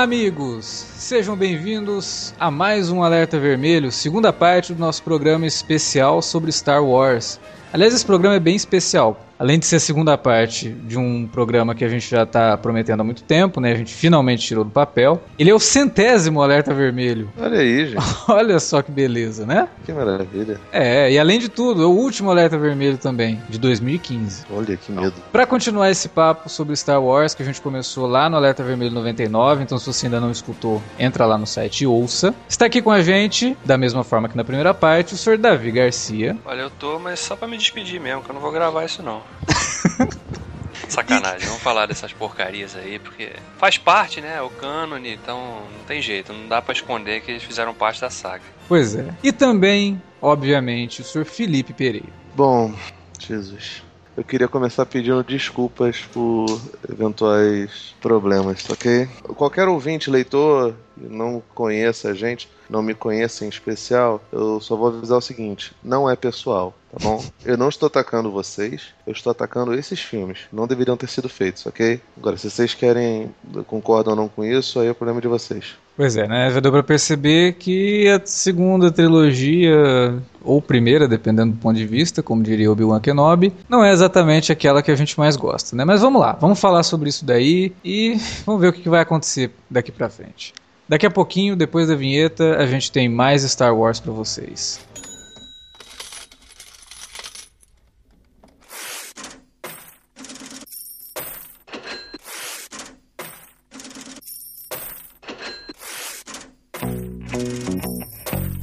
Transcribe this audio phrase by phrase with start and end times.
[0.00, 0.64] Olá, amigos!
[0.64, 6.82] Sejam bem-vindos a mais um Alerta Vermelho, segunda parte do nosso programa especial sobre Star
[6.82, 7.38] Wars.
[7.70, 11.74] Aliás, esse programa é bem especial, além de ser a segunda parte de um programa
[11.74, 13.72] que a gente já está prometendo há muito tempo, né?
[13.72, 15.18] A gente finalmente tirou do papel.
[15.38, 17.30] Ele é o centésimo alerta vermelho.
[17.38, 18.04] Olha aí, gente.
[18.28, 19.66] Olha só que beleza, né?
[19.86, 20.60] Que maravilha.
[20.70, 24.44] É, e além de tudo, é o último alerta vermelho também, de 2015.
[24.50, 25.14] Olha que medo.
[25.32, 28.92] Para continuar esse papo sobre Star Wars, que a gente começou lá no Alerta Vermelho
[28.92, 32.34] 99, então se você ainda não escutou, entra lá no site e ouça.
[32.46, 35.70] Está aqui com a gente, da mesma forma que na primeira parte, o senhor Davi
[35.70, 36.36] Garcia.
[36.44, 39.02] Olha, eu tô, mas só pra me despedir mesmo, que eu não vou gravar isso
[39.02, 39.29] não.
[40.88, 44.42] Sacanagem, vamos falar dessas porcarias aí, porque faz parte, né?
[44.42, 48.10] O cânone, então não tem jeito, não dá para esconder que eles fizeram parte da
[48.10, 48.42] saga.
[48.66, 49.14] Pois é.
[49.22, 52.08] E também, obviamente, o senhor Felipe Pereira.
[52.34, 52.74] Bom,
[53.18, 53.82] Jesus.
[54.16, 59.08] Eu queria começar pedindo desculpas por eventuais problemas, ok?
[59.36, 64.76] Qualquer ouvinte, leitor, que não conheça a gente, não me conheça em especial, eu só
[64.76, 67.22] vou avisar o seguinte: não é pessoal, tá bom?
[67.44, 70.40] Eu não estou atacando vocês, eu estou atacando esses filmes.
[70.52, 72.00] Não deveriam ter sido feitos, ok?
[72.16, 73.30] Agora, se vocês querem,
[73.66, 75.76] concordam ou não com isso, aí é o problema de vocês.
[75.96, 76.50] Pois é, né?
[76.50, 82.22] Já deu pra perceber que a segunda trilogia, ou primeira, dependendo do ponto de vista,
[82.22, 85.84] como diria Obi-Wan Kenobi, não é exatamente aquela que a gente mais gosta, né?
[85.84, 89.50] Mas vamos lá, vamos falar sobre isso daí e vamos ver o que vai acontecer
[89.68, 90.54] daqui pra frente.
[90.88, 94.80] Daqui a pouquinho, depois da vinheta, a gente tem mais Star Wars para vocês.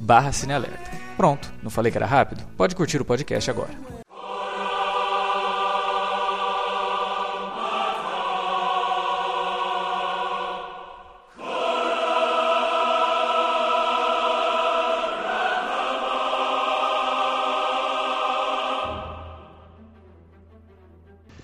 [0.00, 0.90] barra Cinealerta.
[1.16, 2.44] Pronto, não falei que era rápido?
[2.56, 3.70] Pode curtir o podcast agora.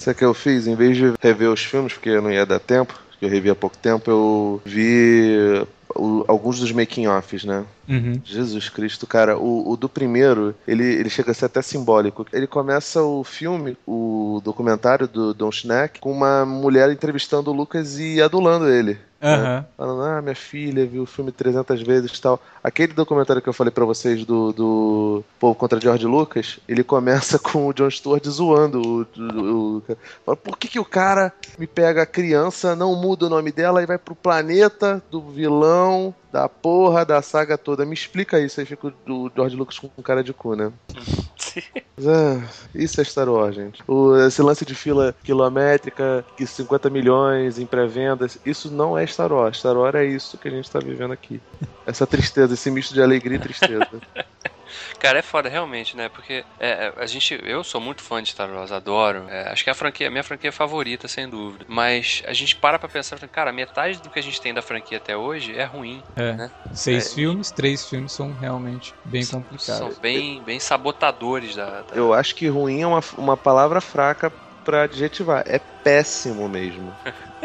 [0.05, 0.67] Sabe o que eu fiz?
[0.67, 3.55] Em vez de rever os filmes, porque não ia dar tempo, que eu revi há
[3.55, 7.65] pouco tempo, eu vi o- alguns dos making-offs, né?
[7.89, 8.21] Uhum.
[8.25, 12.27] Jesus Cristo, cara, o, o do primeiro, ele, ele chega a ser até simbólico.
[12.33, 17.99] Ele começa o filme, o documentário do Don Schneck, com uma mulher entrevistando o Lucas
[17.99, 18.99] e adulando ele.
[19.25, 19.65] Aham.
[19.77, 22.39] Falando, ah, minha filha viu o filme 300 vezes e tal.
[22.63, 27.39] Aquele documentário que eu falei pra vocês do, do Povo contra George Lucas, ele começa
[27.41, 29.07] com o John Stewart zoando o.
[29.19, 29.83] o, o
[30.27, 33.83] fala, por que, que o cara me pega a criança, não muda o nome dela
[33.83, 37.87] e vai pro planeta do vilão, da porra, da saga toda?
[37.87, 38.61] Me explica isso.
[38.61, 40.71] Aí fica o, George Lucas com cara de cu, né?
[41.97, 42.43] Ah,
[42.75, 43.81] isso é Star Wars, gente.
[43.87, 49.33] O, esse lance de fila quilométrica, que 50 milhões em pré-vendas, isso não é Star
[49.33, 49.59] Wars.
[49.59, 51.43] Star Wars é isso que a gente tá vivendo aqui.
[51.87, 53.89] Essa tristeza, esse misto de alegria e tristeza.
[54.99, 56.09] Cara, é foda realmente, né?
[56.09, 59.29] Porque é, é, a gente, eu sou muito fã de Star Wars, adoro.
[59.29, 61.65] É, acho que é a franquia, minha franquia favorita, sem dúvida.
[61.69, 64.99] Mas a gente para pra pensar, cara, metade do que a gente tem da franquia
[64.99, 66.03] até hoje é ruim.
[66.17, 66.33] É.
[66.35, 66.53] Né?
[66.73, 69.95] Seis É, filmes, três filmes são realmente bem complicados.
[69.95, 71.83] São bem, bem sabotadores da.
[71.83, 74.33] da- Eu acho que ruim é uma, uma palavra fraca
[74.65, 75.45] pra adjetivar.
[75.47, 76.93] É péssimo mesmo.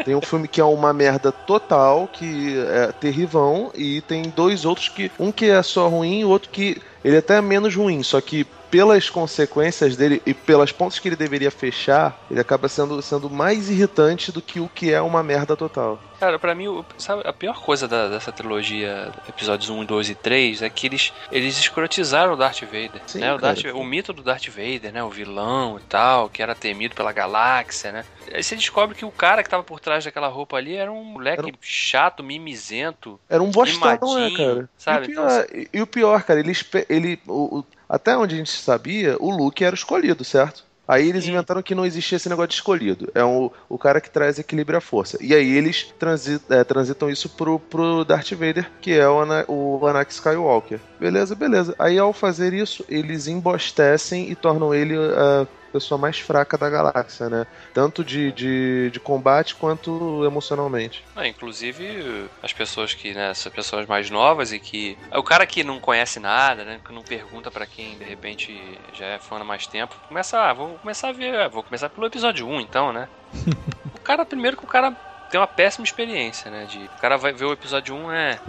[0.04, 4.88] Tem um filme que é uma merda total, que é terrível, e tem dois outros
[4.88, 5.12] que.
[5.18, 6.80] Um que é só ruim e o outro que.
[7.04, 11.16] Ele até é menos ruim, só que pelas consequências dele e pelas pontas que ele
[11.16, 15.56] deveria fechar, ele acaba sendo, sendo mais irritante do que o que é uma merda
[15.56, 16.00] total.
[16.20, 20.60] Cara, pra mim, sabe, a pior coisa da- dessa trilogia, episódios 1, 2 e 3,
[20.62, 23.00] é que eles, eles escrotizaram o Darth Vader.
[23.06, 23.32] Sim, né?
[23.34, 23.38] o.
[23.38, 25.02] Darth- o mito do Darth Vader, né?
[25.02, 28.04] O vilão e tal, que era temido pela galáxia, né?
[28.32, 31.02] Aí você descobre que o cara que tava por trás daquela roupa ali era um
[31.02, 33.18] moleque Era um- chato, mimizento.
[33.28, 34.68] Era um bostão, né, cara?
[34.76, 35.06] sabe?
[35.06, 36.52] E o pior, e- e o pior, cara, ele,
[36.88, 40.64] ele o- o- até onde a gente sabia, o Luke era o escolhido, certo?
[40.86, 41.30] Aí eles Sim.
[41.30, 43.08] inventaram que não existia esse negócio de escolhido.
[43.14, 45.16] É o, o cara que traz equilíbrio à força.
[45.20, 49.44] E aí eles transi- é, transitam isso pro, pro Darth Vader, que é o, Ana,
[49.46, 50.80] o Anakin Skywalker.
[50.98, 51.76] Beleza, beleza.
[51.78, 57.28] Aí ao fazer isso, eles embostecem e tornam ele ah, pessoa mais fraca da galáxia,
[57.28, 57.46] né?
[57.72, 61.04] Tanto de, de, de combate quanto emocionalmente.
[61.16, 64.98] Ah, inclusive, as pessoas que, né, essas pessoas mais novas e que.
[65.12, 66.80] O cara que não conhece nada, né?
[66.84, 70.52] Que não pergunta para quem de repente já é fã há mais tempo, começa, ah,
[70.52, 73.08] vou começar a ver, vou começar pelo episódio 1 então, né?
[73.94, 74.94] o cara, primeiro que o cara
[75.30, 76.66] tem uma péssima experiência, né?
[76.66, 78.40] De, o cara vai ver o episódio 1, é.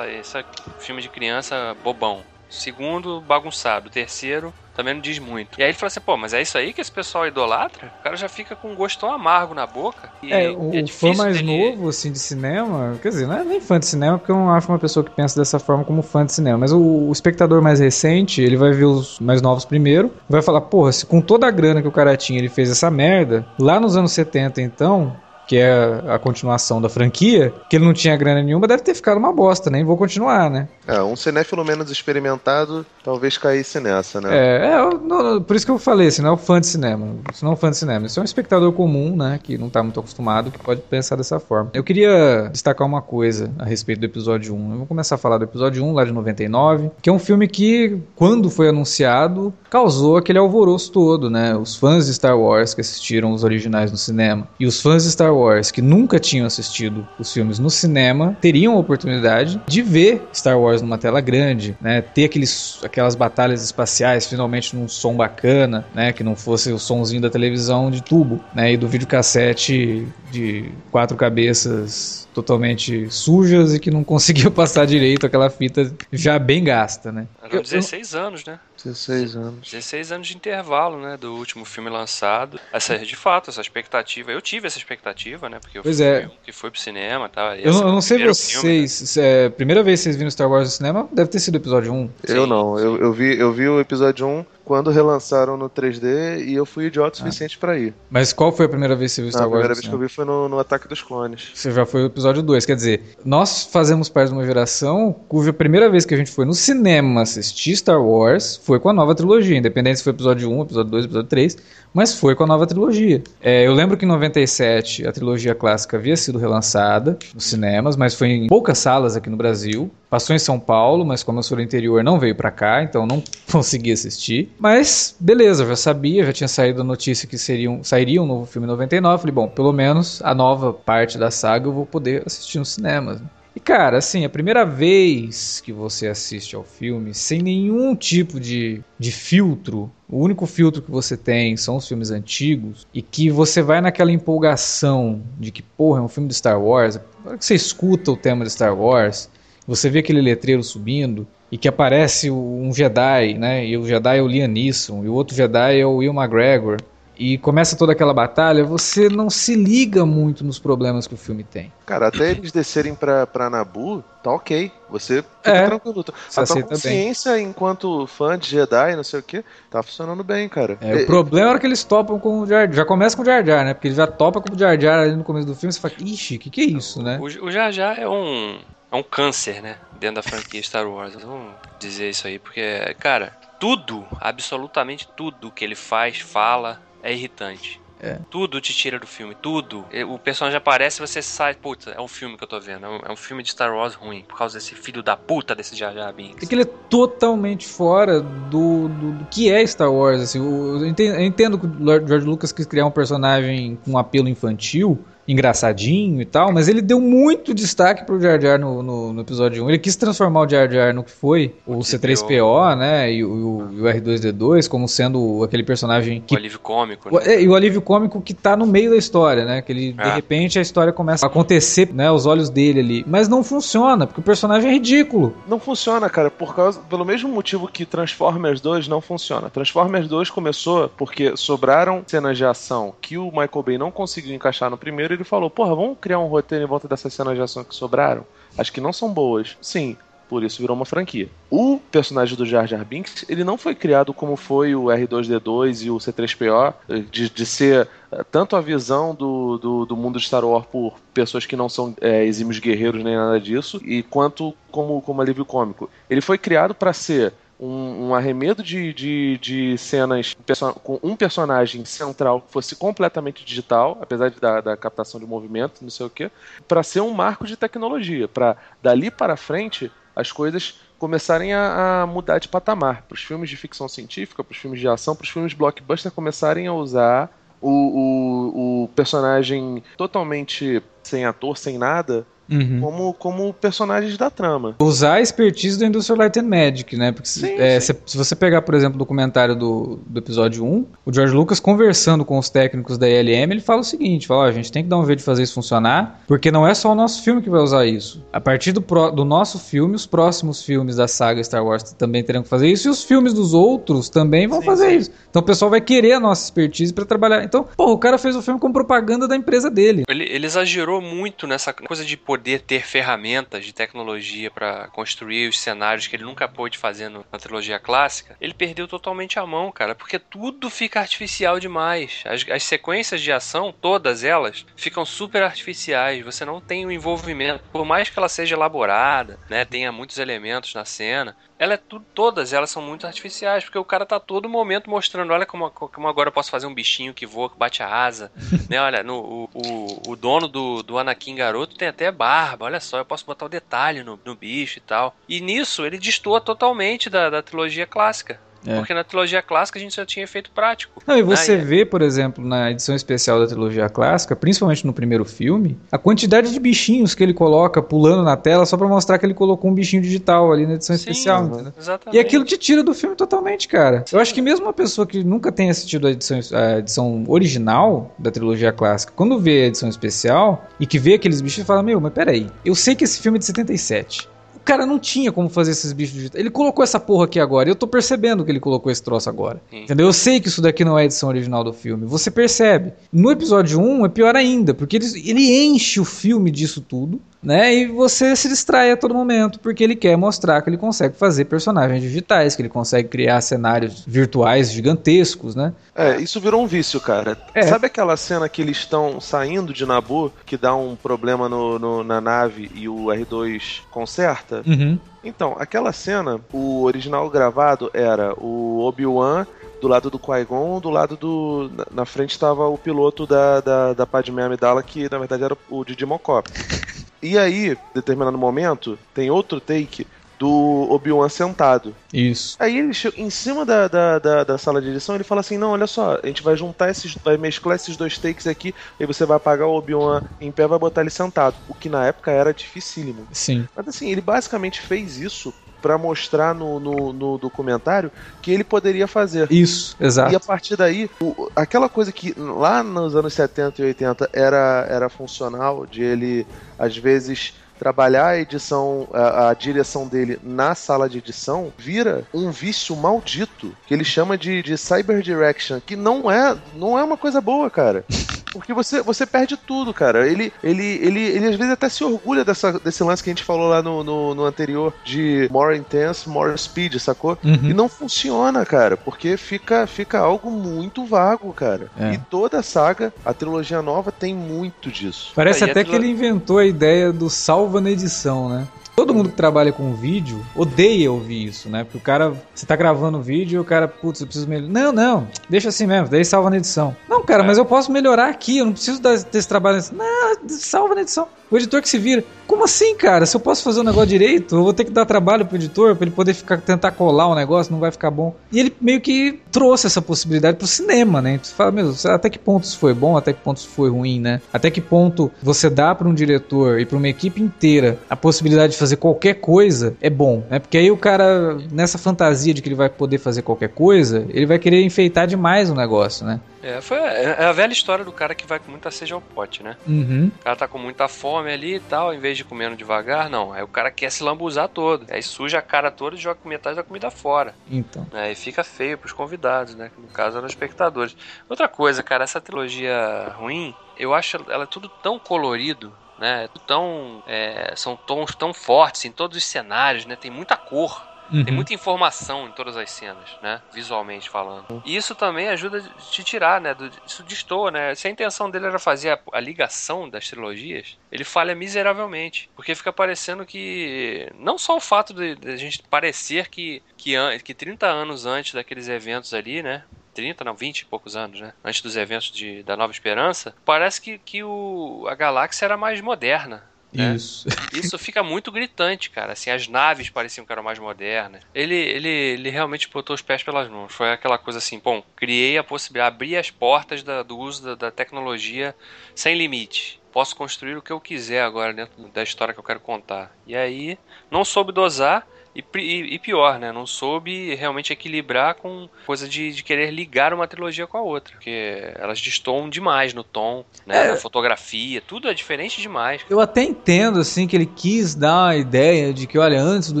[0.18, 0.44] Esse é
[0.80, 2.24] filme de criança bobão.
[2.50, 3.88] Segundo, bagunçado.
[3.88, 5.58] Terceiro, também não diz muito.
[5.58, 7.92] E aí ele fala assim, pô, mas é isso aí que esse pessoal idolatra?
[8.00, 10.10] O cara já fica com um gosto tão amargo na boca.
[10.22, 11.70] é, o, é fã mais dele...
[11.70, 14.50] novo, assim, de cinema, quer dizer, não é nem fã de cinema, porque eu não
[14.50, 17.62] acho uma pessoa que pensa dessa forma como fã de cinema, mas o, o espectador
[17.62, 21.46] mais recente, ele vai ver os mais novos primeiro, vai falar, porra, se com toda
[21.46, 25.16] a grana que o cara tinha ele fez essa merda, lá nos anos 70 então,
[25.50, 29.18] que é a continuação da franquia, que ele não tinha grana nenhuma, deve ter ficado
[29.18, 30.68] uma bosta, nem vou continuar, né?
[30.86, 34.28] É, um cinéfilo menos experimentado talvez caísse nessa, né?
[34.30, 37.16] É, é não, por isso que eu falei, assim, não é um fã de cinema.
[37.34, 39.68] Isso não é um fã de cinema, isso é um espectador comum, né, que não
[39.68, 41.72] tá muito acostumado, que pode pensar dessa forma.
[41.74, 44.70] Eu queria destacar uma coisa a respeito do episódio 1.
[44.70, 47.48] Eu vou começar a falar do episódio 1, lá de 99, que é um filme
[47.48, 51.56] que, quando foi anunciado, causou aquele alvoroço todo, né?
[51.56, 55.10] Os fãs de Star Wars que assistiram os originais no cinema e os fãs de
[55.10, 55.39] Star Wars
[55.72, 60.82] que nunca tinham assistido os filmes no cinema teriam a oportunidade de ver Star Wars
[60.82, 62.00] numa tela grande, né?
[62.00, 66.12] Ter aqueles, aquelas batalhas espaciais finalmente num som bacana, né?
[66.12, 68.72] Que não fosse o sonzinho da televisão de tubo, né?
[68.72, 75.50] E do videocassete de quatro cabeças totalmente sujas e que não conseguiu passar direito aquela
[75.50, 77.26] fita já bem gasta, né?
[77.52, 78.58] Eram 16 eu, anos, né?
[78.84, 79.70] 16 anos.
[79.70, 82.58] 16 anos de intervalo, né, do último filme lançado.
[82.72, 84.32] Essa, de fato, essa expectativa.
[84.32, 86.30] Eu tive essa expectativa, né, porque eu pois fui é.
[86.44, 87.56] que foi pro cinema, tá?
[87.56, 89.46] Eu, eu não sei vocês, filme, né?
[89.46, 91.92] é, primeira vez que vocês viram Star Wars no cinema, deve ter sido o episódio
[91.92, 92.10] 1.
[92.28, 92.84] Eu sim, não, sim.
[92.84, 96.86] Eu, eu, vi, eu vi o episódio 1 quando relançaram no 3D e eu fui
[96.86, 97.24] idiota o ah.
[97.24, 97.60] suficiente ah.
[97.60, 97.92] para ir.
[98.08, 99.52] Mas qual foi a primeira vez que você viu Star Wars?
[99.52, 101.50] A primeira vez que eu vi foi no, no, Ataque dos Clones.
[101.52, 105.52] Você já foi o episódio 2, quer dizer, nós fazemos parte de uma geração cuja
[105.52, 109.14] primeira vez que a gente foi no cinema assistir Star Wars foi com a nova
[109.14, 111.56] trilogia, independente se foi episódio 1, episódio 2, episódio 3,
[111.92, 113.22] mas foi com a nova trilogia.
[113.42, 118.14] É, eu lembro que em 97 a trilogia clássica havia sido relançada nos cinemas, mas
[118.14, 119.90] foi em poucas salas aqui no Brasil.
[120.08, 123.06] Passou em São Paulo, mas como eu sou do interior, não veio para cá, então
[123.06, 124.52] não consegui assistir.
[124.58, 128.66] Mas beleza, já sabia, já tinha saído a notícia que seriam, sairia um novo filme
[128.66, 129.20] em 99.
[129.20, 133.20] Falei, bom, pelo menos a nova parte da saga eu vou poder assistir nos cinemas.
[133.54, 138.80] E cara, assim, a primeira vez que você assiste ao filme sem nenhum tipo de,
[138.96, 143.60] de filtro, o único filtro que você tem são os filmes antigos, e que você
[143.60, 147.54] vai naquela empolgação de que, porra, é um filme de Star Wars, hora que você
[147.54, 149.28] escuta o tema de Star Wars,
[149.66, 153.66] você vê aquele letreiro subindo, e que aparece um Jedi, né?
[153.66, 156.76] E o Jedi é o Liam Neeson, e o outro Jedi é o Will McGregor
[157.20, 161.44] e começa toda aquela batalha, você não se liga muito nos problemas que o filme
[161.44, 161.70] tem.
[161.84, 164.72] Cara, até eles descerem pra, pra Nabu, tá ok.
[164.88, 166.02] Você fica é, tranquilo.
[166.34, 167.48] A tua consciência, bem.
[167.48, 170.78] enquanto fã de Jedi, não sei o que, tá funcionando bem, cara.
[170.80, 172.76] É, o problema é que eles topam com o Jar Jar.
[172.76, 173.74] Já começa com o Jar Jar, né?
[173.74, 175.92] Porque ele já topa com o Jar Jar ali no começo do filme, você fala,
[176.00, 177.18] ixi, o que, que é isso, né?
[177.20, 178.58] O, o Jar Jar é um,
[178.90, 179.76] é um câncer, né?
[180.00, 181.12] Dentro da franquia Star Wars.
[181.22, 187.80] Vamos dizer isso aí, porque, cara, tudo, absolutamente tudo que ele faz, fala, é irritante.
[188.02, 188.18] É.
[188.30, 189.84] Tudo te tira do filme, tudo.
[190.08, 193.12] O personagem aparece e você sai, puta, é um filme que eu tô vendo, é
[193.12, 196.10] um, filme de Star Wars ruim, por causa desse filho da puta desse Jar Jar
[196.12, 196.42] Binks.
[196.42, 200.86] É que ele é totalmente fora do, do, do que é Star Wars, assim, eu
[200.86, 204.98] entendo, eu entendo que o George Lucas quis criar um personagem com um apelo infantil,
[205.26, 209.64] engraçadinho e tal, mas ele deu muito destaque pro Jar Jar no, no, no, episódio
[209.64, 209.68] 1.
[209.68, 213.68] Ele quis transformar o Jar Jar no que foi o, o C3PO, né, e o,
[213.72, 216.34] e o, R2D2 como sendo aquele personagem que...
[216.34, 217.22] O alívio cômico, né?
[217.26, 220.02] É, e o alívio cômico que tá no meio da história, né, que ele, é.
[220.02, 223.04] de repente, a história começa a acontecer, né, aos olhos dele ali.
[223.06, 225.34] Mas não funciona, porque o personagem é ridículo.
[225.46, 229.50] Não funciona, cara, por causa, pelo mesmo motivo que Transformers 2 não funciona.
[229.50, 234.70] Transformers 2 começou porque sobraram cenas de ação que o Michael Bay não conseguiu encaixar
[234.70, 237.64] no primeiro ele falou: Porra, vamos criar um roteiro em volta dessas cenas de ação
[237.64, 238.24] que sobraram?
[238.56, 239.56] Acho que não são boas.
[239.60, 239.96] Sim,
[240.30, 241.28] por isso virou uma franquia.
[241.50, 245.90] O personagem do Jar Jar Binks, ele não foi criado como foi o R2D2 e
[245.90, 246.74] o C3PO,
[247.10, 250.94] de, de ser eh, tanto a visão do, do, do, mundo de Star Wars por
[251.12, 255.44] pessoas que não são é, exímios guerreiros nem nada disso, e quanto como, como alívio
[255.44, 255.90] cômico.
[256.08, 260.34] Ele foi criado para ser um, um arremedo de, de, de cenas
[260.82, 265.82] com um personagem central que fosse completamente digital, apesar de, da, da captação de movimento,
[265.82, 266.30] não sei o que,
[266.66, 272.06] para ser um marco de tecnologia, para dali para frente as coisas começarem a, a
[272.06, 273.02] mudar de patamar.
[273.02, 276.10] Para os filmes de ficção científica, para os filmes de ação, para os filmes blockbuster
[276.10, 282.80] começarem a usar o, o, o personagem totalmente sem ator, sem nada, Uhum.
[282.80, 284.74] Como, como personagens da trama.
[284.80, 287.12] Usar a expertise do Industrial Light and Magic, né?
[287.12, 287.92] Porque sim, é, sim.
[287.92, 291.60] Se, se, você pegar, por exemplo, o documentário do, do episódio 1, o George Lucas
[291.60, 294.88] conversando com os técnicos da ILM, ele fala o seguinte: fala, a gente tem que
[294.88, 297.48] dar um jeito de fazer isso funcionar, porque não é só o nosso filme que
[297.48, 298.24] vai usar isso.
[298.32, 302.24] A partir do, pro, do nosso filme, os próximos filmes da saga Star Wars também
[302.24, 305.10] terão que fazer isso, e os filmes dos outros também vão sim, fazer isso.
[305.28, 307.44] Então o pessoal vai querer a nossa expertise para trabalhar.
[307.44, 310.04] Então, pô, o cara fez o filme com propaganda da empresa dele.
[310.08, 315.46] Ele, ele exagerou muito nessa coisa de poder poder ter ferramentas de tecnologia para construir
[315.46, 319.44] os cenários que ele nunca pôde fazer no, na trilogia clássica, ele perdeu totalmente a
[319.44, 322.22] mão, cara, porque tudo fica artificial demais.
[322.24, 326.24] As, as sequências de ação, todas elas, ficam super artificiais.
[326.24, 330.72] Você não tem o envolvimento, por mais que ela seja elaborada, né, tenha muitos elementos
[330.72, 334.48] na cena, ela é tudo, todas elas são muito artificiais, porque o cara tá todo
[334.48, 337.82] momento mostrando, olha como, como agora eu posso fazer um bichinho que voa, que bate
[337.82, 338.32] a asa,
[338.70, 342.96] né, olha, no, o, o, dono do, do Anakin garoto tem até barba, olha só,
[342.96, 345.14] eu posso botar o detalhe no, no bicho e tal.
[345.28, 348.40] E nisso ele destoa totalmente da, da trilogia clássica.
[348.66, 348.76] É.
[348.76, 351.02] Porque na trilogia clássica a gente já tinha efeito prático.
[351.06, 351.64] Não, e você né?
[351.64, 356.52] vê, por exemplo, na edição especial da trilogia clássica, principalmente no primeiro filme, a quantidade
[356.52, 359.74] de bichinhos que ele coloca pulando na tela só para mostrar que ele colocou um
[359.74, 361.72] bichinho digital ali na edição Sim, especial.
[361.78, 362.16] Exatamente.
[362.16, 364.04] E aquilo te tira do filme totalmente, cara.
[364.06, 364.16] Sim.
[364.16, 368.14] Eu acho que mesmo uma pessoa que nunca tenha assistido a edição, a edição original
[368.18, 372.00] da trilogia clássica, quando vê a edição especial e que vê aqueles bichos, fala: Meu,
[372.00, 374.39] mas peraí, eu sei que esse filme é de 77 o
[374.70, 376.40] cara não tinha como fazer esses bichos digitais.
[376.40, 377.68] Ele colocou essa porra aqui agora.
[377.68, 379.60] E eu tô percebendo que ele colocou esse troço agora.
[379.68, 379.82] Sim.
[379.82, 380.06] Entendeu?
[380.06, 382.06] Eu sei que isso daqui não é a edição original do filme.
[382.06, 382.92] Você percebe.
[383.12, 387.74] No episódio 1 é pior ainda, porque ele, ele enche o filme disso tudo né?
[387.74, 391.46] E você se distrai a todo momento, porque ele quer mostrar que ele consegue fazer
[391.46, 395.72] personagens digitais, que ele consegue criar cenários virtuais gigantescos, né?
[395.94, 397.36] É, isso virou um vício, cara.
[397.54, 397.62] É.
[397.62, 402.04] Sabe aquela cena que eles estão saindo de Nabu, que dá um problema no, no
[402.04, 404.62] na nave e o R2 conserta?
[404.66, 404.98] Uhum.
[405.22, 409.46] Então, aquela cena, o original gravado era o Obi-Wan
[409.80, 411.70] do lado do Qui-Gon, do lado do.
[411.90, 415.84] Na frente estava o piloto da, da, da Padmé Amidala, que na verdade era o
[415.84, 416.50] Didi Mocop.
[417.22, 420.06] E aí, determinado momento, tem outro take
[420.40, 421.94] do Obi-Wan sentado.
[422.10, 422.56] Isso.
[422.58, 425.58] Aí ele chega em cima da, da, da, da, sala de edição, ele fala assim:
[425.58, 427.14] não, olha só, a gente vai juntar esses.
[427.22, 430.78] vai mesclar esses dois takes aqui, e você vai apagar o Obi-Wan em pé vai
[430.78, 431.56] botar ele sentado.
[431.68, 433.28] O que na época era dificílimo.
[433.32, 433.68] Sim.
[433.76, 438.10] Mas assim, ele basicamente fez isso para mostrar no, no, no, documentário
[438.40, 439.50] que ele poderia fazer.
[439.50, 440.32] Isso, exato.
[440.32, 444.86] E a partir daí, o, aquela coisa que lá nos anos 70 e 80 era,
[444.88, 446.46] era funcional, de ele,
[446.78, 452.50] às vezes, trabalhar a edição, a, a, direção dele na sala de edição, vira um
[452.50, 457.16] vício maldito que ele chama de, de cyber direction, que não é, não é uma
[457.16, 458.04] coisa boa, cara.
[458.52, 460.28] Porque você, você perde tudo, cara.
[460.28, 463.44] Ele, ele, ele, ele às vezes até se orgulha dessa, desse lance que a gente
[463.44, 467.38] falou lá no, no, no anterior de more intense, more speed, sacou?
[467.44, 467.70] Uhum.
[467.70, 471.90] E não funciona, cara, porque fica, fica algo muito vago, cara.
[471.98, 472.14] É.
[472.14, 475.32] E toda a saga, a trilogia nova, tem muito disso.
[475.34, 478.66] Parece é, até que ele inventou a ideia do salva na edição, né?
[479.00, 481.84] Todo mundo que trabalha com vídeo odeia ouvir isso, né?
[481.84, 484.70] Porque o cara, você tá gravando o vídeo e o cara, putz, eu preciso melhorar.
[484.70, 486.94] Não, não, deixa assim mesmo, daí salva na edição.
[487.08, 487.46] Não, cara, é.
[487.46, 489.82] mas eu posso melhorar aqui, eu não preciso desse trabalho.
[489.94, 491.26] Não, salva na edição.
[491.50, 492.24] O editor que se vira.
[492.46, 493.26] Como assim, cara?
[493.26, 495.56] Se eu posso fazer o um negócio direito, eu vou ter que dar trabalho pro
[495.56, 498.34] editor pra ele poder ficar, tentar colar o negócio, não vai ficar bom.
[498.50, 501.38] E ele meio que trouxe essa possibilidade pro cinema, né?
[501.42, 504.20] Você fala, meu, até que ponto isso foi bom, até que ponto isso foi ruim,
[504.20, 504.40] né?
[504.52, 508.72] Até que ponto você dá para um diretor e para uma equipe inteira a possibilidade
[508.72, 510.58] de fazer qualquer coisa é bom, né?
[510.58, 514.46] Porque aí o cara, nessa fantasia de que ele vai poder fazer qualquer coisa, ele
[514.46, 516.40] vai querer enfeitar demais o negócio, né?
[516.62, 519.62] É, foi é a velha história do cara que vai com muita sede ao pote,
[519.62, 519.76] né?
[519.88, 520.30] Uhum.
[520.40, 523.52] O cara tá com muita fome ali e tal, em vez de comendo devagar, não.
[523.52, 525.06] Aí o cara quer se lambuzar todo.
[525.10, 527.54] Aí suja a cara toda e joga metade da comida fora.
[527.70, 528.06] Então.
[528.12, 529.90] Aí fica feio pros convidados, né?
[529.96, 531.16] No caso eram os espectadores.
[531.48, 536.48] Outra coisa, cara, essa trilogia ruim, eu acho ela tudo tão colorido, né?
[536.66, 540.16] Tão, é, são tons tão fortes em todos os cenários, né?
[540.16, 541.09] Tem muita cor.
[541.32, 541.44] Uhum.
[541.44, 543.62] Tem muita informação em todas as cenas, né?
[543.72, 544.82] Visualmente falando.
[544.84, 546.74] E isso também ajuda a te tirar, né?
[546.74, 547.94] Do, isso destoa, né?
[547.94, 552.50] Se a intenção dele era fazer a, a, ligação das trilogias, ele falha miseravelmente.
[552.54, 554.30] Porque fica parecendo que.
[554.38, 558.54] Não só o fato de, de a gente parecer que, que, que 30 anos antes
[558.54, 559.84] daqueles eventos ali, né?
[560.14, 561.52] 30, não, 20 e poucos anos, né?
[561.64, 566.00] Antes dos eventos de, da Nova Esperança, parece que, que o, a galáxia era mais
[566.00, 567.14] moderna Né?
[567.14, 567.48] Isso.
[567.72, 569.32] Isso fica muito gritante, cara.
[569.32, 571.42] Assim, as naves pareciam que eram mais modernas.
[571.54, 573.92] Ele, ele, ele realmente botou os pés pelas mãos.
[573.92, 577.74] Foi aquela coisa assim, bom, criei a possibilidade, abri as portas da, do uso da,
[577.74, 578.74] da tecnologia
[579.14, 580.00] sem limite.
[580.12, 583.30] Posso construir o que eu quiser agora dentro da história que eu quero contar.
[583.46, 583.96] E aí,
[584.30, 586.70] não soube dosar e, e, e, pior, né?
[586.70, 591.34] Não soube realmente equilibrar com coisa de, de, querer ligar uma trilogia com a outra.
[591.34, 594.06] Porque elas destoam demais no tom, né?
[594.06, 594.10] É.
[594.10, 596.22] Na fotografia, tudo é diferente demais.
[596.30, 600.00] Eu até entendo, assim, que ele quis dar a ideia de que, olha, antes do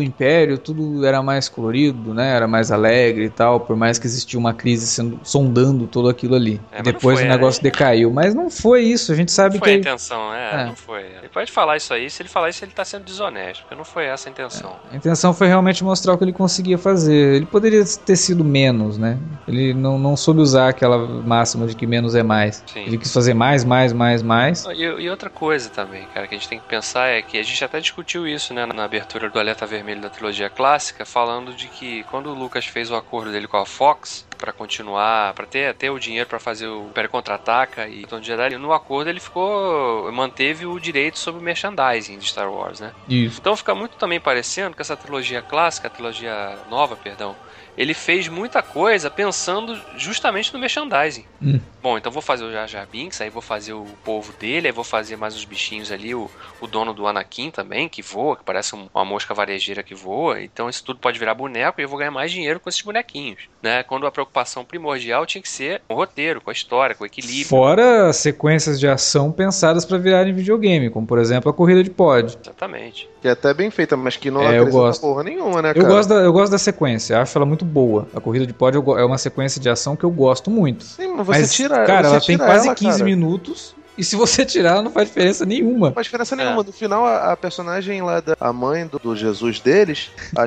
[0.00, 2.34] Império tudo era mais colorido, né?
[2.34, 6.36] Era mais alegre e tal, por mais que existia uma crise sendo, sondando tudo aquilo
[6.36, 6.60] ali.
[6.70, 7.70] É, Depois foi, o negócio né?
[7.70, 8.12] decaiu.
[8.12, 9.68] Mas não foi isso, a gente sabe não que.
[9.68, 11.02] Foi a intenção, é, é, não foi.
[11.02, 13.84] Ele pode falar isso aí, se ele falar isso, ele tá sendo desonesto, porque não
[13.84, 14.76] foi essa a intenção.
[14.92, 17.36] A intenção foi realmente mostrar o que ele conseguia fazer.
[17.36, 19.18] Ele poderia ter sido menos, né?
[19.48, 22.62] Ele não, não soube usar aquela máxima de que menos é mais.
[22.70, 22.80] Sim.
[22.80, 24.66] Ele quis fazer mais, mais, mais, mais.
[24.66, 27.42] E, e, outra coisa também, cara, que a gente tem que pensar é que a
[27.42, 31.68] gente até discutiu isso, né, na abertura do Alerta Vermelho da trilogia clássica, falando de
[31.68, 35.74] que quando o Lucas fez o acordo dele com a Fox, para continuar, para ter,
[35.74, 40.10] ter o dinheiro para fazer o Império Contra-Ataca e de Jedi, no acordo ele ficou
[40.10, 42.92] manteve o direito sobre o merchandising de Star Wars, né?
[43.08, 43.38] Isso.
[43.38, 47.36] Então fica muito também parecendo que essa trilogia clássica, a trilogia nova, perdão,
[47.76, 51.24] ele fez muita coisa pensando justamente no merchandising.
[51.42, 51.60] Hum.
[51.82, 54.72] Bom, então vou fazer o Jar Jar Binks, aí vou fazer o povo dele, aí
[54.72, 58.44] vou fazer mais uns bichinhos ali, o, o dono do Anakin também, que voa, que
[58.44, 60.42] parece uma mosca varejeira que voa.
[60.42, 63.48] Então isso tudo pode virar boneco e eu vou ganhar mais dinheiro com esses bonequinhos,
[63.62, 63.82] né?
[63.82, 67.46] Quando a preocupação primordial tinha que ser o roteiro, com a história, com o equilíbrio.
[67.46, 72.36] Fora sequências de ação pensadas para virarem videogame, como por exemplo a corrida de pod.
[72.42, 73.08] Exatamente.
[73.22, 75.00] Que é até bem feita, mas que não é, eu gosto.
[75.00, 78.08] porra nenhuma, né, eu Gosto da, eu gosto da sequência, acho ela muito boa.
[78.14, 80.84] A corrida de pod é uma sequência de ação que eu gosto muito.
[80.84, 83.04] Sim, mas você mas, tira Cara, você ela tira tem quase ela, 15 cara.
[83.04, 85.88] minutos e se você tirar, não faz diferença nenhuma.
[85.88, 86.62] Não faz diferença nenhuma.
[86.62, 86.64] É.
[86.64, 90.46] No final, a, a, personagem lá, da, a mãe do, do Jesus deles, a.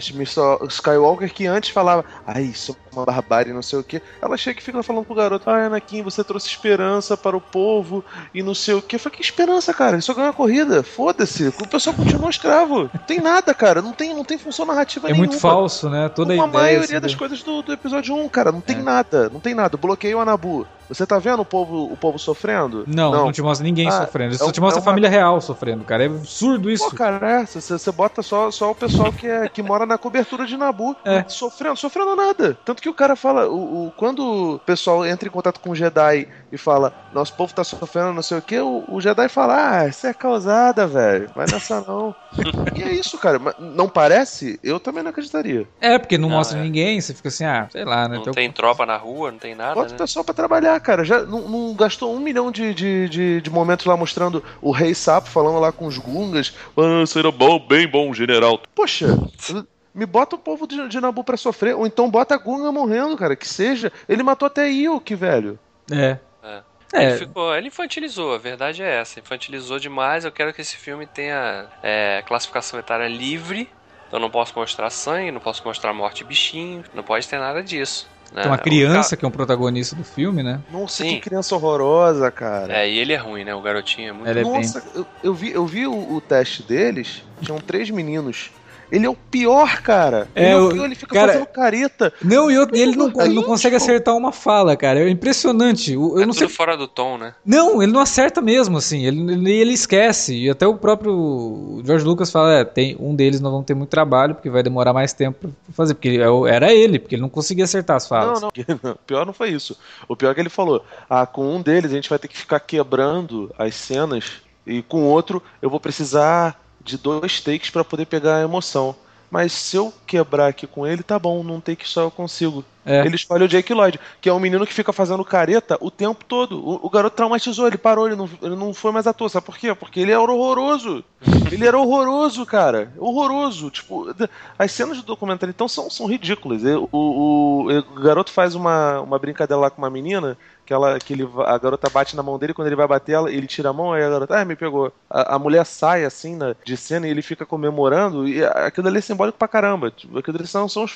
[0.68, 4.02] Skywalker, que antes falava, ai, isso é uma barbárie, não sei o que.
[4.22, 8.04] Ela chega e fica falando pro garoto, ai, Anakin, você trouxe esperança para o povo
[8.34, 8.96] e não sei o que.
[8.96, 9.94] Eu falei, que esperança, cara?
[9.94, 10.84] Ele só ganhou a corrida.
[10.84, 11.48] Foda-se.
[11.48, 12.90] O pessoal continua escravo.
[12.94, 13.82] Não tem nada, cara.
[13.82, 15.26] Não tem, não tem função narrativa é nenhuma.
[15.26, 16.10] É muito falso, né?
[16.10, 16.64] Toda Uma a ideia.
[16.64, 18.52] maioria assim, das coisas do, do episódio 1, cara.
[18.52, 18.82] Não tem é.
[18.82, 19.30] nada.
[19.30, 19.78] Não tem nada.
[19.78, 20.68] Bloqueio a Nabu.
[20.94, 22.84] Você tá vendo o povo, o povo sofrendo?
[22.86, 24.36] Não, não, não te mostra ninguém ah, sofrendo.
[24.36, 24.84] Só é, te mostra é uma...
[24.84, 26.04] a família real sofrendo, cara.
[26.04, 26.88] É absurdo isso.
[26.88, 27.46] Pô, cara, é.
[27.46, 30.96] Você, você bota só, só o pessoal que, é, que mora na cobertura de Nabu
[31.04, 31.24] é.
[31.28, 32.58] sofrendo, sofrendo nada.
[32.64, 35.76] Tanto que o cara fala, o, o, quando o pessoal entra em contato com o
[35.76, 39.80] Jedi e fala, nosso povo tá sofrendo, não sei o que, o, o Jedi fala,
[39.80, 41.30] ah, isso é causada, velho.
[41.34, 42.14] Vai nessa não.
[42.76, 43.40] e é isso, cara.
[43.58, 44.60] Não parece?
[44.62, 45.66] Eu também não acreditaria.
[45.80, 46.62] É, porque não, não mostra é.
[46.62, 48.18] ninguém, você fica assim, ah, sei lá, né?
[48.18, 49.76] Não tem tropa na rua, não tem nada.
[49.76, 49.96] Bota né?
[49.96, 51.06] o pessoal pra trabalhar, cara.
[51.06, 54.94] Já não, não gastou um milhão de, de, de, de, momentos lá mostrando o Rei
[54.94, 56.54] Sapo falando lá com os Gungas.
[56.78, 58.60] Ah, será bom, bem bom, general.
[58.76, 59.08] Poxa,
[59.94, 63.16] me bota o povo de, de Nabu pra sofrer, ou então bota a Gunga morrendo,
[63.16, 63.92] cara, que seja.
[64.10, 65.60] Ele matou até Ilk, velho.
[65.92, 66.18] É.
[66.44, 66.62] É.
[66.94, 67.10] É.
[67.10, 69.20] Ele, ficou, ele infantilizou, a verdade é essa.
[69.20, 70.26] Infantilizou demais.
[70.26, 73.68] Eu quero que esse filme tenha é, classificação etária livre.
[74.08, 77.64] Então não posso mostrar sangue, não posso mostrar morte de bichinho, não pode ter nada
[77.64, 78.08] disso.
[78.32, 78.44] Né?
[78.44, 80.60] Tem uma criança que é um protagonista do filme, né?
[80.72, 81.16] Nossa, Sim.
[81.16, 82.72] que criança horrorosa, cara.
[82.72, 83.56] É, e ele é ruim, né?
[83.56, 84.92] O garotinho é muito Ele é Nossa, bem...
[84.96, 88.52] eu, eu, vi, eu vi o, o teste deles, tinham três meninos.
[88.94, 90.28] Ele é o pior, cara.
[90.36, 92.14] É, ele, é o pior, ele fica cara, fazendo careta.
[92.24, 95.00] Não, e ele, não, ele não consegue acertar uma fala, cara.
[95.00, 95.94] É impressionante.
[95.94, 96.48] Eu, é não tudo sei...
[96.48, 97.34] fora do tom, né?
[97.44, 99.04] Não, ele não acerta mesmo, assim.
[99.04, 100.36] Ele, ele, ele esquece.
[100.36, 103.90] E até o próprio George Lucas fala: é, tem um deles nós vamos ter muito
[103.90, 105.96] trabalho, porque vai demorar mais tempo pra fazer.
[105.96, 108.42] Porque era ele, porque ele não conseguia acertar as falas.
[108.42, 108.52] Não,
[108.84, 108.92] não.
[108.92, 109.76] O pior não foi isso.
[110.08, 112.38] O pior é que ele falou: ah, com um deles a gente vai ter que
[112.38, 114.44] ficar quebrando as cenas.
[114.68, 118.96] E com o outro eu vou precisar de dois takes para poder pegar a emoção
[119.34, 122.64] mas se eu quebrar aqui com ele, tá bom, num take só eu consigo.
[122.86, 123.04] É.
[123.04, 126.24] Ele escolhe o Jake Lloyd, que é um menino que fica fazendo careta o tempo
[126.24, 126.64] todo.
[126.64, 129.28] O, o garoto traumatizou, ele parou, ele não, ele não foi mais ator.
[129.32, 129.74] Sabe por quê?
[129.74, 131.04] Porque ele era horroroso.
[131.52, 132.94] ele era horroroso, cara.
[132.96, 133.72] Horroroso.
[133.72, 134.14] Tipo,
[134.60, 136.62] as cenas do documentário então são, são ridículas.
[136.64, 141.14] O, o, o, garoto faz uma, uma brincadeira lá com uma menina que, ela, que
[141.14, 143.74] ele, a garota bate na mão dele, quando ele vai bater, ela, ele tira a
[143.74, 144.92] mão, aí a garota, ah, me pegou.
[145.10, 148.98] A, a mulher sai assim na, de cena e ele fica comemorando, e aquilo ali
[149.00, 149.92] é simbólico pra caramba.
[149.92, 150.94] Tipo, aquilo ali são, são os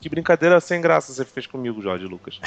[0.00, 2.40] que brincadeira sem graça você fez comigo, Jorge Lucas.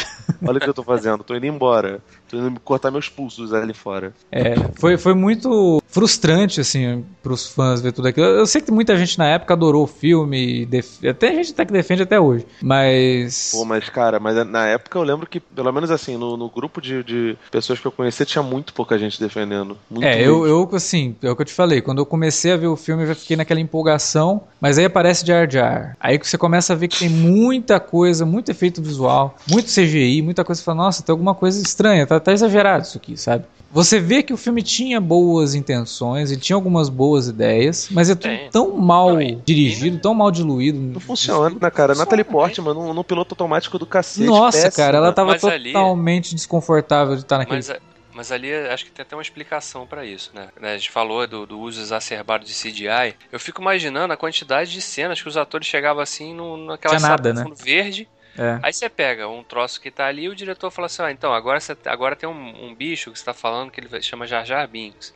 [0.45, 2.01] Olha o que eu tô fazendo, tô indo embora.
[2.29, 4.13] Tô indo cortar meus pulsos ali fora.
[4.31, 8.27] É, foi, foi muito frustrante, assim, pros fãs ver tudo aquilo.
[8.27, 11.03] Eu sei que muita gente na época adorou o filme, def...
[11.03, 12.45] até gente até que defende até hoje.
[12.61, 13.51] Mas.
[13.51, 16.81] Pô, mas, cara, mas na época eu lembro que, pelo menos assim, no, no grupo
[16.81, 19.77] de, de, pessoas que eu conhecia, tinha muito pouca gente defendendo.
[19.89, 21.81] Muito é, eu, eu, assim, é o que eu te falei.
[21.81, 24.43] Quando eu comecei a ver o filme, eu já fiquei naquela empolgação.
[24.59, 25.95] Mas aí aparece Jar Jar.
[25.99, 30.21] Aí que você começa a ver que tem muita coisa, muito efeito visual, muito CGI,
[30.21, 30.59] muita coisa.
[30.59, 33.45] Você fala, nossa, tem alguma coisa estranha, tá, tá exagerado isso aqui, sabe?
[33.71, 38.15] Você vê que o filme tinha boas intenções, ele tinha algumas boas ideias, mas é
[38.15, 40.79] tudo tão mal não, dirigido, tão mal diluído.
[40.79, 41.93] Não funciona, né, cara?
[41.93, 44.25] Natalie Portman no, no piloto automático do cacete.
[44.25, 46.35] Nossa, péssimo, cara, ela tava totalmente ali...
[46.35, 47.57] desconfortável de estar naquele.
[47.57, 47.71] Mas,
[48.11, 50.49] mas ali acho que tem até uma explicação para isso, né?
[50.61, 53.15] A gente falou do, do, uso exacerbado de CGI.
[53.31, 57.07] Eu fico imaginando a quantidade de cenas que os atores chegavam assim no, naquela Tinha
[57.07, 57.45] nada, né?
[57.55, 58.07] verde
[58.39, 58.57] é.
[58.63, 61.33] Aí você pega um troço que tá ali e o diretor fala assim: ah, então,
[61.33, 64.45] agora, você, agora tem um, um bicho que você tá falando que ele chama Jar
[64.45, 65.13] Jar Binks.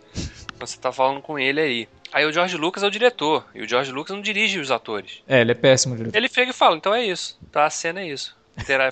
[0.53, 1.89] Então você tá falando com ele aí.
[2.11, 5.23] Aí o George Lucas é o diretor, e o George Lucas não dirige os atores.
[5.25, 6.17] É, ele é péssimo diretor.
[6.17, 7.65] Ele pega e fala: então é isso, tá?
[7.65, 8.35] A cena é isso.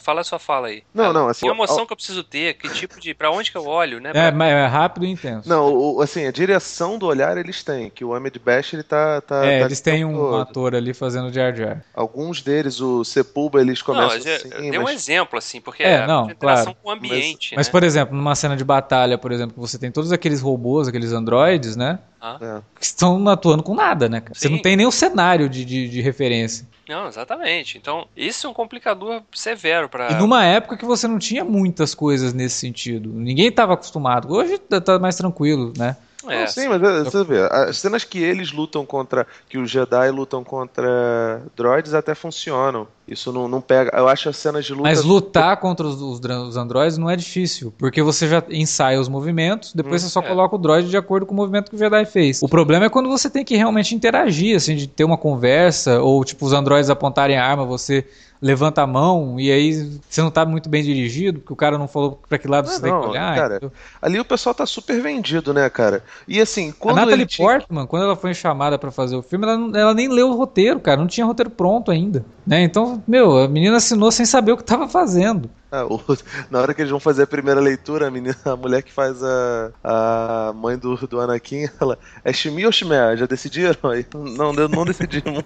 [0.01, 0.83] Fala a sua fala aí.
[0.93, 1.45] Não, não, assim.
[1.45, 3.13] Que emoção que eu preciso ter, que tipo de.
[3.13, 4.11] Pra onde que eu olho, né?
[4.13, 5.47] É, mas é rápido e intenso.
[5.47, 9.21] Não, o, assim, a direção do olhar eles têm, que o Ahmed Bash ele tá.
[9.21, 10.37] tá é, tá eles têm um todo.
[10.37, 11.83] ator ali fazendo Jar Jar.
[11.93, 14.49] Alguns deles, o Sepulba, eles começam não, assim.
[14.71, 14.89] Dê mas...
[14.89, 16.75] um exemplo, assim, porque é, não, a claro.
[16.81, 17.51] com o ambiente.
[17.51, 17.57] Mas, né?
[17.57, 21.11] mas, por exemplo, numa cena de batalha, por exemplo, você tem todos aqueles robôs, aqueles
[21.11, 21.99] androides, né?
[22.21, 22.37] Ah.
[22.39, 22.61] É.
[22.79, 24.21] Que estão atuando com nada, né?
[24.31, 26.67] Você não tem nem o cenário de, de, de referência.
[26.87, 27.77] Não, exatamente.
[27.77, 30.11] Então, isso é um complicador severo para.
[30.11, 33.09] E numa época que você não tinha muitas coisas nesse sentido.
[33.09, 34.31] Ninguém estava acostumado.
[34.31, 35.95] Hoje tá mais tranquilo, né?
[36.27, 40.11] É, sim, mas é, você vê, as cenas que eles lutam contra, que os Jedi
[40.11, 42.87] lutam contra droids até funcionam.
[43.07, 43.91] Isso não, não pega.
[43.97, 44.83] Eu acho as cenas de luta.
[44.83, 49.09] Mas lutar contra os, os, os androides não é difícil, porque você já ensaia os
[49.09, 50.27] movimentos, depois hum, você só é.
[50.27, 52.41] coloca o droid de acordo com o movimento que o Jedi fez.
[52.41, 56.23] O problema é quando você tem que realmente interagir, assim, de ter uma conversa, ou
[56.23, 58.05] tipo, os androides apontarem a arma, você
[58.41, 61.87] levanta a mão e aí você não tá muito bem dirigido, porque o cara não
[61.87, 63.35] falou para que lado não, você não, tem que olhar.
[63.35, 63.71] Cara, então...
[64.01, 66.03] ali o pessoal tá super vendido, né, cara?
[66.27, 67.47] E assim, quando a Natalie tinha...
[67.47, 70.79] Portman, quando ela foi chamada para fazer o filme, ela, ela, nem leu o roteiro,
[70.79, 72.63] cara, não tinha roteiro pronto ainda, né?
[72.63, 75.49] Então, meu, a menina assinou sem saber o que tava fazendo.
[75.71, 76.01] Ah, o,
[76.51, 79.23] na hora que eles vão fazer a primeira leitura, a, menina, a mulher que faz
[79.23, 83.15] a, a mãe do, do Anakin, ela é Shimi ou Shimé?
[83.15, 83.89] Já decidiram?
[83.89, 85.43] Aí, não, não decidimos.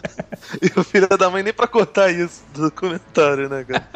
[0.62, 3.86] e o filho da mãe nem pra cortar isso do comentário, né, cara?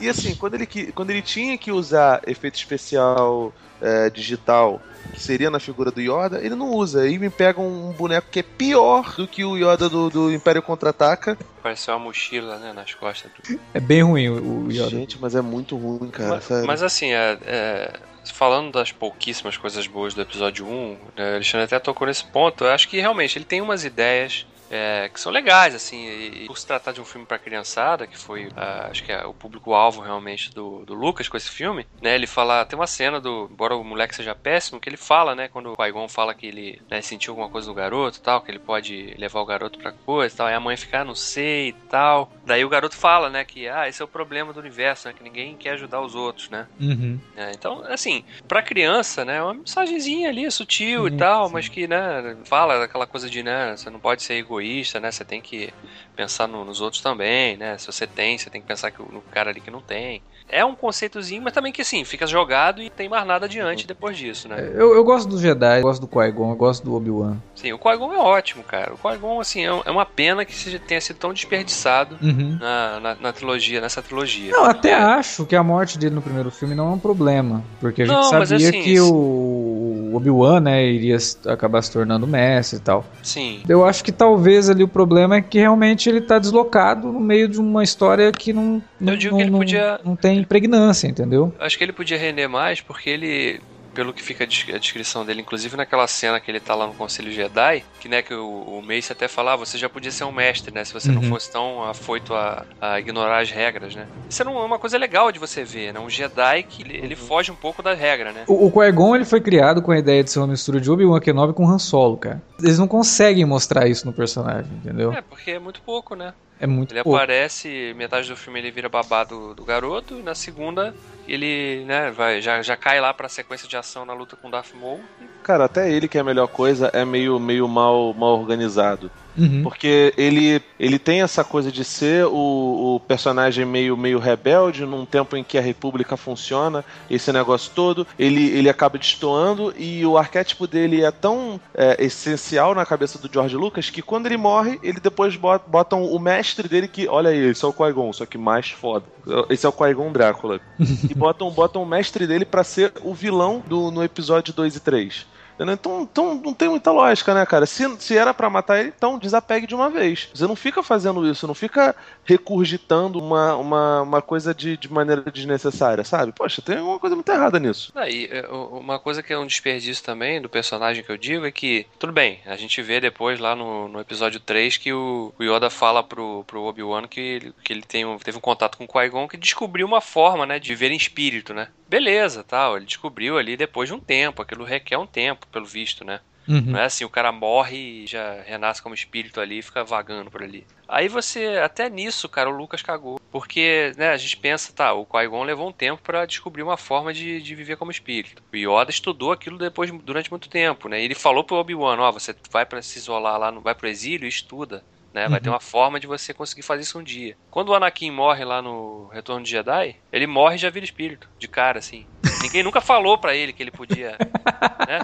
[0.00, 5.50] E assim, quando ele, quando ele tinha que usar efeito especial é, digital que seria
[5.50, 7.02] na figura do Yoda, ele não usa.
[7.02, 10.62] Aí me pega um boneco que é pior do que o Yoda do, do Império
[10.62, 11.36] Contra-Ataca.
[11.62, 13.30] Parece uma mochila, né, nas costas.
[13.32, 13.60] Do...
[13.74, 14.90] É bem ruim o, Yoda.
[14.90, 16.40] Gente, mas é muito ruim, cara.
[16.48, 17.92] Mas, mas assim, é, é,
[18.32, 22.64] falando das pouquíssimas coisas boas do episódio 1, né, Alexandre até tocou nesse ponto.
[22.64, 26.46] Eu acho que realmente ele tem umas ideias é, que são legais, assim, e, e,
[26.46, 29.34] por se tratar de um filme para criançada, que foi, uh, acho que é o
[29.34, 33.50] público-alvo realmente do, do Lucas com esse filme, né, ele fala, tem uma cena do,
[33.52, 36.80] embora o moleque seja péssimo, que ele fala, né, quando o Qui-Gon fala que ele
[36.90, 40.34] né, sentiu alguma coisa no garoto tal, que ele pode levar o garoto pra coisa
[40.38, 42.32] tal, e a mãe fica, ah, não sei e tal.
[42.46, 45.22] Daí o garoto fala, né, que, ah, esse é o problema do universo, né, que
[45.22, 46.66] ninguém quer ajudar os outros, né.
[46.80, 47.20] Uhum.
[47.36, 51.52] É, então, assim, pra criança, né, é uma mensagenzinha ali, sutil e tal, sim.
[51.52, 55.10] mas que, né, fala aquela coisa de, né, você não pode ser egoísta egoísta, né?
[55.10, 55.72] Você tem que
[56.14, 57.76] pensar no, nos outros também, né?
[57.78, 60.22] Se você tem, você tem que pensar que, no cara ali que não tem.
[60.48, 64.16] É um conceitozinho, mas também que assim, fica jogado e tem mais nada adiante depois
[64.16, 64.56] disso, né?
[64.74, 67.38] Eu, eu gosto do Jedi, eu gosto do Qui-Gon, eu gosto do Obi-Wan.
[67.54, 68.92] Sim, o Qui-Gon é ótimo, cara.
[68.92, 72.58] O Qui-Gon, assim, é, é uma pena que tenha sido tão desperdiçado uhum.
[72.60, 74.52] na, na, na, trilogia, nessa trilogia.
[74.52, 78.02] Não, até acho que a morte dele no primeiro filme não é um problema, porque
[78.02, 79.81] a gente não, sabia assim, que o
[80.16, 83.04] Obi-Wan, né, iria acabar se tornando mestre e tal.
[83.22, 83.62] Sim.
[83.68, 87.48] Eu acho que talvez ali o problema é que realmente ele tá deslocado no meio
[87.48, 90.00] de uma história que não, não, que não, podia...
[90.04, 91.52] não tem impregnância, entendeu?
[91.58, 93.60] Acho que ele podia render mais porque ele
[93.94, 97.30] pelo que fica a descrição dele, inclusive naquela cena que ele tá lá no Conselho
[97.30, 100.32] Jedi, que né, que o, o Mace até falava, ah, você já podia ser um
[100.32, 100.82] mestre, né?
[100.82, 101.16] Se você uhum.
[101.16, 104.06] não fosse tão afoito a, a, ignorar as regras, né?
[104.30, 106.00] Isso é uma coisa legal de você ver, né?
[106.00, 108.44] Um Jedi que ele, ele foge um pouco da regra, né?
[108.46, 111.20] O, o Qui-Gon, ele foi criado com a ideia de ser uma mistura de Obi-Wan
[111.20, 112.42] Kenobi com Han Solo, cara.
[112.58, 115.12] Eles não conseguem mostrar isso no personagem, entendeu?
[115.12, 116.32] É, porque é muito pouco, né?
[116.62, 117.18] É muito Ele pouco.
[117.18, 120.94] aparece, metade do filme ele vira babado do garoto, e na segunda
[121.26, 124.72] ele, né, vai, já, já cai lá pra sequência de ação na luta com Darth
[124.74, 125.00] Maul.
[125.42, 129.10] Cara, até ele que é a melhor coisa é meio, meio mal, mal organizado.
[129.36, 129.62] Uhum.
[129.62, 135.06] Porque ele, ele tem essa coisa de ser o, o, personagem meio, meio rebelde num
[135.06, 138.06] tempo em que a República funciona, esse negócio todo.
[138.18, 143.32] Ele, ele acaba destoando e o arquétipo dele é tão é, essencial na cabeça do
[143.32, 147.30] George Lucas que quando ele morre, ele depois bota, botam o mestre dele que, olha
[147.30, 149.04] aí, esse é o Qui-Gon, só que mais foda.
[149.48, 150.60] Esse é o Qui-Gon Drácula.
[151.08, 154.80] e botam, botam o mestre dele para ser o vilão do, no episódio 2 e
[154.80, 155.32] 3.
[155.58, 157.66] Então, então não tem muita lógica, né, cara?
[157.66, 160.28] Se, se era para matar ele, então desapegue de uma vez.
[160.34, 165.22] Você não fica fazendo isso, não fica recurgitando uma, uma, uma coisa de, de maneira
[165.30, 166.32] desnecessária, sabe?
[166.32, 167.92] Poxa, tem alguma coisa muito errada nisso.
[167.94, 171.52] Aí, é, uma coisa que é um desperdício também do personagem que eu digo é
[171.52, 175.42] que, tudo bem, a gente vê depois lá no, no episódio 3 que o, o
[175.42, 178.88] Yoda fala pro, pro Obi-Wan que, que ele tem um, teve um contato com o
[178.88, 181.68] Qui-Gon que descobriu uma forma, né, de ver em espírito, né?
[181.92, 186.06] Beleza, tal, ele descobriu ali depois de um tempo, aquilo requer um tempo, pelo visto,
[186.06, 186.20] né?
[186.48, 186.62] Uhum.
[186.68, 190.30] Não é assim, o cara morre e já renasce como espírito ali e fica vagando
[190.30, 190.66] por ali.
[190.88, 193.20] Aí você, até nisso, cara, o Lucas cagou.
[193.30, 197.12] Porque, né, a gente pensa, tá, o Qui-Gon levou um tempo para descobrir uma forma
[197.12, 198.42] de, de viver como espírito.
[198.50, 200.98] O Yoda estudou aquilo depois, durante muito tempo, né?
[200.98, 203.86] E ele falou pro Obi-Wan, ó, oh, você vai para se isolar lá, vai pro
[203.86, 204.82] exílio e estuda.
[205.12, 205.28] Né?
[205.28, 205.54] Vai ter uhum.
[205.54, 207.36] uma forma de você conseguir fazer isso um dia.
[207.50, 211.28] Quando o Anakin morre lá no Retorno de Jedi, ele morre e já vira espírito,
[211.38, 212.06] de cara, assim.
[212.42, 214.16] Ninguém nunca falou para ele que ele podia,
[214.88, 215.00] né?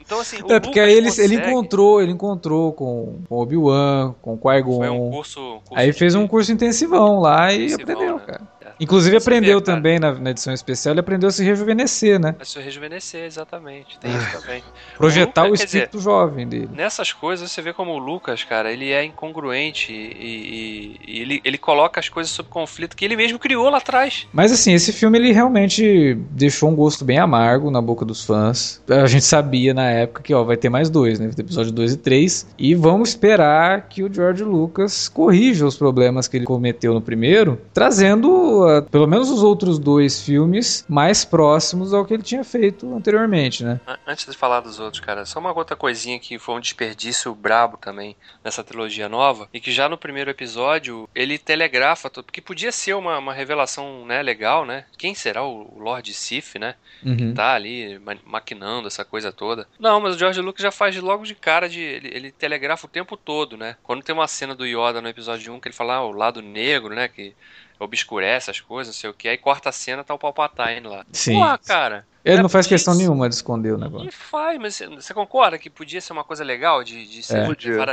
[0.00, 1.34] Então, assim, é, porque aí ele, consegue...
[1.34, 4.76] ele encontrou, ele encontrou com, com Obi-Wan, com Qui-Gon.
[4.76, 8.22] Foi um curso, um curso Aí fez um curso intensivão lá e intensivão, aprendeu, né?
[8.24, 8.55] cara.
[8.78, 12.34] Inclusive aprendeu também na, na, edição especial, ele aprendeu a se rejuvenescer, né?
[12.38, 13.98] A se rejuvenescer, exatamente.
[13.98, 14.62] Tem isso também.
[14.96, 16.68] Projetar o, o espírito dizer, jovem dele.
[16.72, 21.40] Nessas coisas você vê como o Lucas, cara, ele é incongruente e, e, e, ele,
[21.44, 24.26] ele coloca as coisas sob conflito que ele mesmo criou lá atrás.
[24.32, 28.82] Mas assim, esse filme ele realmente deixou um gosto bem amargo na boca dos fãs.
[28.88, 31.26] A gente sabia na época que ó, vai ter mais dois, né?
[31.26, 32.46] Vai ter episódio 2 e 3.
[32.58, 37.60] E vamos esperar que o George Lucas corrija os problemas que ele cometeu no primeiro,
[37.72, 43.64] trazendo pelo menos os outros dois filmes mais próximos ao que ele tinha feito anteriormente,
[43.64, 43.80] né?
[44.06, 47.76] Antes de falar dos outros, cara, só uma outra coisinha que foi um desperdício brabo
[47.76, 52.94] também nessa trilogia nova, e que já no primeiro episódio ele telegrafa, porque podia ser
[52.94, 54.84] uma, uma revelação né, legal, né?
[54.96, 56.74] Quem será o Lord Sif, né?
[57.04, 57.16] Uhum.
[57.16, 59.66] Que tá ali maquinando essa coisa toda.
[59.78, 61.80] Não, mas o George Lucas já faz logo de cara de.
[61.80, 63.76] Ele, ele telegrafa o tempo todo, né?
[63.82, 66.40] Quando tem uma cena do Yoda no episódio 1 que ele fala ah, o lado
[66.42, 67.08] negro, né?
[67.08, 67.34] Que
[67.78, 71.04] obscurece as coisas, não sei o que, aí corta a cena, tá o Palpatine lá.
[71.12, 71.34] Sim.
[71.34, 72.06] Porra, cara.
[72.26, 74.04] Ele é não faz questão nenhuma de esconder o negócio.
[74.04, 77.46] Ele faz, mas você concorda que podia ser uma coisa legal de, de ser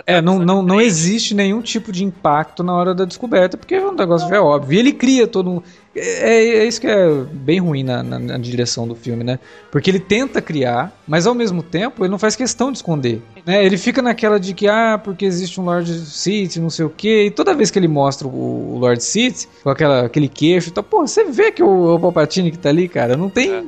[0.08, 3.78] É, é não, não, não existe nenhum tipo de impacto na hora da descoberta, porque
[3.78, 4.76] o negócio já é óbvio.
[4.76, 5.62] E ele cria todo um.
[5.96, 9.38] É, é, isso que é bem ruim na, na, na, direção do filme, né?
[9.72, 13.22] Porque ele tenta criar, mas ao mesmo tempo ele não faz questão de esconder.
[13.46, 13.63] Né?
[13.63, 17.26] Ele fica naquela de que, ah, porque existe um Lord Sith, não sei o quê.
[17.28, 20.82] E toda vez que ele mostra o, o Lord Sith, com aquela, aquele queixo, tá,
[20.82, 23.63] pô, você vê que o, o Palpatine que tá ali, cara, não tem é.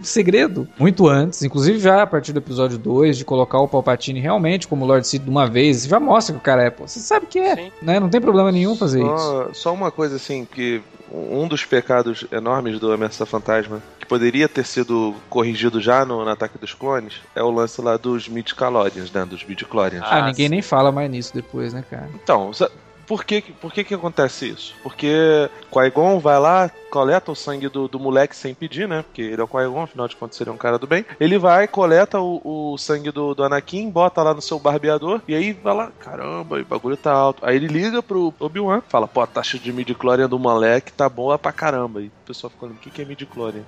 [0.56, 0.68] Segredo.
[0.78, 4.86] Muito antes, inclusive já a partir do episódio 2, de colocar o Palpatine realmente como
[4.86, 7.40] Lord Sith de uma vez, já mostra que o cara é, pô, você sabe que
[7.40, 7.72] é, Sim.
[7.82, 8.00] né?
[8.00, 9.62] Não tem problema nenhum fazer só, isso.
[9.62, 14.66] Só uma coisa assim, que um dos pecados enormes do Ameaça Fantasma, que poderia ter
[14.66, 19.26] sido corrigido já no, no Ataque dos Clones, é o lance lá dos midi-chlorians, né?
[19.26, 20.04] Dos midi-chlorians.
[20.04, 22.10] Ah, ah, ninguém nem fala mais nisso depois, né, cara?
[22.16, 22.52] Então,
[23.06, 24.76] por que, por que que acontece isso?
[24.84, 29.04] Porque Qui-Gon vai lá, coleta o sangue do, do moleque sem pedir, né?
[29.04, 31.06] Porque ele é o Qui-Gon, afinal de contas, seria um cara do bem.
[31.20, 35.36] Ele vai, coleta o, o sangue do, do Anakin, bota lá no seu barbeador, e
[35.36, 37.46] aí vai lá, caramba, o bagulho tá alto.
[37.46, 41.38] Aí ele liga pro Obi-Wan, fala, pô, a taxa de midi-chlorian do moleque tá boa
[41.38, 42.02] pra caramba.
[42.02, 43.64] E o pessoal fica olhando, o que, que é midi-chlorian?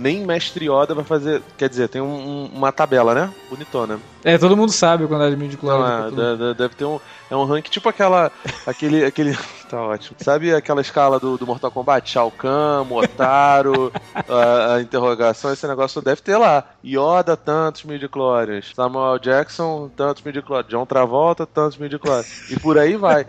[0.00, 1.42] Nem Mestre Yoda vai fazer.
[1.58, 3.30] Quer dizer, tem um, uma tabela, né?
[3.50, 4.00] Bonitona.
[4.24, 6.08] É, todo mundo sabe quando é de midi-chlorian.
[6.08, 6.98] É, deve ter um.
[7.30, 8.32] É um rank tipo aquela.
[8.66, 9.04] aquele.
[9.04, 9.36] aquele
[9.70, 10.16] tá ótimo.
[10.18, 12.10] Sabe aquela escala do, do Mortal Kombat?
[12.10, 13.92] Shao Kahn, Motaro,
[14.28, 16.64] a, a, interrogação, esse negócio deve ter lá.
[16.84, 18.72] Yoda, tantos midi-chlorians.
[18.74, 20.68] Samuel Jackson, tantos midi-chlorians.
[20.68, 22.50] John Travolta, tantos midi-chlorians.
[22.50, 23.24] E por aí vai.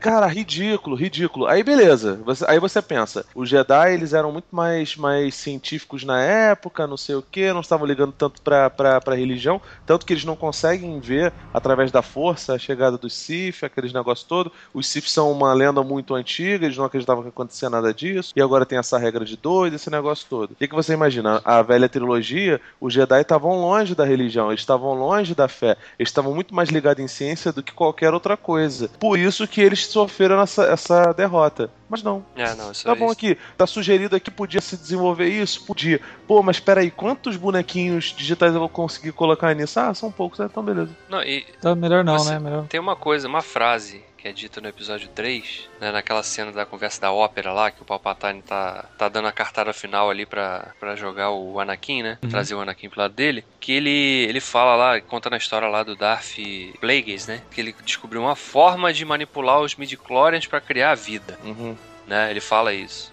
[0.00, 1.46] Cara, ridículo, ridículo.
[1.46, 2.20] Aí beleza.
[2.24, 6.96] Você, aí você pensa, os Jedi, eles eram muito mais, mais científicos na época, não
[6.96, 10.36] sei o que, não estavam ligando tanto pra, pra, pra religião, tanto que eles não
[10.36, 14.52] conseguem ver, através da força, a chegada dos Sith aqueles negócios todo.
[14.74, 18.32] Os Sith são uma lenda lenda muito antiga, eles não acreditavam que acontecia nada disso,
[18.34, 20.52] e agora tem essa regra de dois, esse negócio todo.
[20.52, 21.40] O que, que você imagina?
[21.44, 26.08] A velha trilogia, os Jedi estavam longe da religião, eles estavam longe da fé, eles
[26.10, 28.88] estavam muito mais ligados em ciência do que qualquer outra coisa.
[28.98, 31.70] Por isso que eles sofreram essa, essa derrota.
[31.90, 32.22] Mas não.
[32.36, 35.64] É, não, isso Tá aí- bom aqui, tá sugerido aqui, podia se desenvolver isso?
[35.64, 36.00] Podia.
[36.26, 39.80] Pô, mas peraí, quantos bonequinhos digitais eu vou conseguir colocar nisso?
[39.80, 40.48] Ah, são poucos, né?
[40.50, 40.90] então beleza.
[41.08, 42.38] Não, e Então melhor não, Você- né?
[42.38, 42.66] Melhor.
[42.66, 46.66] tem uma coisa, uma frase que é dita no episódio 3, né, naquela cena da
[46.66, 50.72] conversa da ópera lá, que o Palpatine tá, tá dando a cartada final ali pra,
[50.80, 52.18] pra jogar o Anakin, né?
[52.22, 52.28] Uhum.
[52.28, 53.44] Trazer o Anakin pro lado dele.
[53.60, 56.34] Que ele, ele fala lá, conta na história lá do Darth
[56.80, 57.40] Plagueis, né?
[57.50, 61.76] Que ele descobriu uma forma de manipular os midichlorians pra criar a vida, Uhum.
[62.06, 62.30] né?
[62.30, 63.12] Ele fala isso.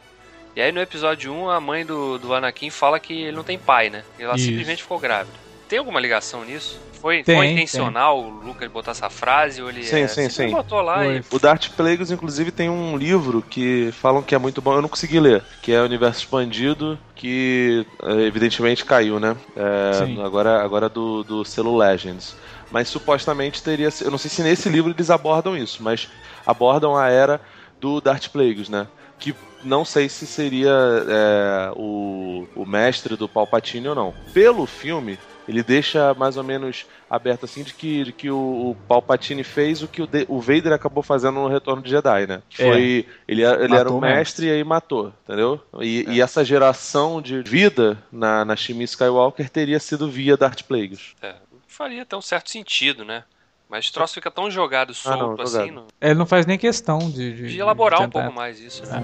[0.55, 3.59] E aí no episódio 1, a mãe do, do Anakin fala que ele não tem
[3.59, 4.03] pai, né?
[4.17, 4.45] E ela Isso.
[4.45, 5.44] simplesmente ficou grávida.
[5.67, 6.79] Tem alguma ligação nisso?
[7.01, 7.53] Foi, Tem, foi tem.
[7.53, 10.49] intencional o Lucas botar essa frase ou ele Sim, é, sim, sim.
[10.49, 14.59] botou lá e O Darth Plagueis, inclusive, tem um livro que falam que é muito
[14.61, 19.35] bom, eu não consegui ler, que é o Universo Expandido, que eh, evidentemente caiu, né?
[19.55, 22.35] É, agora agora do, do selo Legends.
[22.71, 23.89] Mas supostamente teria.
[24.01, 26.09] Eu não sei se nesse livro eles abordam isso, mas
[26.45, 27.39] abordam a era
[27.79, 28.87] do Darth Plagueis, né?
[29.19, 30.71] Que não sei se seria
[31.07, 34.13] é, o, o mestre do Palpatine ou não.
[34.33, 38.77] Pelo filme, ele deixa mais ou menos aberto assim de que, de que o, o
[38.87, 42.41] Palpatine fez o que o, De- o Vader acabou fazendo no Retorno de Jedi, né?
[42.49, 42.65] Que É.
[42.71, 44.47] Foi, ele, era- ele era Matou o o mestre, mestre.
[44.47, 45.61] e aí matou, entendeu?
[45.81, 51.13] E, e essa geração de vida na, na Shmi Skywalker teria sido via Darth Plagueis.
[51.21, 51.35] É,
[51.67, 53.23] faria até um certo sentido, né?
[53.69, 56.57] Mas o troço fica tão jogado Ah, não, solto assim, não- Ele não faz nem
[56.57, 58.85] questão de, de, de elaborar um tentar- pouco mais isso.
[58.85, 59.03] Né?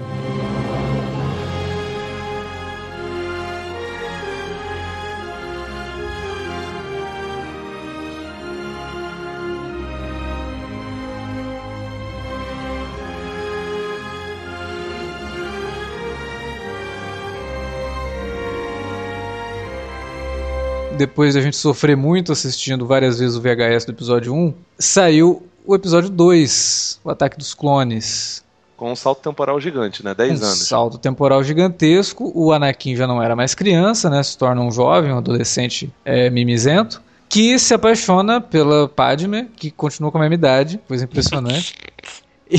[21.02, 25.74] Depois da gente sofrer muito assistindo várias vezes o VHS do episódio 1, saiu o
[25.74, 28.44] episódio 2, o Ataque dos Clones.
[28.76, 30.14] Com um salto temporal gigante, né?
[30.14, 30.58] 10 um anos.
[30.68, 32.30] salto temporal gigantesco.
[32.36, 34.22] O Anakin já não era mais criança, né?
[34.22, 37.02] Se torna um jovem, um adolescente é, mimizento.
[37.28, 41.74] Que se apaixona pela Padme, que continua com a mesma idade, coisa impressionante.
[42.52, 42.58] E,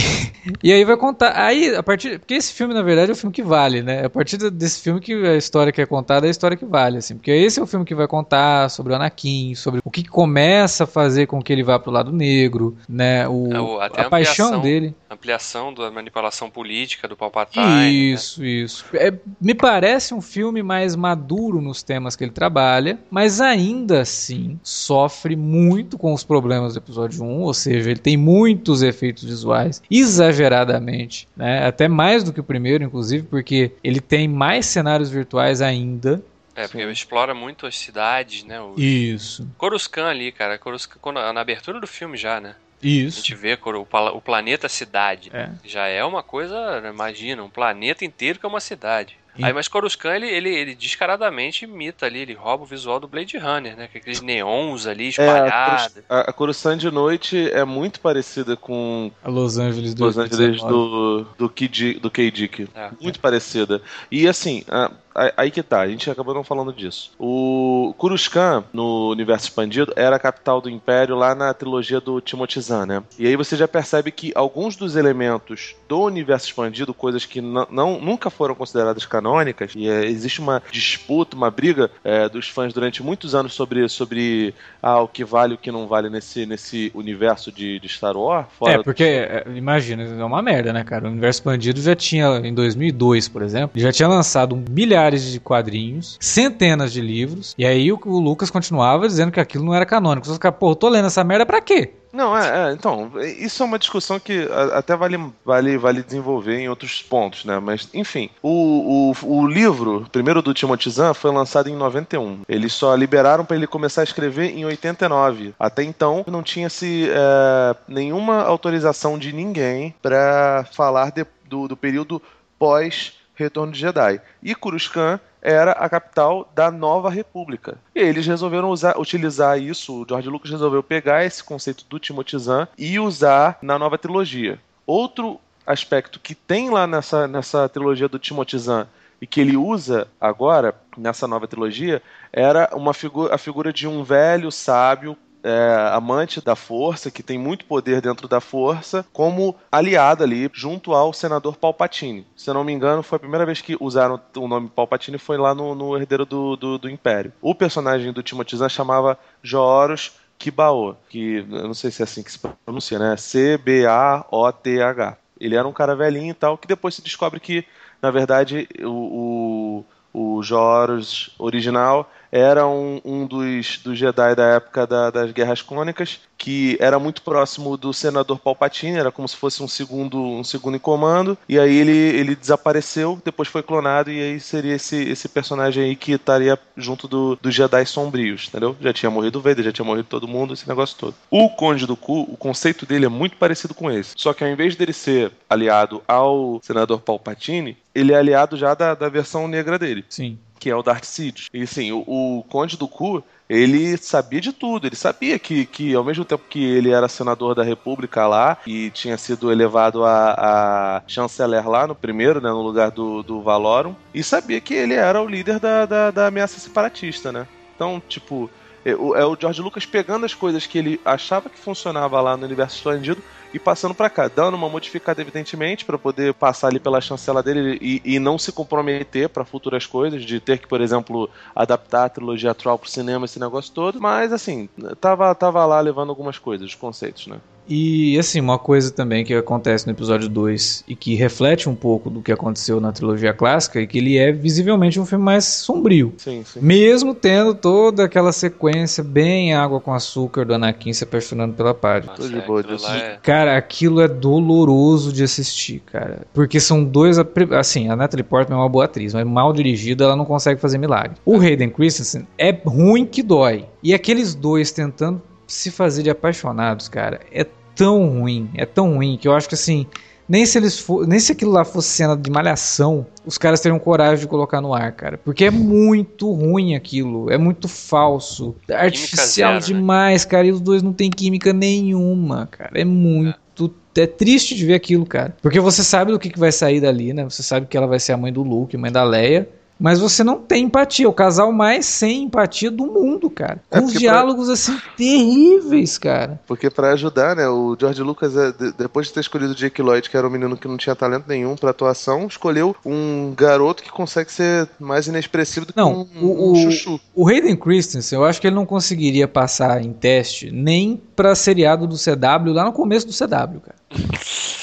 [0.64, 1.34] e aí vai contar.
[1.40, 2.20] Aí, a partir.
[2.20, 4.06] Porque esse filme, na verdade, é o filme que vale, né?
[4.06, 6.98] A partir desse filme que a história que é contada é a história que vale,
[6.98, 7.16] assim.
[7.16, 10.86] Porque esse é o filme que vai contar sobre o Anakin, sobre o que começa
[10.86, 13.28] a fazer com que ele vá pro lado negro, né?
[13.28, 14.96] O, É, até a a paixão dele.
[15.10, 17.64] Ampliação da manipulação política do Palpatine.
[17.64, 17.90] né?
[17.90, 18.86] Isso, isso.
[18.94, 24.60] É, me parece um filme mais maduro nos temas que ele trabalha, mas ainda assim
[24.64, 29.83] sofre muito com os problemas do episódio 1, ou seja, ele tem muitos efeitos visuais,
[29.90, 31.66] exageradamente, né?
[31.66, 36.24] até mais do que o primeiro, inclusive, porque ele tem mais cenários virtuais ainda.
[36.56, 38.62] É, porque explora muito as cidades, né?
[38.62, 40.58] O Isso, Coruscant ali, cara.
[40.60, 42.56] Coruscant, quando- na abertura do filme já, né?
[42.84, 43.18] A isso.
[43.18, 45.32] gente vê o, planeta cidade.
[45.34, 45.50] É.
[45.66, 49.18] Já é uma coisa, imagina, um planeta inteiro que é uma cidade.
[49.38, 53.08] E- Aí, mas Coruscant, ele, ele, ele descaradamente imita ali, ele rouba o visual do
[53.08, 53.88] Blade Runner, né?
[53.92, 55.84] Com aqueles neons ali É, a, espalhados.
[55.94, 60.18] Corus- a, a Coruscant de noite é muito parecida com A Los Angeles do Los
[60.18, 60.72] Angeles 19.
[60.72, 62.68] do, do, Kid, do K-Dick.
[62.76, 62.90] É.
[63.02, 63.82] Muito parecida.
[64.12, 64.92] E assim, a-
[65.38, 67.12] aí que tá, a gente acabou não falando disso.
[67.20, 72.60] O Coruscant, no universo expandido, era a capital do Império lá na trilogia do Timothy
[72.62, 73.04] Zahn, né?
[73.18, 77.68] E aí você já percebe que alguns dos elementos do universo expandido, coisas que não,
[77.70, 82.74] não- nunca foram consideradas canônicas, e é, existe uma disputa, uma briga é, dos fãs
[82.74, 86.46] durante muitos anos sobre, sobre ah, o que vale e o que não vale nesse,
[86.46, 88.48] nesse universo de, de Star Wars.
[88.66, 91.06] É, porque, é, imagina, é uma merda, né, cara?
[91.06, 94.56] O Universo Expandido já tinha, em 2002, por exemplo, já tinha lançado
[95.04, 99.66] milhares de quadrinhos, centenas de livros, e aí o, o Lucas continuava dizendo que aquilo
[99.66, 100.30] não era canônico.
[100.30, 101.94] Os caras, pô, tô lendo essa merda pra quê?
[102.14, 106.70] Não, é, é, então, isso é uma discussão que até vale, vale, vale desenvolver em
[106.70, 107.60] outros pontos, né?
[107.60, 112.42] Mas, enfim, o, o, o livro, primeiro do Timothy Zahn, foi lançado em 91.
[112.48, 115.56] Eles só liberaram para ele começar a escrever em 89.
[115.60, 122.22] Até então, não tinha-se é, nenhuma autorização de ninguém para falar de- do, do período
[122.60, 123.14] pós
[123.44, 124.20] Retorno de Jedi.
[124.42, 127.78] E Coruscant era a capital da Nova República.
[127.94, 132.40] E eles resolveram usar, utilizar isso, o George Lucas resolveu pegar esse conceito do Timothy
[132.40, 134.58] Zahn e usar na nova trilogia.
[134.88, 138.88] Outro aspecto que tem lá nessa, nessa trilogia do Timothy Zahn
[139.22, 142.02] e que ele usa agora nessa nova trilogia
[142.32, 147.38] era uma figura, a figura de um velho sábio é, amante da força, que tem
[147.38, 152.26] muito poder dentro da força, como aliado ali junto ao senador Palpatine.
[152.36, 155.38] Se eu não me engano, foi a primeira vez que usaram o nome Palpatine foi
[155.38, 157.34] lá no, no Herdeiro do, do, do Império.
[157.42, 162.24] O personagem do Timothy Zahn chamava Joros Kibao, que eu não sei se é assim
[162.24, 163.18] que se pronuncia, né?
[163.18, 165.18] C-B-A-O-T-H.
[165.40, 167.66] Ele era um cara velhinho e tal, que depois se descobre que,
[168.02, 169.84] na verdade, o,
[170.14, 175.62] o, o Joros original era um, um dos, dos Jedi da época da, das Guerras
[175.62, 180.44] Clônicas, que era muito próximo do senador Palpatine, era como se fosse um segundo, um
[180.44, 184.96] segundo em comando, e aí ele, ele desapareceu, depois foi clonado, e aí seria esse,
[184.96, 188.76] esse personagem aí que estaria junto do, dos Jedi sombrios, entendeu?
[188.82, 191.14] Já tinha morrido o Vader, já tinha morrido todo mundo, esse negócio todo.
[191.30, 194.50] O Conde do Ku, o conceito dele é muito parecido com esse, só que ao
[194.50, 199.78] invés dele ser aliado ao senador Palpatine, ele é aliado já da, da versão negra
[199.78, 200.04] dele.
[200.10, 201.50] Sim que é o Sidious.
[201.54, 204.88] E sim, o, o Conde do Ku, ele sabia de tudo.
[204.88, 208.90] Ele sabia que, que, ao mesmo tempo que ele era senador da República lá e
[208.92, 213.94] tinha sido elevado a, a chanceler lá no primeiro, né, no lugar do, do Valorum,
[214.14, 217.46] e sabia que ele era o líder da, da, da ameaça separatista, né?
[217.76, 218.50] Então, tipo,
[218.86, 222.46] é, é o George Lucas pegando as coisas que ele achava que funcionava lá no
[222.46, 223.22] universo expandido
[223.54, 227.78] e passando para cá, dando uma modificada, evidentemente, para poder passar ali pela chancela dele
[227.82, 232.10] e, e não se comprometer para futuras coisas, de ter que, por exemplo, adaptar a
[232.10, 234.02] trilogia atual pro cinema, esse negócio todo.
[234.02, 234.68] Mas, assim,
[235.00, 237.40] tava, tava lá levando algumas coisas, os conceitos, né?
[237.68, 242.10] E assim, uma coisa também que acontece no episódio 2 e que reflete um pouco
[242.10, 246.14] do que aconteceu na trilogia clássica é que ele é visivelmente um filme mais sombrio.
[246.18, 246.60] Sim, sim.
[246.62, 252.12] Mesmo tendo toda aquela sequência bem água com açúcar do Anakin se apaixonando pela Padme.
[252.16, 252.88] Tô de boa disso.
[252.88, 253.20] É...
[253.22, 256.28] Cara, aquilo é doloroso de assistir, cara.
[256.34, 257.18] Porque são dois.
[257.58, 260.78] Assim, a Natalie Portman é uma boa atriz, mas mal dirigida ela não consegue fazer
[260.78, 261.18] milagre.
[261.26, 263.66] O Hayden Christensen é ruim que dói.
[263.82, 265.22] E aqueles dois tentando
[265.54, 267.46] se fazer de apaixonados, cara, é
[267.76, 269.86] tão ruim, é tão ruim que eu acho que assim,
[270.28, 273.80] nem se eles for, nem se aquilo lá fosse cena de malhação, os caras teriam
[273.80, 279.60] coragem de colocar no ar, cara, porque é muito ruim aquilo, é muito falso, artificial
[279.60, 279.80] zero, né?
[279.80, 280.32] demais, né?
[280.32, 284.74] cara, e os dois não tem química nenhuma, cara, é muito é triste de ver
[284.74, 285.38] aquilo, cara.
[285.40, 287.24] Porque você sabe do que, que vai sair dali, né?
[287.26, 289.48] Você sabe que ela vai ser a mãe do Luke, a mãe da Leia
[289.80, 291.10] mas você não tem empatia.
[291.10, 293.62] O casal mais sem empatia do mundo, cara.
[293.70, 294.54] Com é uns diálogos pra...
[294.54, 296.40] assim terríveis, cara.
[296.48, 300.10] Porque para ajudar, né, o George Lucas, é, depois de ter escolhido o Jake Lloyd,
[300.10, 303.92] que era um menino que não tinha talento nenhum para atuação, escolheu um garoto que
[303.92, 307.00] consegue ser mais inexpressivo do que não, um, o, um chuchu.
[307.14, 311.88] O Hayden Christensen, eu acho que ele não conseguiria passar em teste nem pra seriado
[311.88, 313.76] do CW lá no começo do CW, cara.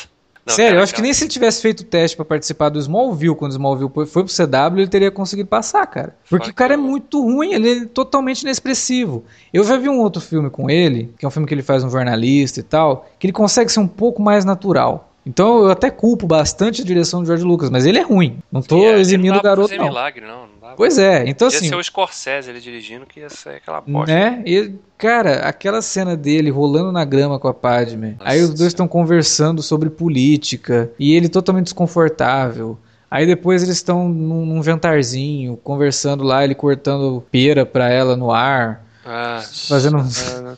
[0.50, 2.68] Não, Sério, cara, eu acho que nem se ele tivesse feito o teste para participar
[2.68, 6.16] do Smallville, quando o Smallville foi pro CW, ele teria conseguido passar, cara.
[6.28, 9.24] Porque o cara é muito ruim, ele é totalmente inexpressivo.
[9.52, 11.84] Eu já vi um outro filme com ele, que é um filme que ele faz
[11.84, 15.09] um jornalista e tal, que ele consegue ser um pouco mais natural.
[15.24, 18.38] Então eu até culpo bastante a direção do George Lucas, mas ele é ruim.
[18.50, 19.84] Não tô é, eximindo o garoto, não.
[19.84, 20.46] Milagre, não.
[20.60, 21.64] não pois é, então assim.
[21.64, 24.12] Ia ser o Scorsese ele dirigindo, que ia ser aquela bosta.
[24.12, 24.42] Né?
[24.46, 28.16] E, cara, aquela cena dele rolando na grama com a Padme.
[28.18, 30.90] Nossa, aí os dois estão conversando sobre política.
[30.98, 32.78] E ele totalmente desconfortável.
[33.10, 38.30] Aí depois eles estão num, num jantarzinho, conversando lá, ele cortando pera pra ela no
[38.30, 38.86] ar.
[39.12, 39.98] Ah, fazendo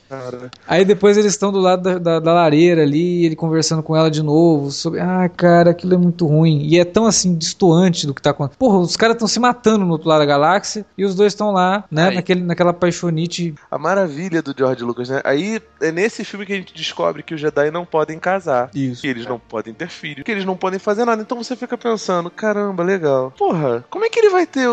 [0.06, 3.96] cara, Aí depois eles estão do lado da, da, da, lareira ali, ele conversando com
[3.96, 6.66] ela de novo sobre, ah, cara, aquilo é muito ruim.
[6.66, 8.58] E é tão assim distoante do que tá acontecendo.
[8.58, 11.50] Porra, os caras estão se matando no outro lado da galáxia e os dois estão
[11.50, 13.54] lá, né, naquele, naquela paixonite.
[13.70, 15.22] A maravilha do George Lucas, né?
[15.24, 18.68] Aí é nesse filme que a gente descobre que os Jedi não podem casar.
[18.74, 19.00] Isso.
[19.00, 19.28] Que eles é.
[19.30, 21.22] não podem ter filho, que eles não podem fazer nada.
[21.22, 23.32] Então você fica pensando, caramba, legal.
[23.38, 24.68] Porra, como é que ele vai ter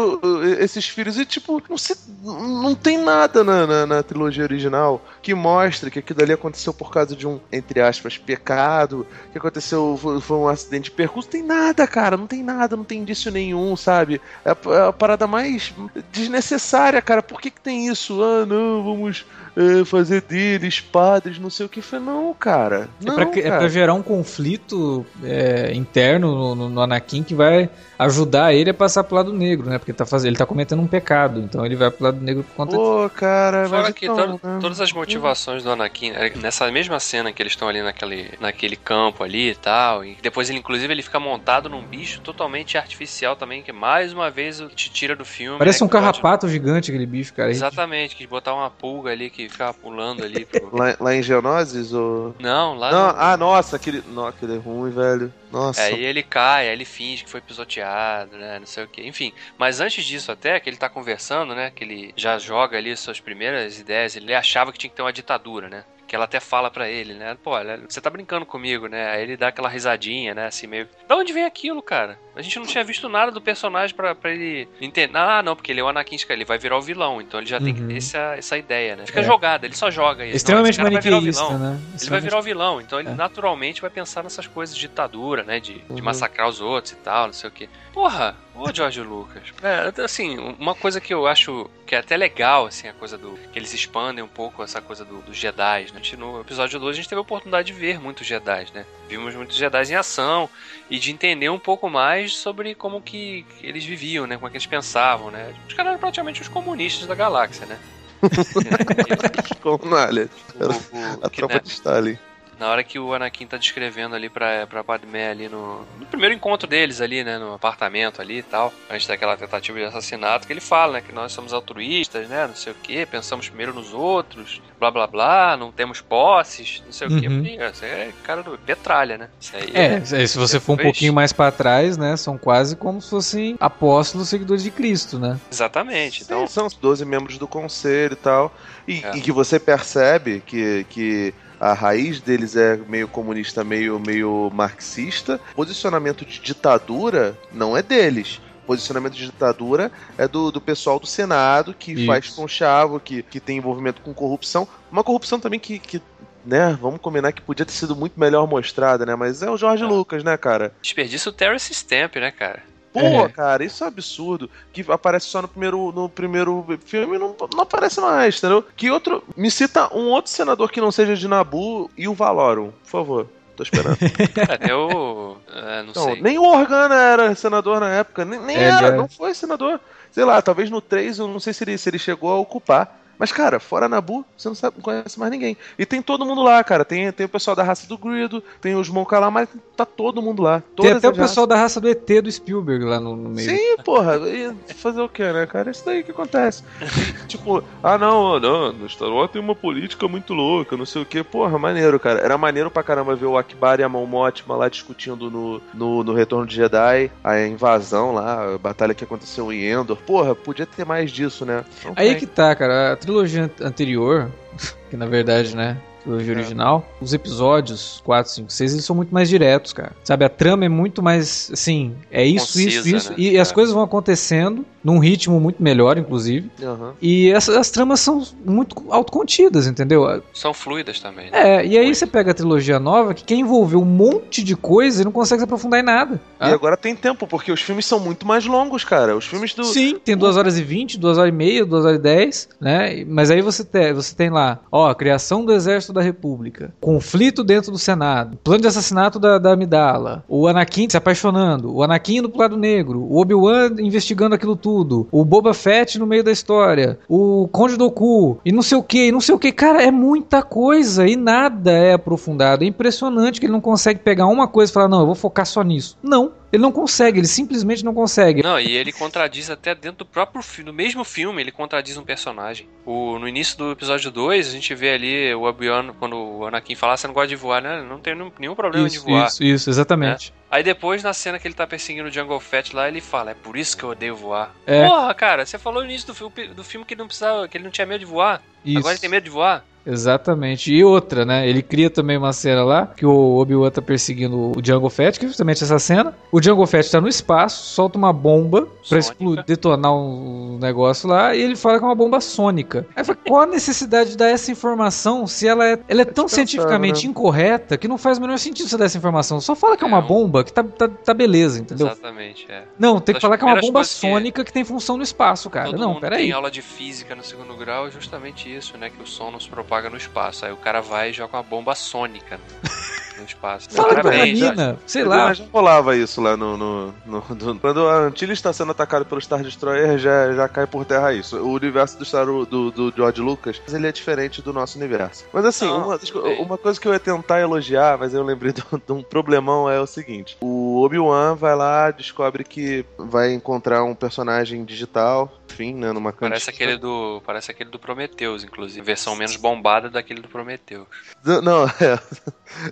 [0.60, 1.18] esses filhos?
[1.18, 6.00] E tipo, não, se, não tem nada na na, na, trilogia original que mostra que
[6.00, 10.48] aquilo ali aconteceu por causa de um, entre aspas, pecado, que aconteceu, foi, foi um
[10.48, 11.30] acidente de percurso.
[11.30, 14.22] Tem nada, cara, não tem nada, não tem indício nenhum, sabe?
[14.46, 15.74] É a, é a parada mais
[16.12, 17.22] desnecessária, cara.
[17.22, 18.22] Por que, que tem isso?
[18.24, 21.82] Ah, não, vamos é, fazer deles padres, não sei o que.
[21.82, 22.88] Foi, não, cara.
[23.02, 23.48] Não, é, pra, cara.
[23.48, 28.74] é pra gerar um conflito é, interno no, no, Anakin que vai ajudar ele a
[28.74, 29.78] passar pro lado negro, né?
[29.78, 32.56] Porque tá fazendo, ele tá cometendo um pecado, então ele vai pro lado negro por
[32.56, 34.60] conta Pô, cara, Fora que então, né?
[34.62, 38.76] todas as motivações do Anakin, é, nessa mesma cena que eles estão ali naquele, naquele
[38.76, 43.36] campo ali e tal, e depois ele, inclusive, ele fica montado num bicho totalmente artificial
[43.36, 45.58] também, que mais uma vez te tira do filme.
[45.58, 46.54] Parece né, um carrapato pode...
[46.54, 47.50] gigante aquele bicho, cara.
[47.50, 50.44] Exatamente, que botar uma pulga ali que que ficava pulando ali.
[50.46, 50.76] Pro...
[50.76, 51.94] Lá, lá em Geonosis?
[51.94, 52.36] Ou...
[52.40, 54.04] Não, lá Não, no- ah, nossa, aquele.
[54.08, 55.34] Não, aquele é ruim, velho.
[55.52, 55.82] Nossa.
[55.82, 58.60] Aí ele cai, aí ele finge que foi pisoteado, né?
[58.60, 59.06] Não sei o que.
[59.06, 61.72] Enfim, mas antes disso até, que ele tá conversando, né?
[61.72, 65.14] Que ele já joga ali suas primeiras ideias, ele achava que tinha que ter uma
[65.14, 65.84] ditadura, né?
[66.10, 67.38] Que ela até fala pra ele, né?
[67.44, 67.52] Pô,
[67.88, 69.12] você tá brincando comigo, né?
[69.12, 70.48] Aí ele dá aquela risadinha, né?
[70.48, 70.88] Assim, meio.
[71.08, 72.18] Da onde vem aquilo, cara?
[72.36, 75.16] A gente não tinha visto nada do personagem pra, pra ele entender.
[75.16, 77.48] Ah, não, porque ele é o Anakin Skywalker, ele vai virar o vilão, então ele
[77.48, 77.98] já tem que ter Uhum.
[77.98, 79.06] essa, essa ideia, né?
[79.06, 79.24] Fica É.
[79.24, 80.38] jogada, ele só joga isso.
[80.38, 81.60] Extremamente não, maniqueísta, vilão.
[81.60, 81.80] né?
[82.02, 83.14] Ele vai virar o vilão, então ele É.
[83.14, 85.60] naturalmente vai pensar nessas coisas de ditadura, né?
[85.60, 86.02] De, de Uhum.
[86.04, 87.70] massacrar os outros e tal, não sei o quê.
[87.94, 89.44] Porra, ô George Lucas.
[89.64, 93.38] É, assim, uma coisa que eu acho que é até legal, assim, a coisa do.
[93.52, 95.90] que eles expandem um pouco essa coisa do- dos Jedi, né?
[95.94, 98.86] A gente, no episódio 2 a gente teve a oportunidade de ver muitos Jedi, né?
[99.08, 100.50] Vimos muitos Jedi em ação
[100.90, 104.36] e de entender um pouco mais sobre como que, eles viviam, né?
[104.36, 105.54] Como é que eles pensavam, né?
[105.68, 107.80] Os caras eram praticamente os comunistas da galáxia, né?
[109.62, 112.18] Como não, olha, O- o- a tropa né, de Stalin.
[112.60, 116.36] Na hora que o Anakin tá descrevendo ali pra, pra Padmé ali no, no primeiro
[116.36, 120.52] encontro deles ali, né, no apartamento ali e tal, antes daquela tentativa de assassinato, que
[120.52, 123.94] ele fala, né, que nós somos altruístas, né, não sei o que, pensamos primeiro nos
[123.94, 127.28] outros, blá blá blá, não temos posses, não sei o que.
[127.28, 127.44] Uhum.
[127.46, 129.30] Isso aí é cara do Petralha, né?
[129.40, 132.76] Isso aí É, se você for um Depois- pouquinho mais pra trás, né, são quase
[132.76, 135.40] como se fossem apóstolos seguidores de Cristo, né?
[135.52, 136.24] Exatamente.
[136.24, 138.54] Então, Então, são os 12 membros do conselho e tal.
[138.88, 139.16] E, É.
[139.18, 145.40] e que você percebe que, que a raiz deles é meio comunista, meio, meio marxista.
[145.56, 148.40] Posicionamento de ditadura não é deles.
[148.66, 152.06] Posicionamento de ditadura é do, do pessoal do Senado que Isso.
[152.06, 154.68] faz conchavo, que, que tem envolvimento com corrupção.
[154.92, 156.02] Uma corrupção também que, que,
[156.46, 159.16] né, vamos combinar que podia ter sido muito melhor mostrada, né?
[159.16, 159.88] Mas é o Jorge É.
[159.88, 160.72] Lucas, né, cara?
[160.82, 162.62] desperdício o Terrence Stamp, né, cara?
[162.92, 163.30] Pô, É.
[163.30, 164.50] cara, isso é um absurdo.
[164.74, 168.64] Que aparece só no primeiro, no primeiro filme e não, não aparece mais, entendeu?
[168.76, 169.24] Que outro.
[169.38, 173.28] Me cita um outro senador que não seja de Nabu e o Valorum, por favor.
[173.56, 173.98] Tô esperando.
[174.50, 175.36] Até o.
[175.54, 176.22] é, não Não, sei.
[176.22, 178.24] nem o Organa era senador na época.
[178.26, 178.98] Nem, nem É, era, ele é.
[178.98, 179.80] não foi senador.
[180.12, 182.98] Sei lá, talvez no 3, eu não sei se ele, se ele chegou a ocupar.
[183.20, 185.58] Mas, cara, fora Nabu, você não, sabe, não conhece mais ninguém.
[185.78, 186.86] E tem todo mundo lá, cara.
[186.86, 189.50] Tem, tem o pessoal da raça do Greedo, tem os Mon Calamari,
[189.80, 190.62] tá todo mundo lá.
[190.76, 193.50] Tem até o pessoal da raça do ET do Spielberg lá no, no meio.
[193.50, 195.72] Sim, porra, e fazer o que, né, cara?
[195.72, 196.64] Isso daí que acontece.
[197.28, 201.06] Tipo, ah, não, não, no Star Wars tem uma política muito louca, não sei o
[201.06, 201.24] que.
[201.24, 202.20] Porra, maneiro, cara.
[202.20, 204.10] Era maneiro pra caramba ver o Akbar e a Mão
[204.48, 209.52] lá discutindo no, no, no Retorno de Jedi, a invasão lá, a batalha que aconteceu
[209.52, 209.96] em Endor.
[209.98, 211.64] Porra, podia ter mais disso, né?
[211.86, 212.20] Não Aí tem.
[212.20, 212.94] que tá, cara.
[212.94, 214.30] A trilogia an- anterior,
[214.90, 215.78] que na verdade, né?
[216.10, 216.38] Trilogia É.
[216.38, 219.92] original, os episódios 4, 5, 6, eles são muito mais diretos, cara.
[220.04, 223.10] Sabe, a trama é muito mais, assim, é isso, Concisa, isso, isso.
[223.12, 223.16] né?
[223.18, 223.54] E as É.
[223.54, 226.50] coisas vão acontecendo num ritmo muito melhor, inclusive.
[226.64, 226.94] Aham.
[227.02, 230.24] E essas as tramas são muito autocontidas, entendeu?
[230.34, 231.30] São fluidas também.
[231.30, 231.58] né?
[231.60, 231.98] É, e aí Muito.
[231.98, 235.40] você pega a trilogia nova, que quer envolver um monte de coisa e não consegue
[235.42, 236.20] se aprofundar em nada.
[236.40, 239.16] E agora tem tempo, porque os filmes são muito mais longos, cara.
[239.16, 239.64] Os filmes do.
[239.66, 243.04] Sim, tem 2 horas e 20, 2 horas e meia, 2 horas e 10, né?
[243.08, 247.72] Mas aí você tem, você tem lá, ó, criação do Exército da República, conflito dentro
[247.72, 252.30] do Senado, plano de assassinato da, da Amidala, o Anakin se apaixonando, o Anakin indo
[252.30, 257.00] pro lado negro, o Obi-Wan investigando aquilo tudo, o Boba Fett no meio da história,
[257.08, 259.52] o Conde Doku, e não sei o que, e não sei o que.
[259.52, 262.64] Cara, é muita coisa e nada é aprofundado.
[262.64, 265.46] É impressionante que ele não consegue pegar uma coisa e falar, não, eu vou focar
[265.46, 265.98] só nisso.
[266.02, 266.32] Não.
[266.52, 268.42] Ele não consegue, ele simplesmente não consegue.
[268.42, 272.04] Não, e ele contradiz até dentro do próprio filme, no mesmo filme, ele contradiz um
[272.04, 272.68] personagem.
[272.86, 276.74] O, no início do episódio 2, a gente vê ali o Obi-Wan, quando o Anakin
[276.76, 277.82] fala, "Ah, você não gosta de voar, né?
[277.88, 279.28] Não tem nenhum- problema de Isso, voar.
[279.28, 280.34] isso, isso, exatamente.
[280.50, 283.34] Aí depois, na cena que ele tá perseguindo o Jungle Fett lá, ele fala, é
[283.36, 284.52] por isso que eu odeio voar.
[284.66, 284.88] É.
[284.88, 287.56] Porra, cara, você falou no início do filme, do filme que ele não precisava, que
[287.58, 288.42] ele não tinha medo de voar.
[288.66, 288.80] Isso.
[288.80, 289.64] Agora ele tem medo de voar.
[289.86, 290.74] Exatamente.
[290.74, 291.48] E outra, né?
[291.48, 295.26] Ele cria também uma cena lá que o Obi-Wan tá perseguindo o Jungle Fett, que
[295.26, 296.14] é justamente essa cena.
[296.32, 301.36] O Jungle Fett tá no espaço, solta uma bomba pra explodir, detonar um negócio lá,
[301.36, 302.86] e ele fala que é uma bomba sônica.
[302.96, 306.06] Aí eu falei, qual a necessidade de dar essa informação se ela é, ela é
[306.06, 307.10] tão pensando, cientificamente né?
[307.12, 309.40] incorreta que não faz o menor sentido você dar essa informação.
[309.42, 311.88] Só fala que é uma É, um- bomba, que tá, tá, tá beleza, entendeu?
[311.88, 312.64] Exatamente, é.
[312.78, 315.50] Não, tem que falar que é uma bomba que- sônica que tem função no espaço,
[315.50, 315.70] cara.
[315.72, 316.24] Todo não, mundo peraí.
[316.24, 318.90] tem aula de física no segundo grau é justamente isso, né?
[318.90, 319.50] Que o som não se
[319.80, 320.46] propaga no espaço.
[320.46, 323.70] Aí o cara vai e joga uma bomba sônica no, no espaço.
[323.72, 324.50] Fala que Parabéns, né?
[324.52, 325.34] mina, sei Mas lá.
[325.34, 326.58] Já rolava isso lá no.
[326.58, 330.68] no, no- no- quando a Antilles está sendo atacado pelo Star Destroyer, já, já cai
[330.68, 331.38] por terra isso.
[331.38, 335.26] O universo do, Star, do, do George Lucas, ele é diferente do nosso universo.
[335.34, 336.42] Mas assim, Não, uma, bem.
[336.42, 339.70] uma coisa que eu ia tentar elogiar, mas eu lembrei de um, de um problemão,
[339.70, 345.74] é o seguinte: o Obi-Wan vai lá, descobre que vai encontrar um personagem digital fim,
[345.74, 345.92] né?
[345.92, 346.66] Numa Parece cantina.
[346.66, 347.22] aquele do.
[347.26, 348.86] Parece aquele do Prometheus, inclusive.
[348.86, 350.88] Versão menos bombada daquele do Prometheus.
[351.24, 352.00] Não, não, é.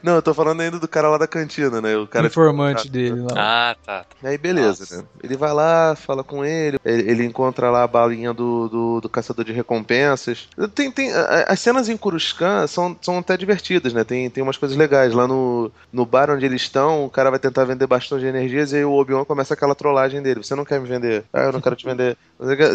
[0.02, 1.96] Não, eu tô falando ainda do cara lá da cantina, né?
[1.96, 3.34] O O cara informante dele lá.
[3.36, 4.04] Ah, tá.
[4.04, 4.30] tá.
[4.30, 4.98] Aí beleza, Nossa.
[4.98, 5.04] né?
[5.24, 9.10] Ele vai lá, fala com ele, ele, ele encontra lá a balinha do, do, do
[9.10, 10.48] caçador de recompensas.
[10.74, 14.04] Tem, tem, as cenas em Coruscant são, são até divertidas, né?
[14.04, 15.14] Tem, tem umas coisas legais.
[15.14, 18.72] Lá no, no bar onde eles estão, o cara vai tentar vender bastão de energias
[18.72, 20.44] e aí o Obi-Wan começa aquela trollagem dele.
[20.44, 21.24] Você não quer me vender?
[21.32, 22.18] Ah, eu não quero te vender.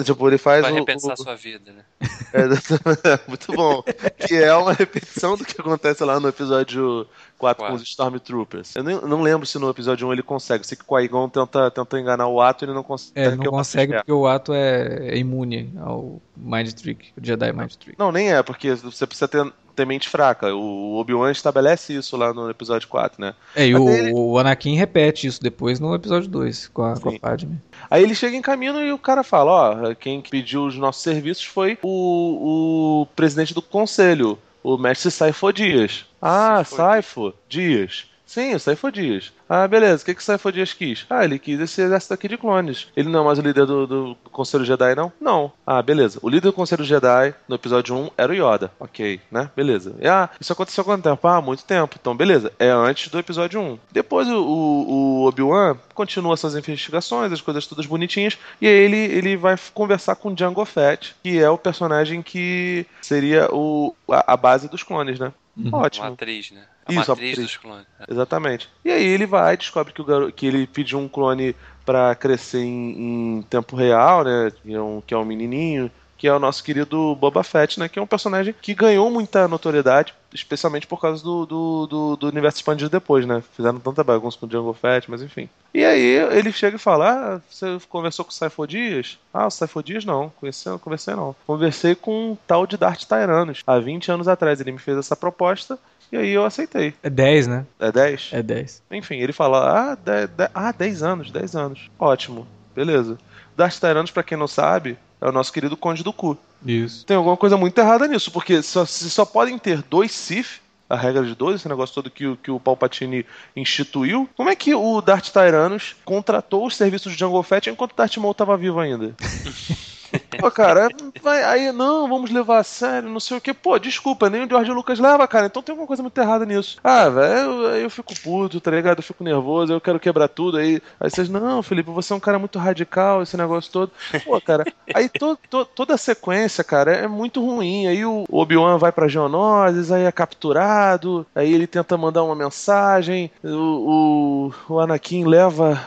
[0.05, 1.85] Tipo, ele faz Vai o- repensar o, sua vida, né?
[2.35, 3.83] é, muito bom.
[4.27, 7.07] Que é uma repetição do que acontece lá no episódio
[7.39, 7.77] 4 com Quatro.
[7.77, 8.75] os Stormtroopers.
[8.77, 10.67] Eu nem- não lembro se no episódio 1 ele consegue.
[10.67, 13.13] Sei que o Qui-Gon tenta, tenta enganar o Ato e ele não consegue.
[13.19, 17.25] É, ele que não consegue porque o ato é, é imune ao Mind Trick, o
[17.25, 17.99] Jedi Mind Trick.
[17.99, 20.55] Não, nem é, porque você precisa ter, ter mente fraca.
[20.55, 23.35] O Obi-Wan estabelece isso lá no episódio 4, né?
[23.55, 27.09] É, e o, ele- o Anakin repete isso depois no episódio 2, com a, com
[27.11, 27.19] a.
[27.19, 27.59] Padme.
[27.91, 29.51] Aí ele chega em caminho e o cara fala:
[29.91, 35.53] Ó, quem pediu os nossos serviços foi o, o presidente do conselho, o mestre Saifo
[35.53, 36.05] Dias.
[36.21, 38.07] Ah, Saifo Dias.
[38.33, 39.31] Sim, o Saifo Dias.
[39.47, 40.03] Ah, beleza.
[40.03, 41.05] O que, que o Saifo Dias quis?
[41.11, 42.89] Ah, ele quis esse exército aqui de clones.
[42.97, 45.13] Ele não é mais o líder do, do Conselho Jedi, não?
[45.21, 45.53] Não.
[45.67, 46.19] Ah, beleza.
[46.23, 48.73] O líder do Conselho Jedi, no episódio 1, era o Yoda.
[48.81, 49.51] Ok, né?
[49.55, 49.95] Beleza.
[50.01, 51.29] E, ah, isso aconteceu há quanto tempo?
[51.29, 51.99] Ah, muito tempo.
[52.01, 52.51] Então, beleza.
[52.59, 53.79] É antes do episódio 1.
[53.91, 59.37] Depois o, o, Obi-Wan continua suas investigações, as coisas todas bonitinhas, e aí ele, ele
[59.37, 64.71] vai conversar com Django Fett, que é o personagem que seria o, a, a base
[64.71, 65.35] dos clones, né?
[65.55, 65.69] Uhum.
[65.75, 66.07] Ótimo.
[66.07, 66.63] A matriz, né?
[66.87, 67.39] A Isso, a matriz matriz.
[67.39, 67.87] dos clones.
[68.01, 68.13] É.
[68.13, 68.69] Exatamente.
[68.85, 70.33] E aí ele vai, descobre que, o garo...
[70.33, 71.55] que ele pediu um clone
[71.85, 74.53] pra crescer em, em tempo real, né?
[74.63, 75.91] Que é, um, que é um menininho,
[76.23, 77.89] que é o nosso querido Boba Fett, né?
[77.89, 82.29] Que é um personagem que ganhou muita notoriedade, especialmente por causa do, do, do, do
[82.29, 83.43] universo expandido depois, né?
[83.57, 85.49] Fizeram tanta bagunça com o Django Fett, mas enfim.
[85.75, 89.19] E aí ele chega e fala: Ah, você conversou com o Saifo Dias?
[89.35, 90.33] Ah, o Saifo Dias não,
[90.65, 91.35] não conversei não.
[91.45, 93.65] Conversei com um tal de Darth Tyranus.
[93.67, 95.77] Há 20 anos atrás ele me fez essa proposta.
[96.13, 96.93] E aí eu aceitei.
[97.03, 97.65] É 10, né?
[97.81, 98.29] É 10?
[98.33, 98.83] É 10.
[98.91, 101.89] Enfim, ele fala, ah, 10, ah, 10 anos, 10 anos.
[101.99, 102.47] Ótimo,
[102.77, 103.17] beleza.
[103.57, 106.37] Darth Tyranus, pra quem não sabe, é o nosso querido Conde do Cu.
[106.65, 107.07] Isso.
[107.07, 110.97] Tem alguma coisa muito errada nisso, porque só, se só podem ter dois Sith, a
[110.97, 113.25] regra de dois, esse negócio todo que, o- que o Palpatine
[113.57, 118.17] instituiu, como é que o Darth Tyranus contratou os serviços de Jungle Fett enquanto Darth
[118.19, 119.15] Maul tava vivo ainda?
[120.39, 120.89] Pô, cara,
[121.23, 123.53] vai, aí não, vamos levar a sério, não sei o que.
[123.53, 125.47] Pô, desculpa, nem o George Lucas leva, cara.
[125.47, 126.79] Então tem alguma coisa muito errada nisso.
[126.83, 128.99] Ah, velho, aí eu fico puto, tá ligado?
[128.99, 130.57] Eu fico nervoso, eu quero quebrar tudo.
[130.57, 133.93] Aí, aí vocês, não, Felipe, você é um cara muito radical, esse negócio todo.
[134.25, 134.65] Pô, cara,
[134.95, 137.87] aí to, to- toda a sequência, cara, é muito ruim.
[137.87, 143.31] Aí o Obi-Wan vai pra Geonosis, aí é capturado, aí ele tenta mandar uma mensagem,
[143.43, 145.79] o, o, o Anakin leva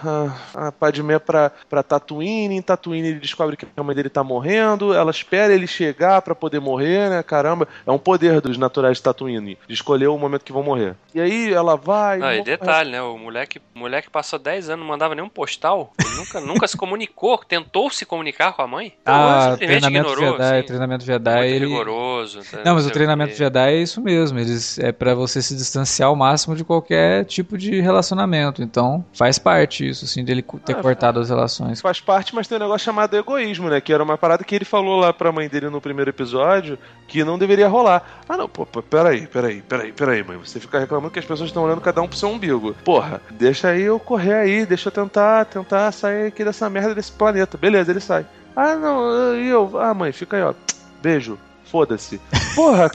[0.54, 4.24] a, a Padmé pra, pra Tatooine, em Tatooine ele descobre que a mãe dele tá
[4.24, 7.23] morrendo, ela espera ele chegar pra poder morrer, né?
[7.23, 10.95] Caramba, é um poder dos naturais de Tatooine, de escolher o momento que vão morrer.
[11.13, 12.17] E aí ela vai...
[12.19, 13.01] Não, e detalhe, né?
[13.01, 15.91] O moleque, o moleque passou 10 anos, não mandava nenhum postal.
[15.99, 18.93] Ele nunca, nunca se comunicou, tentou se comunicar com a mãe.
[19.05, 20.67] Ah, simplesmente treinamento ignorou, Jedi, assim.
[20.67, 21.65] treinamento Jedi, Muito ele...
[21.67, 22.39] rigoroso.
[22.49, 23.38] tá, Não, mas o treinamento quê.
[23.38, 24.39] Jedi é isso mesmo.
[24.39, 28.61] Eles é pra você se distanciar ao máximo de qualquer tipo de relacionamento.
[28.61, 31.81] Então, faz parte isso, assim, dele ter Ah, cortado as relações.
[31.81, 33.79] Faz parte, mas tem um negócio chamado egoísmo, né?
[33.81, 37.23] Que era uma parada que ele falou lá pra mãe dele no primeiro episódio que
[37.23, 38.23] não deveria rolar.
[38.28, 40.36] Ah, não, pô, peraí, peraí, peraí, peraí, mãe.
[40.38, 42.73] Você fica reclamando que as pessoas estão olhando cada um pro seu umbigo.
[42.84, 47.11] Porra, deixa aí eu correr aí, deixa eu tentar, tentar sair aqui dessa merda desse
[47.11, 47.55] planeta.
[47.55, 48.26] Beleza, ele sai.
[48.55, 49.80] Ah, não, e eu.
[49.80, 50.55] Ah, mãe, fica aí, ó.
[51.03, 51.38] Beijo.
[51.65, 52.19] Foda-se.
[52.55, 52.89] Porra,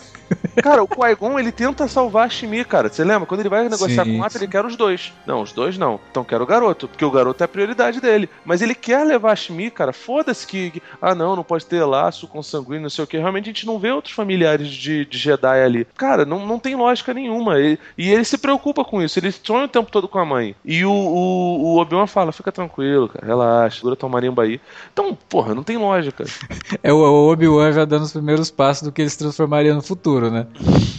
[0.63, 2.89] Cara, o Qui-Gon, ele tenta salvar a Shmi, cara.
[2.89, 3.27] Você lembra?
[3.27, 4.39] Quando ele vai negociar Sim, com o sim.
[4.39, 5.13] ele quer os dois.
[5.27, 5.99] Não, os dois não.
[6.11, 8.29] Então quero o garoto, porque o garoto é a prioridade dele.
[8.45, 9.93] Mas ele quer levar a Shmi, cara.
[9.93, 13.17] Foda-se que, que- Ah, não, não pode ter laço consanguíneo, não sei o que.
[13.19, 15.87] Realmente a gente não vê outros familiares de, de Jedi ali.
[15.97, 17.59] Cara, não, não tem lógica nenhuma.
[17.61, 19.19] E, e ele se preocupa com isso.
[19.19, 20.55] Ele sonha o tempo todo com a mãe.
[20.65, 24.61] E o, o, o Obi-Wan fala: fica tranquilo, cara, relaxa, segura tua marimba aí.
[24.93, 26.25] Então, porra, não tem lógica.
[26.83, 29.83] É o o Obi-Wan já dando os primeiros passos do que ele se transformaria no
[29.83, 30.49] futuro, né?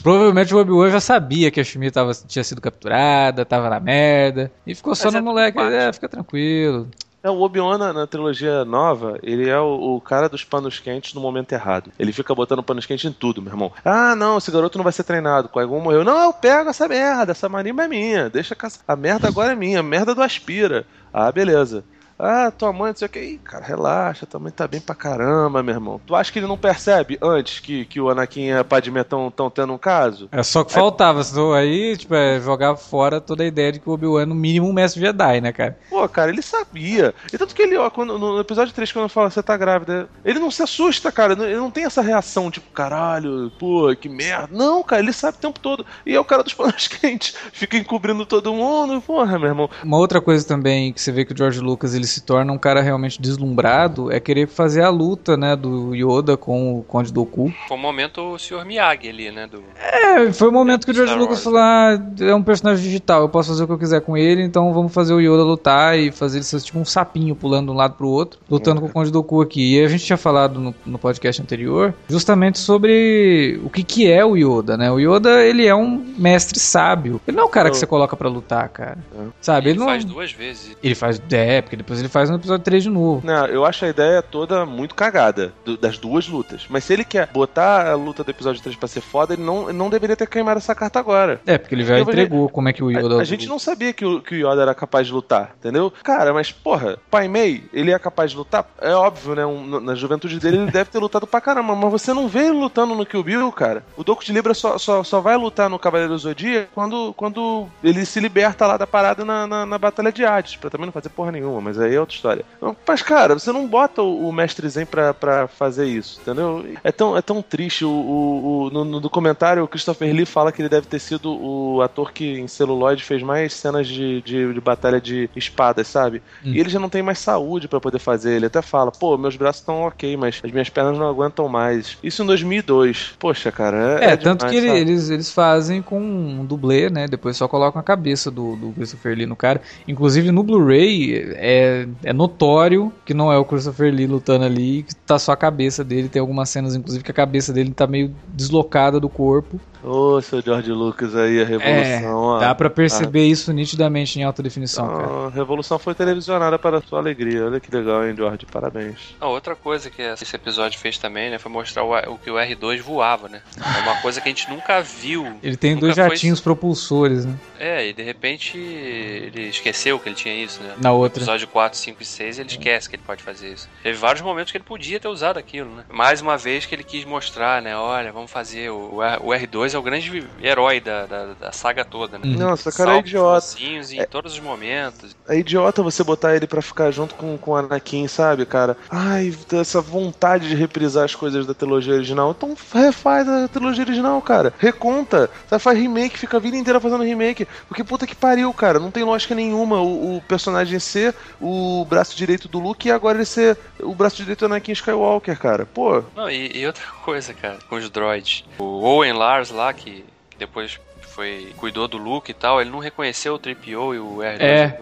[0.01, 4.49] Provavelmente o Obi-Wan já sabia que a Shmi tava, tinha sido capturada, tava na merda.
[4.65, 5.57] E ficou só Mas no é moleque.
[5.57, 5.73] parte.
[5.75, 6.87] É, fica tranquilo.
[7.23, 11.13] É, o Obi-Wan na, na trilogia nova, ele é o, o cara dos panos quentes
[11.13, 11.91] no momento errado.
[11.99, 13.71] Ele fica botando panos quentes em tudo, meu irmão.
[13.85, 15.47] Ah, não, esse garoto não vai ser treinado.
[15.49, 16.03] Qui-Gon morreu.
[16.03, 18.27] Não, eu pego essa merda, essa marimba é minha.
[18.27, 20.83] Deixa que essa- a merda agora é minha, a merda do Aspira.
[21.13, 21.83] Ah, beleza.
[22.21, 23.19] Ah, tua mãe, não sei o que.
[23.19, 25.99] Ih, cara, relaxa, tua mãe tá bem pra caramba, meu irmão.
[26.05, 29.31] Tu acha que ele não percebe antes que, que o Anakin e a Padmé estão
[29.53, 30.29] tendo um caso?
[30.31, 33.89] É só que faltava, senão aí, tipo, é jogar fora toda a ideia de que
[33.89, 35.79] o Obi-Wan é no mínimo um mestre Jedi, né, cara?
[35.89, 37.13] Pô, cara, ele sabia.
[37.33, 40.37] E tanto que ele, ó, quando, no episódio 3, quando fala você tá grávida, ele
[40.37, 41.33] não se assusta, cara.
[41.33, 44.49] Ele não tem essa reação, tipo, caralho, pô, que merda.
[44.51, 45.85] Não, cara, ele sabe o tempo todo.
[46.05, 47.35] E é o cara dos panos quentes.
[47.51, 49.01] Fica encobrindo todo mundo.
[49.01, 49.69] Porra, meu irmão.
[49.83, 52.57] Uma outra coisa também que você vê que o George Lucas ele se torna um
[52.57, 57.53] cara realmente deslumbrado é querer fazer a luta, né, do Yoda com o Conde Doku.
[57.67, 58.65] Foi o momento o Sr.
[58.65, 59.47] Miyagi ali, né?
[59.47, 59.63] Do...
[59.75, 63.29] É, foi o momento que o George Lucas falou: ah, é um personagem digital, eu
[63.29, 66.11] posso fazer o que eu quiser com ele, então vamos fazer o Yoda lutar e
[66.11, 68.91] fazer ele ser tipo um sapinho pulando de um lado pro outro, lutando com o
[68.91, 69.75] Conde Doku aqui.
[69.75, 74.23] E a gente tinha falado no, no podcast anterior justamente sobre o que, que é
[74.25, 74.91] o Yoda, né?
[74.91, 77.21] O Yoda, ele é um mestre sábio.
[77.27, 78.97] Ele não é um cara que você coloca para lutar, cara.
[79.17, 79.23] É.
[79.39, 79.69] Sabe?
[79.69, 80.13] Ele, ele faz não...
[80.13, 80.75] duas vezes.
[80.83, 81.21] Ele faz.
[81.31, 83.25] É, porque depois ele faz no episódio 3 de novo.
[83.25, 86.65] Não, eu acho a ideia toda muito cagada do, das duas lutas.
[86.69, 89.71] Mas se ele quer botar a luta do episódio 3 pra ser foda, ele não,
[89.71, 91.39] não deveria ter queimado essa carta agora.
[91.45, 93.17] É, porque ele já porque entregou como é que o Yoda.
[93.17, 95.91] A, a gente não sabia que o, que o Yoda era capaz de lutar, entendeu?
[96.03, 98.65] Cara, mas porra, Pai Mei, ele é capaz de lutar?
[98.79, 99.45] É óbvio, né?
[99.45, 102.59] Um, na juventude dele ele deve ter lutado pra caramba, mas você não vê ele
[102.59, 103.83] lutando no Kill Bill, cara.
[103.95, 108.05] O Doku de Libra só, só, só vai lutar no Cavaleiro Zodíaco quando, quando ele
[108.05, 111.09] se liberta lá da parada na, na, na Batalha de Hades, pra também não fazer
[111.09, 112.45] porra nenhuma, mas aí é outra história.
[112.87, 116.65] Mas, cara, você não bota o, o Mestre Zen pra, pra fazer isso, entendeu?
[116.83, 117.85] É tão, é tão triste.
[117.85, 121.31] O, o, o no, no, documentário, o Christopher Lee fala que ele deve ter sido
[121.31, 126.21] o ator que em celuloide fez mais cenas de, de, de batalha de espadas, sabe?
[126.45, 126.51] Hum.
[126.53, 128.35] E ele já não tem mais saúde para poder fazer.
[128.35, 131.97] Ele até fala, pô, meus braços estão ok, mas as minhas pernas não aguentam mais.
[132.03, 133.15] Isso em 2002.
[133.19, 133.99] Poxa, cara.
[134.01, 137.07] É, é, é tanto demais, que ele, eles, eles fazem com um dublê, né?
[137.07, 139.61] Depois só colocam a cabeça do, do Christopher Lee no cara.
[139.87, 141.70] Inclusive no Blu-ray é,
[142.03, 145.83] é notório que não é o Christopher Lee lutando ali, que tá só a cabeça
[145.83, 146.09] dele.
[146.09, 149.59] Tem algumas cenas, inclusive, que a cabeça dele tá meio deslocada do corpo.
[149.83, 152.37] Ô, oh, seu George Lucas aí, a Revolução.
[152.37, 153.27] É, dá para perceber ah.
[153.27, 155.07] isso nitidamente em alta definição, ah, cara.
[155.07, 157.45] A Revolução foi televisionada para sua alegria.
[157.45, 158.45] Olha que legal, hein, George?
[158.45, 159.15] Parabéns.
[159.19, 162.35] Ah, outra coisa que esse episódio fez também, né, foi mostrar o, o, que o
[162.35, 163.41] R2 voava, né?
[163.57, 165.25] É uma coisa que a gente nunca viu.
[165.41, 166.43] Ele tem dois jatinhos foi...
[166.43, 167.35] propulsores, né?
[167.59, 170.75] É, e de repente ele esqueceu que ele tinha isso, né?
[170.79, 171.19] Na outra.
[171.19, 173.69] No episódio 4, 5 e 6 ele esquece que ele pode fazer isso.
[173.83, 175.83] Teve vários momentos que ele podia ter usado aquilo, né?
[175.89, 177.75] Mais uma vez que ele quis mostrar, né?
[177.75, 178.69] Olha, vamos fazer.
[178.69, 182.25] O, o R2 é o grande herói da, da, da saga toda, né?
[182.25, 183.55] Nossa, cara, é idiota.
[183.59, 184.05] em é...
[184.05, 185.15] todos os momentos.
[185.27, 188.77] É idiota você botar ele para ficar junto com, com o Anakin, sabe, cara?
[188.89, 192.31] Ai, essa vontade de reprisar as coisas da trilogia original.
[192.31, 194.53] Então refaz a trilogia original, cara.
[194.57, 195.29] Reconta.
[195.47, 197.47] Você faz remake, fica a vida inteira fazendo remake.
[197.67, 198.79] Porque puta que pariu, cara.
[198.79, 201.50] Não tem lógica nenhuma o, o personagem ser o
[201.87, 205.65] braço direito do Luke e agora ele ser o braço direito do Anakin Skywalker, cara.
[205.65, 206.03] Pô.
[206.15, 208.43] Não, e, e outra coisa, cara, com os droids.
[208.57, 210.05] O Owen Lars lá, que
[210.37, 214.39] depois foi cuidou do Luke e tal, ele não reconheceu o 3PO e o R2
[214.39, 214.79] é.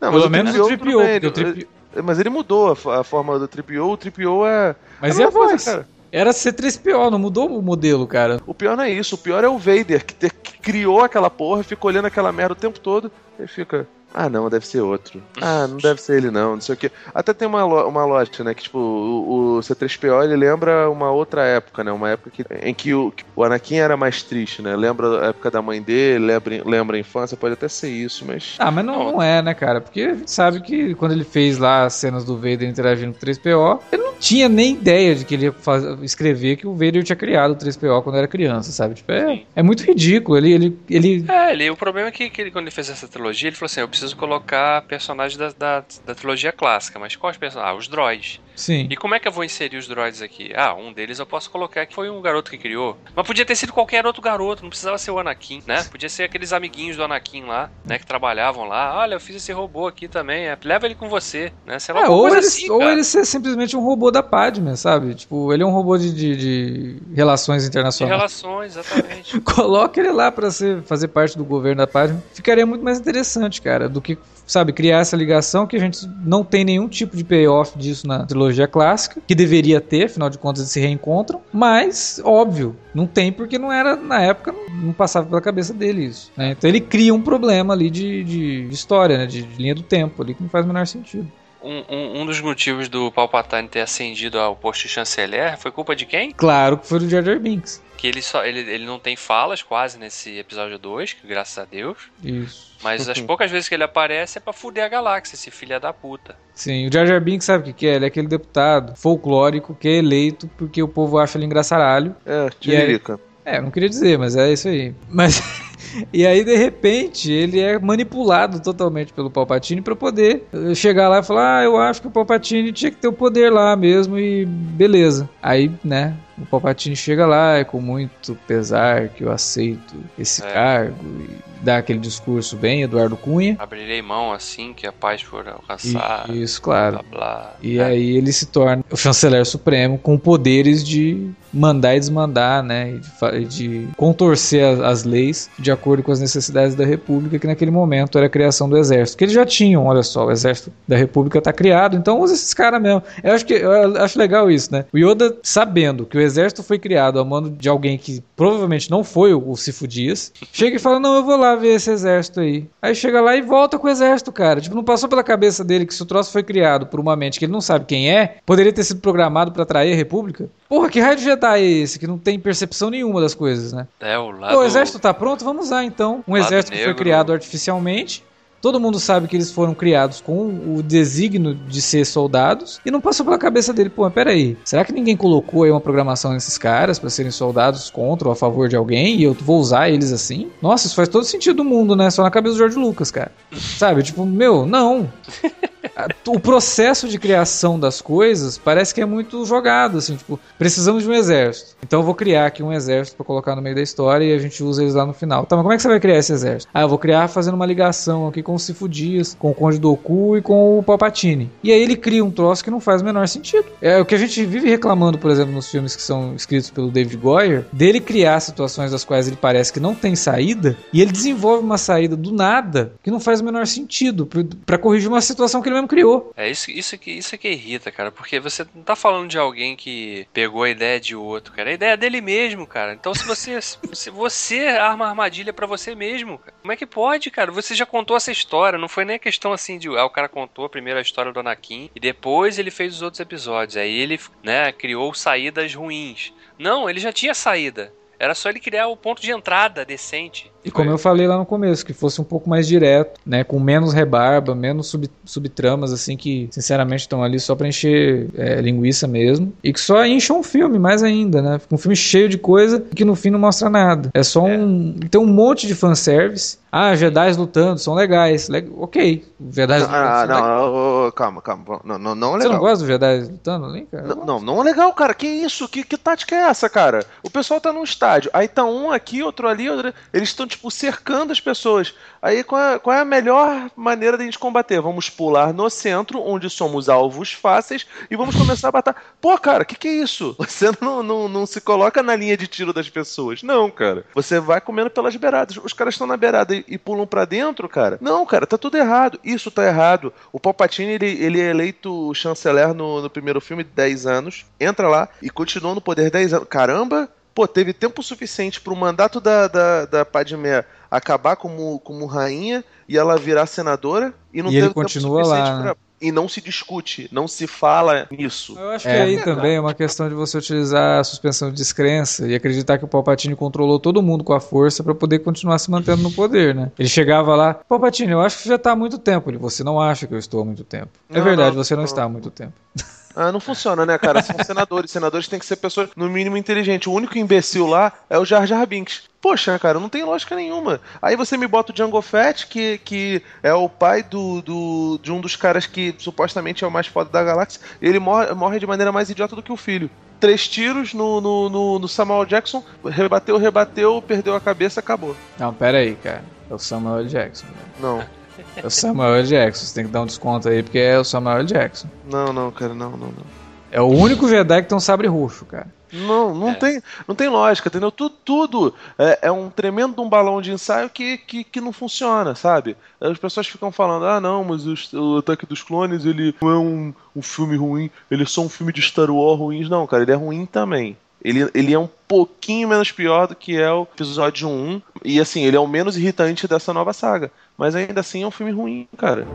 [0.00, 1.66] Não, Pelo menos o 3PO,
[2.02, 5.64] Mas ele mudou a, a forma do 3PO, o 3PO é Mas é a voz,
[5.64, 5.86] cara.
[6.12, 8.40] Era C3PO, não mudou o modelo, cara.
[8.44, 11.30] O pior não é isso, o pior é o Vader, que, te, que criou aquela
[11.30, 13.86] porra, ficou olhando aquela merda o tempo todo, e fica.
[14.12, 15.22] Ah, não, deve ser outro.
[15.40, 16.54] Ah, não deve ser ele, não.
[16.54, 16.90] Não sei o que.
[17.14, 18.54] Até tem uma, uma lógica, né?
[18.54, 21.92] Que, tipo, o, o C3PO ele lembra uma outra época, né?
[21.92, 24.74] Uma época que, em que o, que o Anakin era mais triste, né?
[24.74, 28.56] Lembra a época da mãe dele, lembra, lembra a infância, pode até ser isso, mas.
[28.58, 29.80] Ah, mas não, não é, né, cara?
[29.80, 33.18] Porque a gente sabe que quando ele fez lá as cenas do Vader interagindo com
[33.18, 36.74] o 3PO, ele não tinha nem ideia de que ele ia fazer, escrever que o
[36.74, 38.94] Vader tinha criado o 3PO quando era criança, sabe?
[38.94, 40.36] Tipo, é, é muito ridículo.
[40.36, 41.24] Ele, ele, ele...
[41.28, 43.66] É, ele, o problema é que, que ele, quando ele fez essa trilogia, ele falou
[43.66, 46.98] assim: eu preciso colocar personagens da, da, da trilogia clássica.
[46.98, 47.74] Mas quais personagens?
[47.74, 48.40] Ah, os droids.
[48.54, 48.86] Sim.
[48.90, 50.52] E como é que eu vou inserir os droids aqui?
[50.54, 52.96] Ah, um deles eu posso colocar que foi um garoto que criou.
[53.14, 55.82] Mas podia ter sido qualquer outro garoto, não precisava ser o Anakin, né?
[55.84, 57.98] Podia ser aqueles amiguinhos do Anakin lá, né?
[57.98, 58.98] Que trabalhavam lá.
[58.98, 60.46] Olha, eu fiz esse robô aqui também.
[60.46, 61.78] É, leva ele com você, né?
[61.78, 65.14] Sei lá, é, ou, ele, assim, ou ele ser simplesmente um robô da Padme, sabe?
[65.14, 68.14] Tipo, ele é um robô de, de, de relações internacionais.
[68.14, 69.40] De relações, exatamente.
[69.42, 72.20] Coloca ele lá pra ser, fazer parte do governo da Padme.
[72.34, 74.18] Ficaria muito mais interessante, cara, do que
[74.50, 78.26] sabe, criar essa ligação que a gente não tem nenhum tipo de payoff disso na
[78.26, 78.39] trilogia
[78.70, 83.58] clássica, que deveria ter, afinal de contas eles se reencontram, mas, óbvio, não tem porque
[83.58, 86.30] não era, na época, não passava pela cabeça dele isso.
[86.36, 86.52] Né?
[86.52, 89.26] Então ele cria um problema ali de, de história, né?
[89.26, 91.30] de, de linha do tempo ali, que não faz o menor sentido.
[91.62, 95.94] Um, um, um, dos motivos do Palpatine ter ascendido ao posto de chanceler foi culpa
[95.94, 96.32] de quem?
[96.32, 97.82] Claro que foi do Jar Jar Binks.
[97.96, 101.98] Que ele só ele, ele não tem falas quase nesse episódio 2, graças a Deus.
[102.22, 102.72] Isso.
[102.82, 105.92] Mas as poucas vezes que ele aparece é pra fuder a galáxia, esse filho da
[105.92, 106.34] puta.
[106.54, 107.96] Sim, o Jar Jar Binks sabe o que, que é?
[107.96, 112.14] Ele é aquele deputado folclórico que é eleito porque o povo acha ele engraçaralho.
[112.24, 113.20] É, tiririca.
[113.44, 114.94] É, não queria dizer, mas é isso aí.
[115.08, 115.42] Mas
[116.12, 121.22] e aí de repente ele é manipulado totalmente pelo Palpatine para poder chegar lá e
[121.22, 124.44] falar: "Ah, eu acho que o Palpatine tinha que ter o poder lá mesmo e
[124.46, 125.28] beleza".
[125.42, 130.52] Aí, né, o Palpatine chega lá, é com muito pesar que eu aceito esse é.
[130.52, 133.56] cargo e dá aquele discurso bem, Eduardo Cunha.
[133.58, 136.30] Abrirei mão assim que a paz for alcançar.
[136.30, 137.00] Isso, claro.
[137.10, 137.54] Blá, blá.
[137.62, 137.84] E é.
[137.84, 143.00] aí ele se torna o chanceler supremo com poderes de mandar e desmandar, né,
[143.32, 147.70] de, de contorcer as, as, leis de acordo com as necessidades da República, que naquele
[147.70, 149.18] momento era a criação do exército.
[149.18, 152.54] Que eles já tinham, olha só, o exército da República está criado, então usa esses
[152.54, 153.02] caras mesmo.
[153.22, 154.84] Eu acho que eu acho legal isso, né?
[154.92, 159.04] O Yoda sabendo que o exército foi criado ao mando de alguém que provavelmente não
[159.04, 162.66] foi o, Sifo Dias, chega e fala: "Não, eu vou lá ver esse exército aí".
[162.80, 164.60] Aí chega lá e volta com o exército, cara.
[164.60, 167.38] Tipo, não passou pela cabeça dele que se o troço foi criado por uma mente
[167.38, 170.48] que ele não sabe quem é, poderia ter sido programado para atrair a República?
[170.70, 173.88] Porra, que raio de Jedi é esse que não tem percepção nenhuma das coisas, né?
[173.98, 174.56] É, o lado.
[174.56, 176.24] O exército tá pronto, vamos usar então.
[176.26, 176.88] Um exército negro.
[176.88, 178.24] que foi criado artificialmente.
[178.60, 183.00] Todo mundo sabe que eles foram criados com o designo de ser soldados e não
[183.00, 186.98] passou pela cabeça dele, pô, peraí, será que ninguém colocou aí uma programação nesses caras
[186.98, 190.50] para serem soldados contra ou a favor de alguém e eu vou usar eles assim?
[190.60, 192.10] Nossa, isso faz todo sentido do mundo, né?
[192.10, 193.32] Só na cabeça do George Lucas, cara.
[193.78, 194.02] Sabe?
[194.02, 195.10] Tipo, meu, não.
[196.26, 201.08] o processo de criação das coisas parece que é muito jogado, assim, tipo, precisamos de
[201.08, 201.76] um exército.
[201.82, 204.38] Então eu vou criar aqui um exército para colocar no meio da história e a
[204.38, 205.46] gente usa eles lá no final.
[205.46, 206.70] Tá, mas como é que você vai criar esse exército?
[206.72, 209.78] Ah, eu vou criar fazendo uma ligação aqui com o Sifu Dias, com o Conde
[209.78, 211.50] Doku e com o Palpatine.
[211.62, 213.66] E aí ele cria um troço que não faz o menor sentido.
[213.80, 216.90] É o que a gente vive reclamando, por exemplo, nos filmes que são escritos pelo
[216.90, 221.12] David Goyer, dele criar situações das quais ele parece que não tem saída e ele
[221.12, 224.28] desenvolve uma saída do nada que não faz o menor sentido
[224.66, 226.32] para corrigir uma situação que ele mesmo criou.
[226.36, 229.76] É isso, isso, que, isso que irrita, cara, porque você não tá falando de alguém
[229.76, 231.70] que pegou a ideia de outro, cara.
[231.70, 232.92] A ideia é dele mesmo, cara.
[232.92, 233.60] Então se você
[233.92, 237.50] se você arma armadilha para você mesmo, cara, como é que pode, cara?
[237.52, 240.64] Você já contou essa história, não foi nem questão assim de ah, o cara contou
[240.64, 243.76] a primeira história do Anakin e depois ele fez os outros episódios.
[243.76, 246.32] Aí ele, né, criou saídas ruins.
[246.58, 247.92] Não, ele já tinha saída.
[248.18, 250.52] Era só ele criar o ponto de entrada decente.
[250.64, 253.44] E como eu falei lá no começo, que fosse um pouco mais direto, né?
[253.44, 258.60] Com menos rebarba, menos sub, subtramas, assim, que sinceramente estão ali só pra encher é,
[258.60, 259.52] linguiça mesmo.
[259.62, 261.60] E que só incham um filme, mais ainda, né?
[261.70, 264.10] Um filme cheio de coisa que no fim não mostra nada.
[264.12, 264.94] É só um.
[265.10, 266.58] Tem um monte de fanservice.
[266.72, 268.48] Ah, Jedi lutando, são legais.
[268.48, 268.70] Le...
[268.76, 269.96] Ok, Jedi lutando.
[269.96, 271.80] Ah, não, não, calma, calma.
[271.84, 272.40] Não, não, não é legal.
[272.40, 274.06] Você não gosta do Jedi lutando ali, cara?
[274.06, 275.12] Não, não, não, é legal, cara.
[275.12, 275.68] Que isso?
[275.68, 277.04] Que, que tática é essa, cara?
[277.24, 278.30] O pessoal tá num estádio.
[278.32, 279.92] Aí tá um aqui, outro ali, outro...
[280.12, 281.94] eles estão tipo, cercando as pessoas.
[282.20, 284.80] Aí qual é, qual é a melhor maneira de a gente combater?
[284.80, 288.94] Vamos pular no centro, onde somos alvos fáceis, e vamos começar a bater.
[289.20, 290.34] Pô, cara, o que, que é isso?
[290.38, 293.42] Você não, não, não se coloca na linha de tiro das pessoas.
[293.42, 294.04] Não, cara.
[294.14, 295.56] Você vai comendo pelas beiradas.
[295.56, 297.98] Os caras estão na beirada e, e pulam para dentro, cara.
[298.00, 299.18] Não, cara, tá tudo errado.
[299.24, 300.12] Isso tá errado.
[300.32, 304.46] O Palpatine, ele, ele é eleito chanceler no, no primeiro filme de 10 anos.
[304.58, 306.48] Entra lá e continua no poder 10 anos.
[306.48, 307.08] Caramba,
[307.40, 312.62] pô, teve tempo suficiente para o mandato da, da, da Padmé acabar como, como rainha
[312.86, 315.76] e ela virar senadora e não e teve tempo suficiente lá, pra...
[316.02, 318.58] E não se discute, não se fala nisso.
[318.58, 319.02] Eu acho que é.
[319.02, 322.84] aí também é uma questão de você utilizar a suspensão de descrença e acreditar que
[322.84, 326.54] o Palpatine controlou todo mundo com a força para poder continuar se mantendo no poder,
[326.54, 326.70] né?
[326.78, 329.30] Ele chegava lá, Palpatine, eu acho que já tá há muito tempo.
[329.30, 330.90] Ele, você não acha que eu estou há muito tempo.
[331.08, 332.52] É não, é verdade, não, você não, não está há muito tempo.
[333.14, 334.22] Ah, não funciona, né, cara?
[334.22, 334.90] São senadores.
[334.90, 336.86] Senadores têm que ser pessoas, no mínimo, inteligentes.
[336.86, 339.02] O único imbecil lá é o Jar Jar Binks.
[339.20, 340.80] Poxa, cara, não tem lógica nenhuma.
[341.02, 345.12] Aí você me bota o Django Fett, que, que é o pai do, do, de
[345.12, 348.58] um dos caras que supostamente é o mais foda da galáxia, e ele morre, morre
[348.58, 349.90] de maneira mais idiota do que o filho.
[350.18, 355.14] Três tiros no, no, no, no Samuel Jackson, rebateu, rebateu, perdeu a cabeça, acabou.
[355.38, 356.24] Não, pera aí, cara.
[356.50, 357.46] É o Samuel Jackson.
[357.46, 357.52] Né?
[357.78, 358.19] Não.
[358.56, 361.44] É o Samuel Jackson, você tem que dar um desconto aí, porque é o Samuel
[361.44, 361.88] Jackson.
[362.10, 363.40] Não, não, cara, não, não, não.
[363.70, 365.68] É o único Jedi que tem um sabre roxo, cara.
[365.92, 366.54] Não, não, é.
[366.54, 367.90] tem, não tem lógica, entendeu?
[367.90, 372.34] Tudo, tudo é, é, um tremendo um balão de ensaio que, que, que não funciona,
[372.34, 372.76] sabe?
[373.00, 376.58] As pessoas ficam falando, ah não, mas o, o Ataque dos Clones ele não é
[376.58, 379.68] um, um filme ruim, ele é só um filme de Star Wars ruim.
[379.68, 380.96] Não, cara, ele é ruim também.
[381.22, 384.82] Ele, ele é um pouquinho menos pior do que é o episódio 1.
[385.04, 387.30] E assim, ele é o menos irritante dessa nova saga.
[387.56, 389.26] Mas ainda assim é um filme ruim, cara.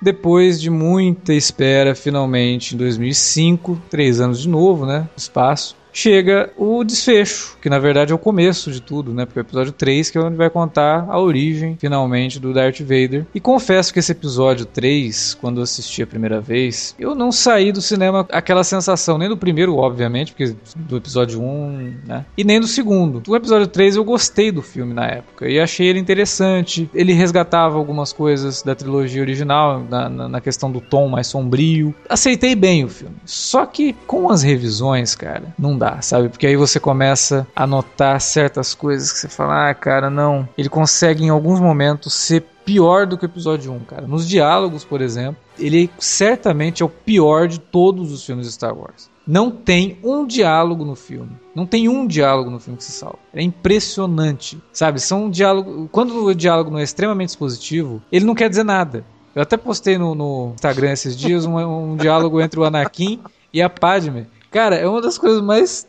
[0.00, 5.08] Depois de muita espera, finalmente em 2005, três anos de novo, né?
[5.16, 9.24] Espaço chega o desfecho, que na verdade é o começo de tudo, né?
[9.24, 12.80] Porque é o episódio 3 que é onde vai contar a origem, finalmente, do Darth
[12.80, 13.26] Vader.
[13.34, 17.72] E confesso que esse episódio 3, quando eu assisti a primeira vez, eu não saí
[17.72, 22.24] do cinema aquela sensação, nem do primeiro, obviamente, porque do episódio 1, né?
[22.36, 23.20] E nem do segundo.
[23.20, 26.88] Do episódio 3 eu gostei do filme na época e achei ele interessante.
[26.94, 31.94] Ele resgatava algumas coisas da trilogia original, na, na, na questão do tom mais sombrio.
[32.08, 33.16] Aceitei bem o filme.
[33.24, 36.28] Só que com as revisões, cara, não sabe?
[36.28, 40.48] Porque aí você começa a notar certas coisas que você fala, ah, cara, não.
[40.56, 44.06] Ele consegue em alguns momentos ser pior do que o episódio 1, cara.
[44.06, 48.76] Nos diálogos, por exemplo, ele certamente é o pior de todos os filmes de Star
[48.76, 49.10] Wars.
[49.26, 51.30] Não tem um diálogo no filme.
[51.54, 53.18] Não tem um diálogo no filme que se salva.
[53.32, 54.60] É impressionante.
[54.72, 55.00] Sabe?
[55.00, 55.88] São um diálogo.
[55.92, 59.04] Quando o diálogo não é extremamente expositivo, ele não quer dizer nada.
[59.34, 63.20] Eu até postei no, no Instagram esses dias um, um diálogo entre o Anakin
[63.52, 64.26] e a Padme.
[64.50, 65.86] Cara, é uma das coisas mais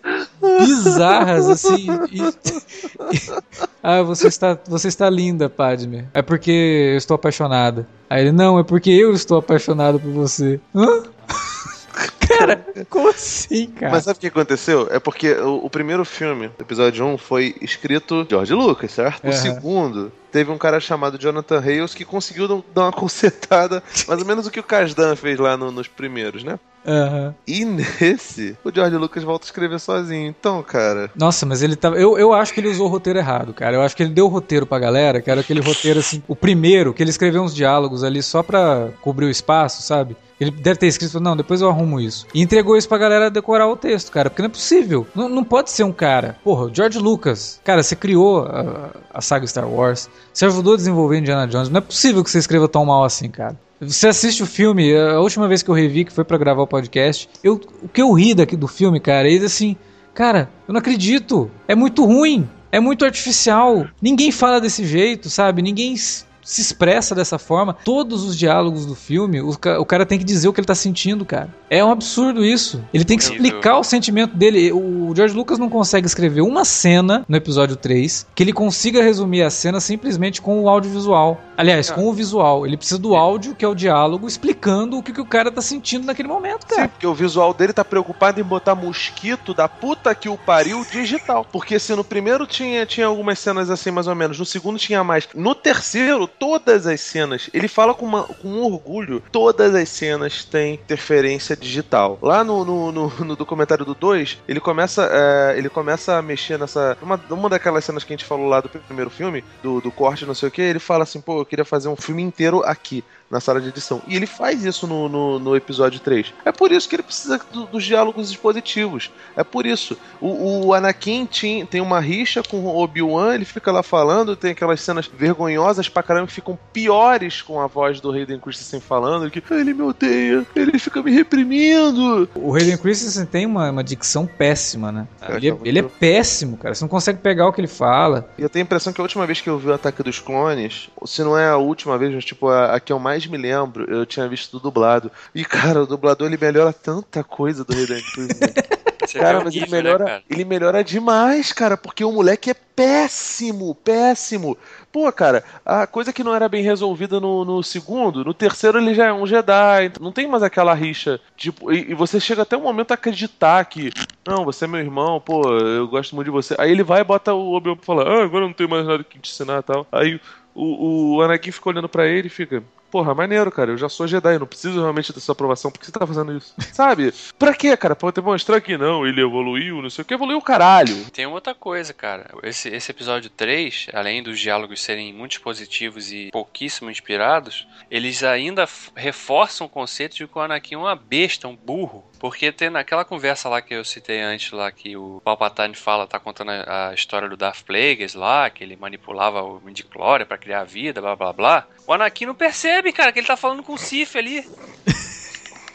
[0.60, 1.88] bizarras, assim.
[2.12, 2.22] E...
[3.82, 6.08] ah, você está, você está linda, Padme.
[6.14, 6.52] É porque
[6.92, 7.88] eu estou apaixonada.
[8.08, 10.60] Aí ele, não, é porque eu estou apaixonado por você.
[10.76, 11.04] Hã?
[12.38, 13.92] cara, como assim, cara?
[13.92, 14.88] Mas sabe o que aconteceu?
[14.92, 19.24] É porque o, o primeiro filme, episódio 1, foi escrito George Lucas, certo?
[19.24, 19.30] Uhum.
[19.30, 24.26] O segundo teve um cara chamado Jonathan Hales que conseguiu dar uma consertada, mais ou
[24.26, 26.60] menos o que o Kasdan fez lá no, nos primeiros, né?
[26.86, 27.34] Uhum.
[27.46, 30.28] E nesse, o George Lucas volta a escrever sozinho.
[30.28, 31.12] Então, cara.
[31.16, 31.96] Nossa, mas ele tava.
[31.96, 33.76] Eu, eu acho que ele usou o roteiro errado, cara.
[33.76, 36.24] Eu acho que ele deu o roteiro pra galera, que era aquele roteiro assim.
[36.28, 40.18] O primeiro, que ele escreveu uns diálogos ali só pra cobrir o espaço, sabe?
[40.40, 42.21] Ele deve ter escrito, não, depois eu arrumo isso.
[42.34, 44.30] E entregou isso pra galera decorar o texto, cara.
[44.30, 45.06] Porque não é possível.
[45.16, 46.38] Não, não pode ser um cara.
[46.44, 47.60] Porra, George Lucas.
[47.64, 50.10] Cara, você criou a, a saga Star Wars.
[50.34, 51.70] Você ajudou a desenvolver Indiana Jones.
[51.70, 53.58] Não é possível que você escreva tão mal assim, cara.
[53.80, 56.68] Você assiste o filme, a última vez que eu revi, que foi para gravar o
[56.68, 59.76] podcast, eu, o que eu ri daqui do filme, cara, é assim,
[60.14, 61.50] cara, eu não acredito.
[61.68, 62.48] É muito ruim.
[62.72, 63.86] É muito artificial.
[64.02, 65.62] Ninguém fala desse jeito, sabe?
[65.62, 65.96] Ninguém
[66.44, 67.76] se expressa dessa forma.
[67.86, 70.68] Todos os diálogos do filme, o, ca o cara tem que dizer o que ele
[70.68, 71.50] tá sentindo, cara.
[71.70, 72.84] É um absurdo isso.
[72.94, 74.72] Ele tem que explicar o sentimento dele.
[74.72, 79.44] O George Lucas não consegue escrever uma cena no episódio 3 que ele consiga resumir
[79.44, 81.42] a cena simplesmente com o audiovisual.
[81.58, 82.66] Aliás, com o visual.
[82.66, 85.62] Ele precisa do áudio, que é o diálogo, explicando o que, que o cara tá
[85.62, 86.84] sentindo naquele momento, cara.
[86.84, 90.84] Sim, porque o visual dele tá preocupado em botar mosquito da puta que o pariu
[90.92, 91.46] digital.
[91.52, 95.04] Porque se no primeiro tinha, tinha algumas cenas assim, mais ou menos, no segundo tinha
[95.04, 95.28] mais.
[95.36, 100.46] No terceiro, todas as cenas, ele fala com, uma, com um orgulho, todas as cenas
[100.46, 102.18] têm interferência digital.
[102.22, 106.58] Lá no, no, no, no documentário do 2, ele começa, é, ele começa a mexer
[106.58, 106.98] nessa.
[107.02, 110.26] Uma, uma daquelas cenas que a gente falou lá do primeiro filme, do, do corte,
[110.26, 113.04] não sei o que, ele fala assim, pô, eu queria fazer um filme inteiro aqui
[113.32, 114.02] na sala de edição.
[114.08, 116.34] E ele faz isso no, no, no episódio 3.
[116.44, 119.10] É por isso que ele precisa do, dos diálogos expositivos.
[119.36, 119.98] É por isso.
[120.20, 124.52] O, o Anakin tinha, tem uma rixa com o Obi-Wan, ele fica lá falando, tem
[124.52, 129.32] aquelas cenas vergonhosas pra caramba que ficam piores com a voz do Hayden Christensen falando,
[129.32, 132.30] que ele me odeia, ele fica me reprimindo.
[132.36, 135.08] O Hayden Christensen tem uma, uma dicção péssima, né?
[135.22, 136.76] É, ele, é, ele é péssimo, cara.
[136.76, 138.30] Você não consegue pegar o que ele fala.
[138.38, 140.20] E eu tenho a impressão que a última vez que eu vi o Ataque dos
[140.20, 143.26] Clones, se não é a última vez, mas tipo, a, a que eu mais mais
[143.28, 145.12] me lembro, eu tinha visto dublado.
[145.34, 148.04] E, cara, o dublador ele melhora tanta coisa do Resident
[149.14, 153.76] cara, mas ele né, melhora, né, ele melhora demais, cara, porque o moleque é péssimo,
[153.76, 154.58] péssimo.
[154.90, 158.94] Pô, cara, a coisa que não era bem resolvida no, no segundo, no terceiro ele
[158.94, 161.20] já é um Jedi, não tem mais aquela rixa.
[161.36, 163.92] Tipo, e, e, você chega até um momento a acreditar que,
[164.26, 166.56] não, você é meu irmão, pô, eu gosto muito de você.
[166.58, 169.04] Aí ele vai e bota o Obi-Wan pra falar, ah, agora não tem mais nada
[169.04, 169.88] que te ensinar e tal.
[169.92, 170.22] Aí
[170.54, 173.72] o, o Anakin fica olhando para ele e fica, porra, maneiro, cara.
[173.72, 175.72] Eu já sou Jedi, eu não preciso realmente dessa aprovação.
[175.72, 176.54] Por que você tá fazendo isso?
[176.74, 177.14] Sabe?
[177.40, 177.96] Pra quê, cara?
[177.96, 180.14] Pra demonstrar que não, ele evoluiu, não sei o que.
[180.14, 181.10] Evoluiu o caralho.
[181.12, 182.30] Tem outra coisa, cara.
[182.44, 188.68] Esse, esse episódio 3, além dos diálogos serem muito positivos e pouquíssimo inspirados, eles ainda
[188.96, 192.04] reforçam o conceito de que o Anakin é uma besta, um burro.
[192.22, 196.20] Porque tem naquela conversa lá que eu citei antes, lá que o Palpatine fala, tá
[196.20, 200.62] contando a, a história do Darth Plagueis lá, que ele manipulava o Midichlorian para criar
[200.62, 201.68] a vida, blá blá blá.
[201.88, 204.48] O Anakin não percebe, cara, que ele tá falando com o Sif ali.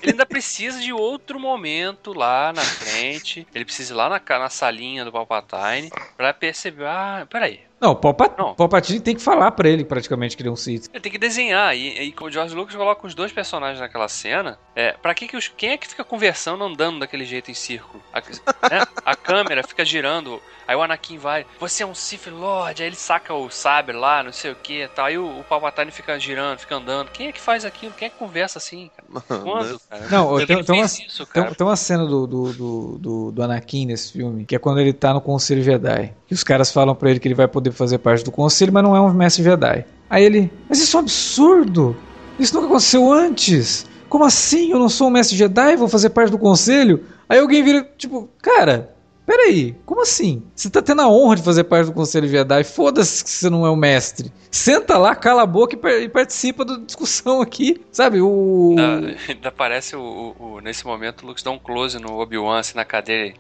[0.03, 3.45] Ele ainda precisa de outro momento lá na frente.
[3.53, 6.85] Ele precisa ir lá na, na salinha do Palpatine pra perceber.
[6.85, 7.66] Ah, peraí.
[7.81, 10.89] Não, o Palpa- Palpatine tem que falar pra ele praticamente que ele é um Sith.
[10.93, 11.77] Ele tem que desenhar.
[11.77, 14.59] E, e o George Lucas coloca os dois personagens naquela cena.
[14.75, 15.49] É, pra que, que os.
[15.49, 18.03] Quem é que fica conversando andando daquele jeito em círculo?
[18.13, 18.21] A,
[18.71, 18.87] né?
[19.05, 20.41] A câmera fica girando.
[20.67, 24.23] Aí o Anakin vai, você é um Sith Lord, aí ele saca o sabre lá,
[24.23, 25.07] não sei o que e tal.
[25.07, 27.11] Aí o, o Palpatine fica girando, fica andando.
[27.11, 27.93] Quem é que faz aquilo?
[27.97, 29.43] Quem é que conversa assim, cara?
[29.43, 30.09] Quando, cara?
[30.11, 31.55] Não, tem, uma, fez isso, tem, cara?
[31.55, 34.93] tem uma cena do, do, do, do, do Anakin nesse filme, que é quando ele
[34.93, 36.13] tá no Conselho Jedi.
[36.29, 38.83] E os caras falam pra ele que ele vai poder fazer parte do Conselho, mas
[38.83, 39.85] não é um mestre Jedi.
[40.11, 41.97] Aí ele, mas isso é um absurdo!
[42.39, 43.87] Isso nunca aconteceu antes!
[44.09, 44.71] Como assim?
[44.73, 47.05] Eu não sou um mestre Jedi e vou fazer parte do Conselho?
[47.29, 48.96] Aí alguém vira, tipo, cara,
[49.27, 50.43] peraí, como assim?
[50.55, 53.67] Você tá tendo a honra de fazer parte do Conselho Jedi, foda-se que você não
[53.67, 54.33] é o mestre.
[54.51, 58.21] Senta lá, cala a boca e, e participa da discussão aqui, sabe?
[58.21, 58.75] O...
[58.79, 62.61] Ainda, ainda parece o, o- o- Nesse momento o Lux dá um close no Obi-Wan
[62.61, 63.35] assim na cadeira.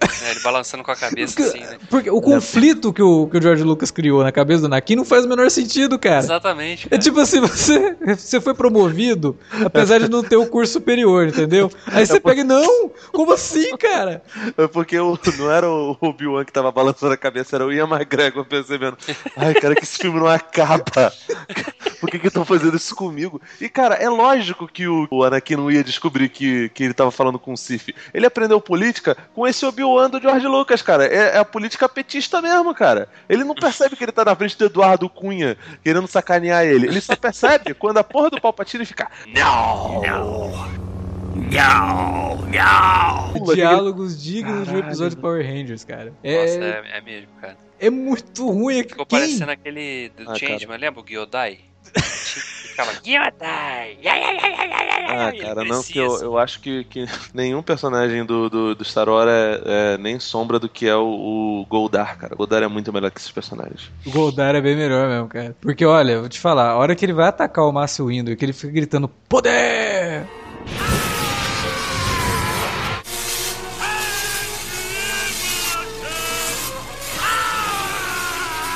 [0.00, 1.78] Né, ele balançando com a cabeça assim, né?
[1.88, 5.04] Porque o conflito que o, que o George Lucas criou na cabeça do Anakin não
[5.04, 6.18] faz o menor sentido, cara.
[6.18, 6.86] Exatamente.
[6.86, 7.02] É Cara.
[7.02, 11.70] tipo assim, você, você foi promovido, apesar de não ter o curso superior, entendeu?
[11.86, 14.22] Aí você pega e, não, como assim, cara?
[14.56, 17.88] É porque o- não era o Obi-Wan que tava balançando a cabeça, era o Ian
[17.88, 18.96] McGregor percebendo.
[19.36, 21.12] Ai, cara, que esse filme não acaba.
[22.00, 23.40] Por que que estão fazendo isso comigo?
[23.60, 27.10] E, cara, é lógico que o, o Anakin não ia descobrir que, que ele tava
[27.10, 27.94] falando com o Sif.
[28.12, 31.06] Ele aprendeu política com esse Obi-Wan do George Lucas, cara.
[31.06, 33.08] É, é a política petista mesmo, cara.
[33.28, 36.86] Ele não percebe que ele tá na frente do Eduardo Cunha, querendo sacanear ele.
[36.86, 39.10] Ele só percebe quando a porra do Palpatine fica.
[43.54, 46.12] Diálogos dignos de um episódio de Power Rangers, cara.
[46.22, 47.56] É, Nossa, é, é mesmo, cara.
[47.80, 48.82] é muito ruim.
[48.82, 51.60] Ficou Quem- parecendo aquele do Ah, Changeman, lembra o Gyodai?
[53.02, 53.98] Gyodai!
[55.14, 57.04] Ah, cara, não, que eu, eu acho que, que
[57.34, 59.60] nenhum personagem do, do, do Star Wars é,
[59.94, 61.04] é nem sombra do que é o,
[61.60, 62.32] o Goldar, cara.
[62.32, 63.90] O Goldar é muito melhor que esses personagens.
[64.06, 65.54] O Goldar é bem melhor mesmo, cara.
[65.60, 68.36] Porque, olha, vou te falar, a hora que ele vai atacar o Mace Windu e
[68.36, 70.26] que ele fica gritando PODER!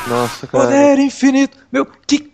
[0.06, 0.64] Nossa, cara.
[0.64, 1.58] Poder infinito!
[1.70, 2.32] Meu, que.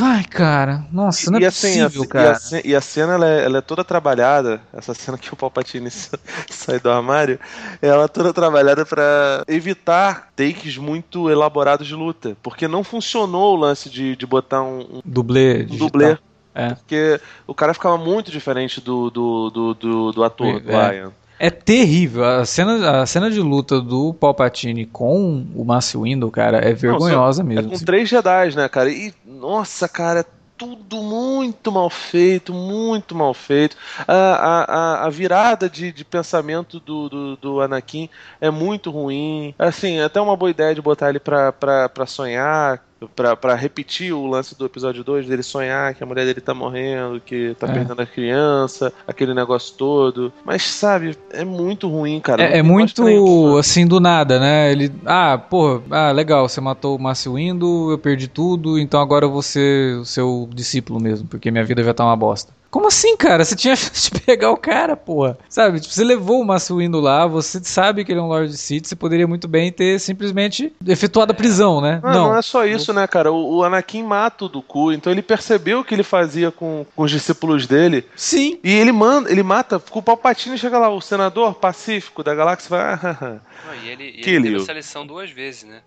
[0.00, 0.84] Ai, cara.
[0.92, 2.38] Nossa, não é e, assim, a, possível, e, cara.
[2.64, 6.18] e a cena ela é, ela é toda trabalhada, essa cena que o Palpatine sa-
[6.50, 7.38] sai do armário,
[7.80, 13.60] ela é toda trabalhada pra evitar takes muito elaborados de luta, porque não funcionou o
[13.60, 15.64] lance de, de botar um, um Dublê.
[15.64, 15.88] digital.
[15.88, 16.18] dublê,
[16.54, 16.74] É.
[16.74, 21.08] porque o cara ficava muito diferente do, do, do, do, do ator, do É.
[21.44, 22.24] É terrível.
[22.24, 27.42] A cena, a cena de luta do Palpatine com o Mace Windu, cara, é vergonhosa
[27.42, 27.70] É mesmo.
[27.72, 28.88] com três Jedi, né, cara?
[28.88, 30.24] E, nossa, cara, é
[30.56, 33.76] tudo muito mal feito, muito mal feito.
[34.06, 34.62] A, a,
[35.02, 38.08] a- a virada de, de pensamento do, do, do Anakin
[38.40, 39.52] é muito ruim.
[39.58, 43.54] Assim, é até uma boa ideia de botar ele pra, pra, pra sonhar, pra, pra
[43.54, 47.54] repetir o lance do episódio 2, dele sonhar que a mulher dele tá morrendo, que
[47.58, 47.72] tá É.
[47.72, 50.32] perdendo a criança, aquele negócio todo.
[50.44, 52.42] Mas, sabe, é muito ruim, cara.
[52.42, 54.70] É, é muito assim do nada, né?
[54.72, 59.24] Ele, ah, pô, ah, legal, você matou o Mace Windu, eu perdi tudo, então agora
[59.24, 62.52] eu vou ser o seu discípulo mesmo, porque minha vida já tá uma bosta.
[62.72, 63.44] Como assim, cara?
[63.44, 65.36] Você tinha chance de pegar o cara, porra.
[65.48, 65.78] Sabe?
[65.78, 68.86] Tipo, você levou o Mace Windu lá, você sabe que ele é um Lord Sith,
[68.86, 72.00] você poderia muito bem ter simplesmente efetuado a prisão, né?
[72.02, 73.30] Não, não, é só isso, né, cara?
[73.30, 77.02] O, o Anakin mata o Dooku, então ele percebeu o que ele fazia com, com
[77.02, 78.06] os discípulos dele.
[78.16, 78.58] Sim.
[78.64, 82.70] E ele manda, ele mata, com o Palpatine chega lá, o senador pacífico da galáxia
[82.70, 82.80] vai.
[82.94, 85.80] "Ah, Não, e ele, e Que ele teve essa lição duas vezes, né?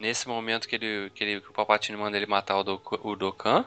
[0.00, 3.14] Nesse momento que, ele, que, ele, que o Palpatine manda ele matar o, Doku- o
[3.14, 3.64] Dokkan.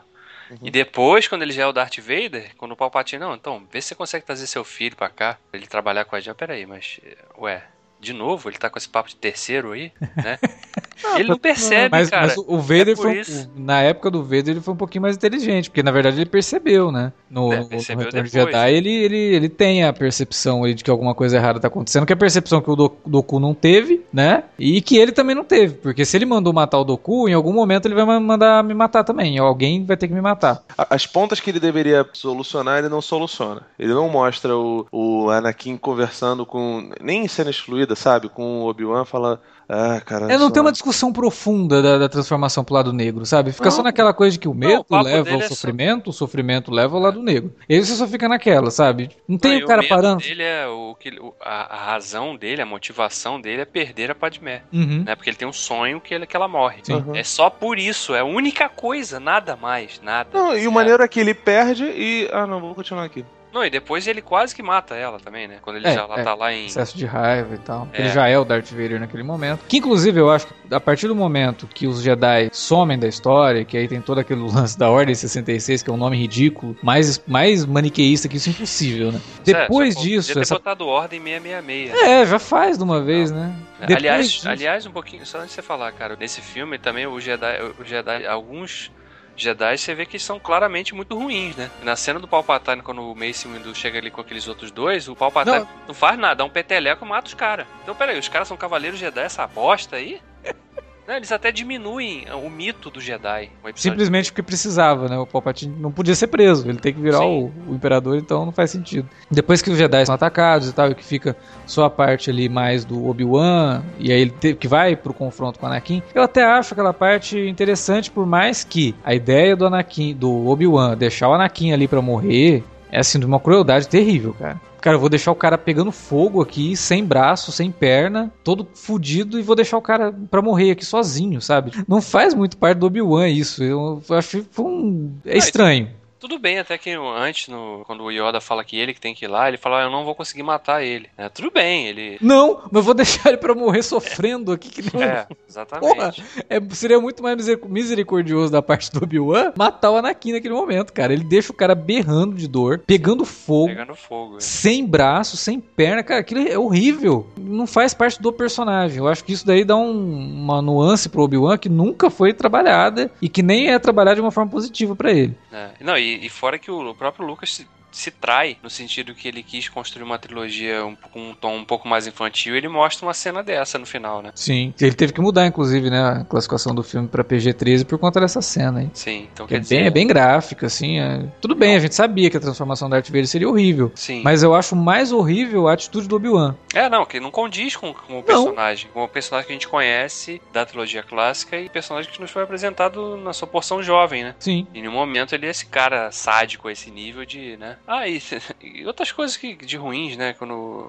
[0.50, 0.58] Uhum.
[0.64, 3.82] E depois, quando ele já é o Darth Vader, quando o Palpatine, não, então, vê
[3.82, 6.36] se você consegue trazer seu filho pra cá, pra ele trabalhar com a gente.
[6.36, 7.64] Peraí, mas, eh, ué,
[8.00, 10.40] de novo, ele tá com esse papo de terceiro aí, né?
[11.16, 12.28] ele não percebe, Mas, cara.
[12.28, 13.20] mas o Vader É foi.
[13.20, 13.50] isso.
[13.56, 16.92] Na época do Vader, ele foi um pouquinho mais inteligente, porque na verdade ele percebeu,
[16.92, 17.12] né?
[17.30, 20.74] No, É, no- no percebeu Retorno de Jedi, ele, ele, ele tem a percepção aí
[20.74, 23.40] de que alguma coisa errada tá acontecendo, que é a percepção que o Do- Doku
[23.40, 24.44] não teve, né?
[24.58, 25.76] E que ele também não teve.
[25.76, 28.74] Porque se ele mandou matar o Doku, em algum momento ele vai ma- mandar me
[28.74, 29.38] matar também.
[29.38, 30.64] Alguém vai ter que me matar.
[30.78, 33.62] As pontas que ele deveria solucionar, ele não soluciona.
[33.78, 36.90] Ele não mostra o, o Anakin conversando com.
[37.02, 38.30] Nem em cena excluída, sabe?
[38.30, 39.42] Com o Obi-Wan, fala.
[39.70, 40.26] Ah, cara.
[40.32, 43.52] É, não só- tem uma discussão profunda da, da transformação pro lado negro, sabe?
[43.52, 43.84] Fica só Não.
[43.86, 46.72] naquela coisa de que o medo papo leva dele ao é só- sofrimento, o sofrimento
[46.72, 47.54] leva ao lado negro.
[47.68, 49.10] E aí você só fica naquela, sabe?
[49.28, 50.24] Não tem Não, o cara medo parando.
[50.24, 54.16] Dele é o que, o- a, a razão dele, a motivação dele é perder a
[54.16, 54.62] Padmé.
[54.72, 55.04] Uhum.
[55.06, 55.16] Né?
[55.16, 56.82] Porque ele tem um sonho que, ele, que ela morre.
[56.90, 57.14] Uhum.
[57.16, 60.30] É só por isso, é a única coisa, nada mais, nada.
[60.34, 62.30] Não, e o maneiro é que ele perde e.
[62.32, 63.26] Ah, não, vou continuar aqui.
[63.58, 65.56] Não, e depois ele quase que mata ela também, né?
[65.64, 66.24] Quando ele É, já lá é.
[66.24, 66.68] tá lá em.
[66.68, 67.88] Excesso de raiva e tal.
[67.92, 68.02] É.
[68.02, 69.62] Ele já é o Darth Vader naquele momento.
[69.68, 73.66] Que inclusive eu acho que a partir do momento que os Jedi somem da história,
[73.66, 77.20] que aí tem todo aquele lance da Ordem 66, que é um nome ridículo, mais,
[77.26, 79.20] mais maniqueísta que isso é impossível, né?
[79.44, 80.54] Depois Só, disso, ter essa...
[80.56, 82.00] botado ordem 666.
[82.08, 83.56] É, já faz de uma vez, né?
[83.80, 87.08] Depois aliás, disso- aliás, um pouquinho, só antes de você falar, cara, nesse filme também
[87.08, 88.92] o Jedi, o Jedi alguns
[89.38, 91.70] Jedi você vê que são claramente muito ruins, né?
[91.84, 95.16] Na cena do Palpatine, quando o Mace Windu chega ali com aqueles outros dois, o
[95.16, 95.68] Palpatine Não.
[95.88, 97.68] não, faz nada, dá um peteleco e mata os caras.
[97.84, 100.20] Então, peraí, os caras são cavaleiros Jedi, essa bosta aí?
[101.08, 103.50] Né, Eles até diminuem o mito do Jedi.
[103.76, 105.18] Simplesmente porque precisava, né?
[105.18, 108.52] O Palpatine não podia ser preso, ele tem que virar o, o imperador, então não
[108.52, 109.08] faz sentido.
[109.32, 111.36] Depois que os Jedi são atacados e tal, e que fica
[111.66, 115.58] só a parte ali mais do Obi-Wan, e aí ele te- que vai pro confronto
[115.60, 119.66] com o Anakin, eu até acho aquela parte interessante, por mais que a ideia do
[119.66, 124.34] Anakin, do Obi-Wan, deixar o Anakin ali pra morrer, é assim, de uma crueldade terrível,
[124.38, 124.60] cara.
[124.82, 129.40] Cara, eu vou deixar o cara pegando fogo aqui, sem braço, sem perna, todo fudido,
[129.40, 131.72] e vou deixar o cara pra morrer aqui sozinho, sabe?
[131.88, 133.64] Não faz muito parte do Obi-Wan isso.
[133.64, 135.14] Eu acho que foi um...
[135.26, 135.90] é estranho.
[136.28, 139.24] Tudo bem, até que antes, no, quando o Yoda fala que ele que tem que
[139.24, 141.08] ir lá, ele fala, "Ah, eu não vou conseguir matar ele.
[141.18, 142.18] É, tudo bem, ele.
[142.22, 142.94] Não, mas eu vou
[143.24, 144.70] deixar ele pra morrer sofrendo aqui.
[144.70, 145.02] Que não...
[145.02, 146.22] É, exatamente.
[146.50, 150.92] É, seria muito mais miseric- misericordioso da parte do Obi-Wan matar o Anakin naquele momento,
[150.92, 151.14] cara.
[151.14, 153.68] Ele deixa o cara berrando de dor, pegando fogo.
[153.68, 154.38] Pegando fogo.
[154.38, 154.40] é.
[154.42, 157.26] Sem braço, sem perna, cara, aquilo é horrível.
[157.38, 158.98] Não faz parte do personagem.
[158.98, 163.10] Eu acho que isso daí dá um- uma nuance pro Obi-Wan que nunca foi trabalhada
[163.22, 165.34] e que nem é trabalhada de uma forma positiva pra ele.
[165.54, 165.70] É.
[165.80, 169.68] Não, e, e fora que o, próprio Lucas se trai, no sentido que ele quis
[169.70, 173.42] construir uma trilogia um, com um tom um pouco mais infantil, ele mostra uma cena
[173.44, 174.32] dessa no final, né?
[174.36, 174.74] Sim.
[174.80, 178.42] Ele teve que mudar, inclusive, né, a classificação do filme pra PG-13 por conta dessa
[178.42, 178.90] cena aí.
[178.94, 179.76] Sim, então Que é quer dizer...
[179.78, 181.00] bem, é bem gráfica, assim.
[181.00, 183.92] é- Tudo bem, a gente sabia que a transformação da Darth Vader seria horrível.
[183.96, 184.22] Sim.
[184.24, 186.56] Mas eu acho mais horrível a atitude do Obi-Wan.
[186.74, 188.90] É, não, que não condiz com, com o personagem.
[188.94, 192.44] Com o personagem que a gente conhece da trilogia clássica e personagem que nos foi
[192.44, 194.36] apresentado na sua porção jovem, né?
[194.40, 194.68] Sim.
[194.74, 197.77] E no momento ele é esse cara sádico a esse nível de, né?
[197.88, 198.22] Ah, e,
[198.62, 200.34] e outras coisas que, de ruins, né?
[200.38, 200.88] Quando,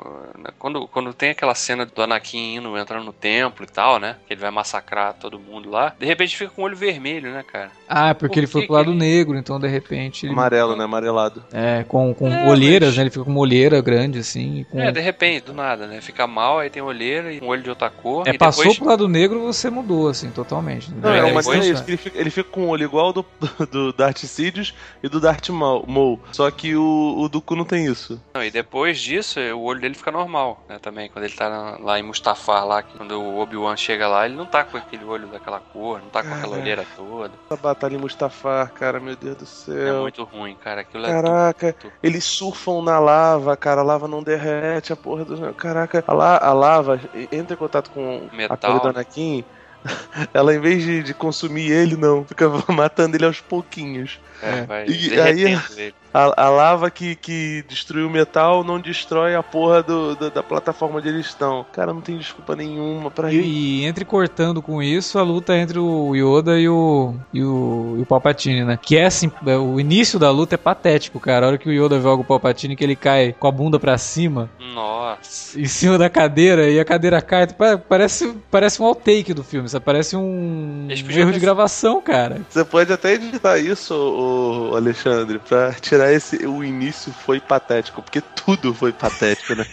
[0.58, 4.16] quando, quando tem aquela cena do Anakin indo, entrando no templo e tal, né?
[4.26, 5.94] Que ele vai massacrar todo mundo lá.
[5.98, 7.70] De repente fica com o olho vermelho, né, cara?
[7.88, 10.26] Ah, porque Por ele foi pro lado ele- negro, então de repente.
[10.26, 10.32] Ele...
[10.32, 10.84] Amarelo, né?
[10.84, 11.42] Amarelado.
[11.52, 13.02] É, com, com É, olheiras, mas- né?
[13.04, 14.64] Ele fica com uma olheira grande, assim.
[14.70, 14.80] Com...
[14.80, 16.00] É, de repente, do nada, né?
[16.00, 18.26] Fica mal, aí tem olheira e um olho de outra cor.
[18.28, 18.78] É, e passou depois...
[18.78, 20.90] pro lado negro, você mudou, assim, totalmente.
[20.92, 23.12] Não, É, mas depois- é isso, que ele fica, ele fica com o olho igual
[23.12, 23.24] do,
[23.70, 25.48] do Darth Sidious e do Darth.
[25.48, 26.20] Maul.
[26.32, 28.20] Só que o, o Dooku não tem isso.
[28.34, 30.78] Não, e depois disso, o olho dele fica normal, né?
[30.80, 34.24] Também, quando ele tá na- lá em Mustafar, lá, que quando o Obi-Wan chega lá,
[34.26, 36.60] ele não tá com aquele olho daquela cor, não tá com aquela Cara.
[36.62, 37.32] olheira toda.
[37.50, 40.00] Essa batalha em Mustafar, cara, meu Deus do É céu.
[40.02, 40.80] muito ruim, cara.
[40.82, 45.24] Aquilo é Caraca, tudo- eles surfam na lava, cara, a lava não derrete, a porra
[45.24, 45.52] do.
[45.54, 47.00] Caraca, a, la- a lava
[47.32, 48.56] entra em contato com a Metal.
[48.56, 49.44] pele do Anakin.
[50.34, 54.18] Ela, em vez de, de consumir ele, não, fica matando ele aos pouquinhos.
[54.42, 54.62] É, É.
[54.62, 55.94] vai E derretendo ele.
[56.18, 60.42] A, a lava que, que destruiu o metal não destrói a porra do, do- da
[60.42, 61.64] plataforma onde eles estão.
[61.72, 63.40] Cara, não tem desculpa nenhuma pra ir.
[63.44, 67.94] E, e entre cortando com isso, a luta entre o Yoda e o, e o,
[67.98, 68.78] e o Palpatine, né?
[68.80, 71.46] Que é assim, é, o início da luta é patético, cara.
[71.46, 73.96] A hora que o Yoda joga o Palpatine, que ele cai com a bunda pra
[73.96, 75.60] cima, Nossa.
[75.60, 77.46] em cima da cadeira, e a cadeira cai.
[77.46, 79.84] pa- Parece, parece um outtake do filme, sabe?
[79.84, 82.40] Parece um um erro ter- de gravação, cara.
[82.48, 86.46] Você pode até editar isso, ô, Alexandre, pra tirar esse.
[86.46, 89.66] O início foi patético, porque tudo foi patético, né?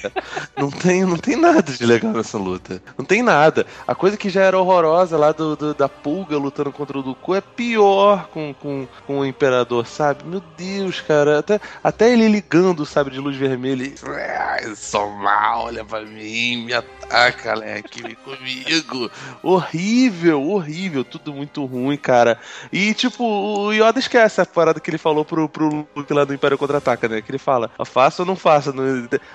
[0.57, 2.81] Não tem, não tem nada de legal nessa luta.
[2.97, 3.65] Não tem nada.
[3.87, 7.35] A coisa que já era horrorosa lá do, do- da pulga lutando contra o Dooku
[7.35, 10.23] é pior com, com, com o Imperador, sabe?
[10.25, 11.39] Meu Deus, cara.
[11.39, 13.83] Até, até ele ligando o sabre de luz vermelha.
[13.83, 19.09] e, "Ah, sou mal, olha pra mim, me ataca, Alec, vem comigo.
[19.43, 21.03] Horrível, horrível.
[21.03, 22.39] Tudo muito ruim, cara.
[22.71, 26.33] E, tipo, o Yoda esquece a parada que ele falou pro, pro Luke lá do
[26.33, 27.21] Império Contra-Ataca, né?
[27.21, 28.73] Que ele fala, faça ou não faça,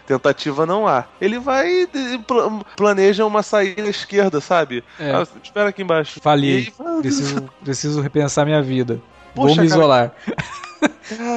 [0.06, 1.04] tentativa não há.
[1.20, 4.82] Ele vai e pla- planeja uma saída esquerda, sabe?
[4.98, 5.12] É.
[5.12, 6.20] Ah, espera aqui embaixo.
[6.20, 6.50] Falhei.
[6.52, 9.00] E aí, ah, Preciso, preciso repensar minha vida.
[9.34, 9.80] Vou Poxa, me cara.
[9.80, 10.12] isolar.
[10.26, 10.69] Cara,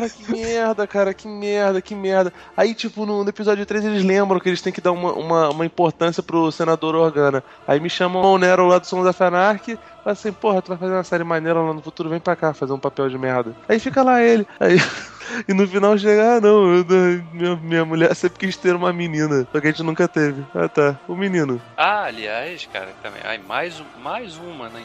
[0.10, 2.32] que merda, cara, que merda, que merda.
[2.56, 5.50] Aí, tipo, no, no episódio 3 eles lembram que eles têm que dar uma, uma,
[5.50, 7.44] uma importância pro senador Organa.
[7.68, 9.78] Aí me chamam o Nero lá do Sons da Fanark.
[10.04, 12.54] Fala assim, porra, tu vai fazer uma série maneira lá no futuro, vem pra cá
[12.54, 13.56] fazer um papel de merda.
[13.70, 14.46] Aí fica lá ele.
[14.60, 14.76] Aí,
[15.48, 16.86] e no final chega, ah não, eu-
[17.32, 19.48] minha, minha mulher sempre quis ter uma menina.
[19.52, 20.44] Só que a gente nunca teve.
[20.54, 21.62] Ah tá, o menino.
[21.78, 23.22] Ah, aliás, cara, também.
[23.24, 24.84] Ai, mais, mais uma né,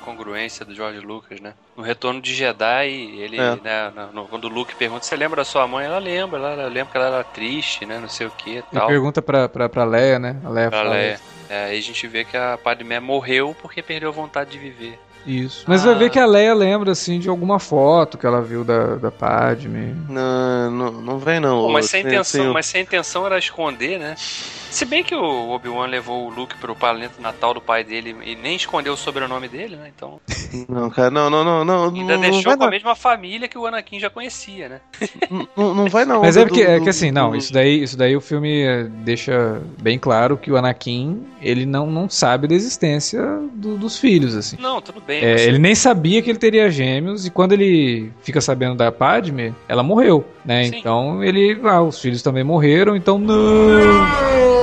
[0.00, 1.54] incongruência do George Lucas, né?
[1.76, 2.86] No Retorno de Jedi,
[3.18, 3.56] ele, É.
[3.56, 5.86] né, no, quando o Luke pergunta, você lembra da sua mãe?
[5.86, 7.98] Ela lembra, ela, lembra que ela era triste, né?
[8.00, 8.84] Não sei o que tal.
[8.84, 10.36] E pergunta pra, pra, pra Leia, né?
[10.44, 10.90] A Leia pra fala.
[10.94, 11.20] Leia.
[11.48, 14.98] É, aí a gente vê que a Padmé morreu porque perdeu a vontade de viver.
[15.26, 15.64] Isso.
[15.66, 15.90] Mas Ah.
[15.90, 19.10] vai ver que a Leia lembra, assim, de alguma foto que ela viu da, da
[19.10, 19.94] Padme.
[20.08, 21.60] Não, não, não vem não.
[21.62, 24.14] Pô, mas, se a Tem- intenção, mas se a intenção era esconder, né?
[24.70, 28.36] Se bem que o Obi-Wan levou o Luke pro planeta natal do pai dele e
[28.36, 29.90] nem escondeu o sobrenome dele, né?
[29.94, 30.20] Então,
[30.68, 31.84] Não, cara, não, não, não, não.
[31.94, 32.70] ainda não, deixou vai com a não.
[32.70, 34.80] mesma família que o Anakin já conhecia, né?
[35.56, 36.20] Não, não vai não.
[36.22, 38.62] Mas é do- porque, é que assim, não, do- isso daí, isso daí o filme
[38.62, 43.22] eh, deixa bem claro que o Anakin, ele não, não sabe da existência
[43.52, 44.56] do- dos filhos, assim.
[44.60, 45.22] Não, tudo bem.
[45.24, 48.90] É, mas- ele nem sabia que ele teria gêmeos e quando ele fica sabendo da
[48.92, 50.64] Padme, ela morreu, né?
[50.64, 50.78] Sim.
[50.78, 54.59] Então ele, ah, os filhos também morreram, então não.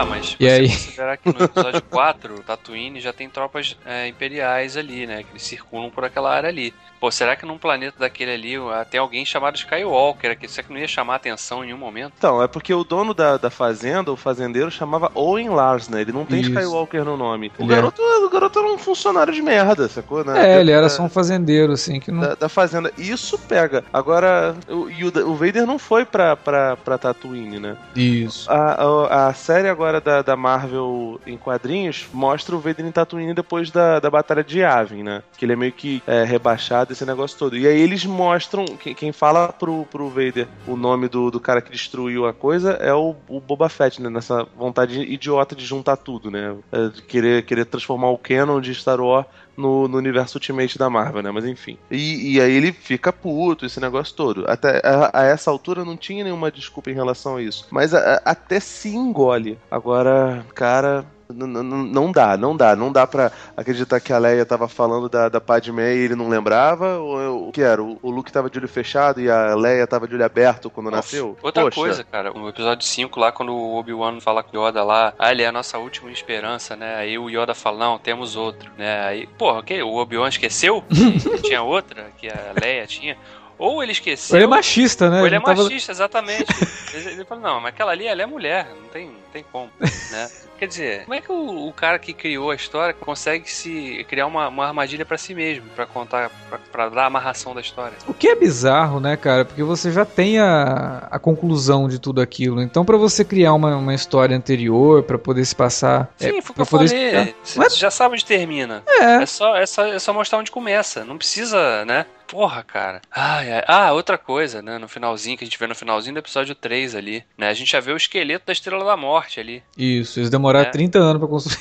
[0.00, 0.04] Ah,
[0.38, 0.68] mas E aí?
[0.68, 5.22] considerar que no episódio 4, o Tatooine já tem tropas é, imperiais ali, né?
[5.22, 6.72] Que eles circulam por aquela área ali.
[7.00, 10.48] Pô, será que num planeta daquele ali ah, tem alguém chamado Skywalker aqui?
[10.48, 12.12] Será que não ia chamar atenção em nenhum momento?
[12.18, 16.00] Então, é porque o dono da, da fazenda, o fazendeiro, chamava Owen Lars, né?
[16.00, 16.50] Ele não tem Isso.
[16.50, 17.52] Skywalker no nome.
[17.56, 17.76] O Ele é.
[17.76, 20.24] garoto, o garoto era um funcionário de merda, sacou?
[20.24, 20.56] né?
[20.56, 22.20] É, ele era Da- só um fazendeiro, assim, que não.
[22.20, 22.92] da, da fazenda.
[22.98, 23.84] Isso pega.
[23.92, 27.76] Agora, o, e o, o Vader não foi pra, pra, pra Tatooine, né?
[27.94, 28.50] Isso.
[28.50, 33.34] A, a, a série agora da, da Marvel em quadrinhos mostra o Vader em Tatooine
[33.34, 35.22] depois da, da Batalha de Yavin, né?
[35.36, 37.56] Que ele é meio que é, rebaixado, esse negócio todo.
[37.56, 41.60] E aí eles mostram, quem, quem fala pro, pro Vader o nome do, do cara
[41.60, 44.08] que destruiu a coisa é o, o Boba Fett, né?
[44.08, 46.56] Nessa vontade idiota de juntar tudo, né?
[46.72, 49.26] É, de querer, querer transformar o canon de Star Wars
[49.58, 51.30] no, no universo Ultimate da Marvel, né?
[51.30, 51.76] Mas enfim.
[51.90, 54.44] E, e aí ele fica puto, esse negócio todo.
[54.48, 57.66] Até a, a essa altura não tinha nenhuma desculpa em relação a isso.
[57.70, 59.58] Mas a- até se engole.
[59.70, 61.04] Agora, cara.
[61.32, 65.40] Não dá, não dá, não dá pra acreditar que a Leia tava falando da, da
[65.40, 67.82] Padmé e ele não lembrava, ou o que era?
[67.82, 70.90] O, o Luke tava de olho fechado e a Leia tava de olho aberto quando
[70.90, 71.36] nasceu?
[71.42, 74.82] Outra Poxa, coisa, cara, no episódio 5 lá, quando o Obi-Wan fala com o Yoda
[74.82, 76.96] lá, ah, ele é a nossa última esperança, né?
[76.96, 79.04] Aí o Yoda fala, não, temos outro, né?
[79.04, 79.82] Aí, porra, o quê?
[79.82, 83.16] O Obi-Wan esqueceu que tinha outra, que a Leia tinha?
[83.58, 84.36] Ou ele esqueceu...
[84.36, 85.20] Ele é machista, né?
[85.20, 86.46] Ou ele é tava- machista, exatamente.
[86.94, 90.28] ele, fala, não, mas aquela ali, ela é mulher, não tem, não tem como, né?
[90.58, 94.26] Quer dizer, como é que o, o cara que criou a história consegue se criar
[94.26, 97.96] uma, uma armadilha pra si mesmo, pra contar, pra, pra dar a amarração da história?
[98.08, 99.44] O que é bizarro, né, cara?
[99.44, 102.60] Porque você já tem a, a conclusão de tudo aquilo.
[102.60, 106.12] Então, pra você criar uma, uma história anterior, pra poder se passar.
[106.20, 107.34] é, Sim, foi o que pra eu poder falei.
[107.44, 108.82] Você Mas- já sabe onde termina.
[108.88, 109.22] É.
[109.22, 111.04] É só, é, só, é só mostrar onde começa.
[111.04, 112.04] Não precisa, né?
[112.28, 113.00] Porra, cara.
[113.10, 113.64] Ai, ai.
[113.66, 114.76] Ah, outra coisa, né?
[114.78, 117.48] No finalzinho, que a gente vê no finalzinho do episódio 3 ali, né?
[117.48, 119.62] A gente já vê o esqueleto da Estrela da Morte ali.
[119.76, 120.70] Isso, eles demoraram É.
[120.70, 121.58] 30 anos pra construir.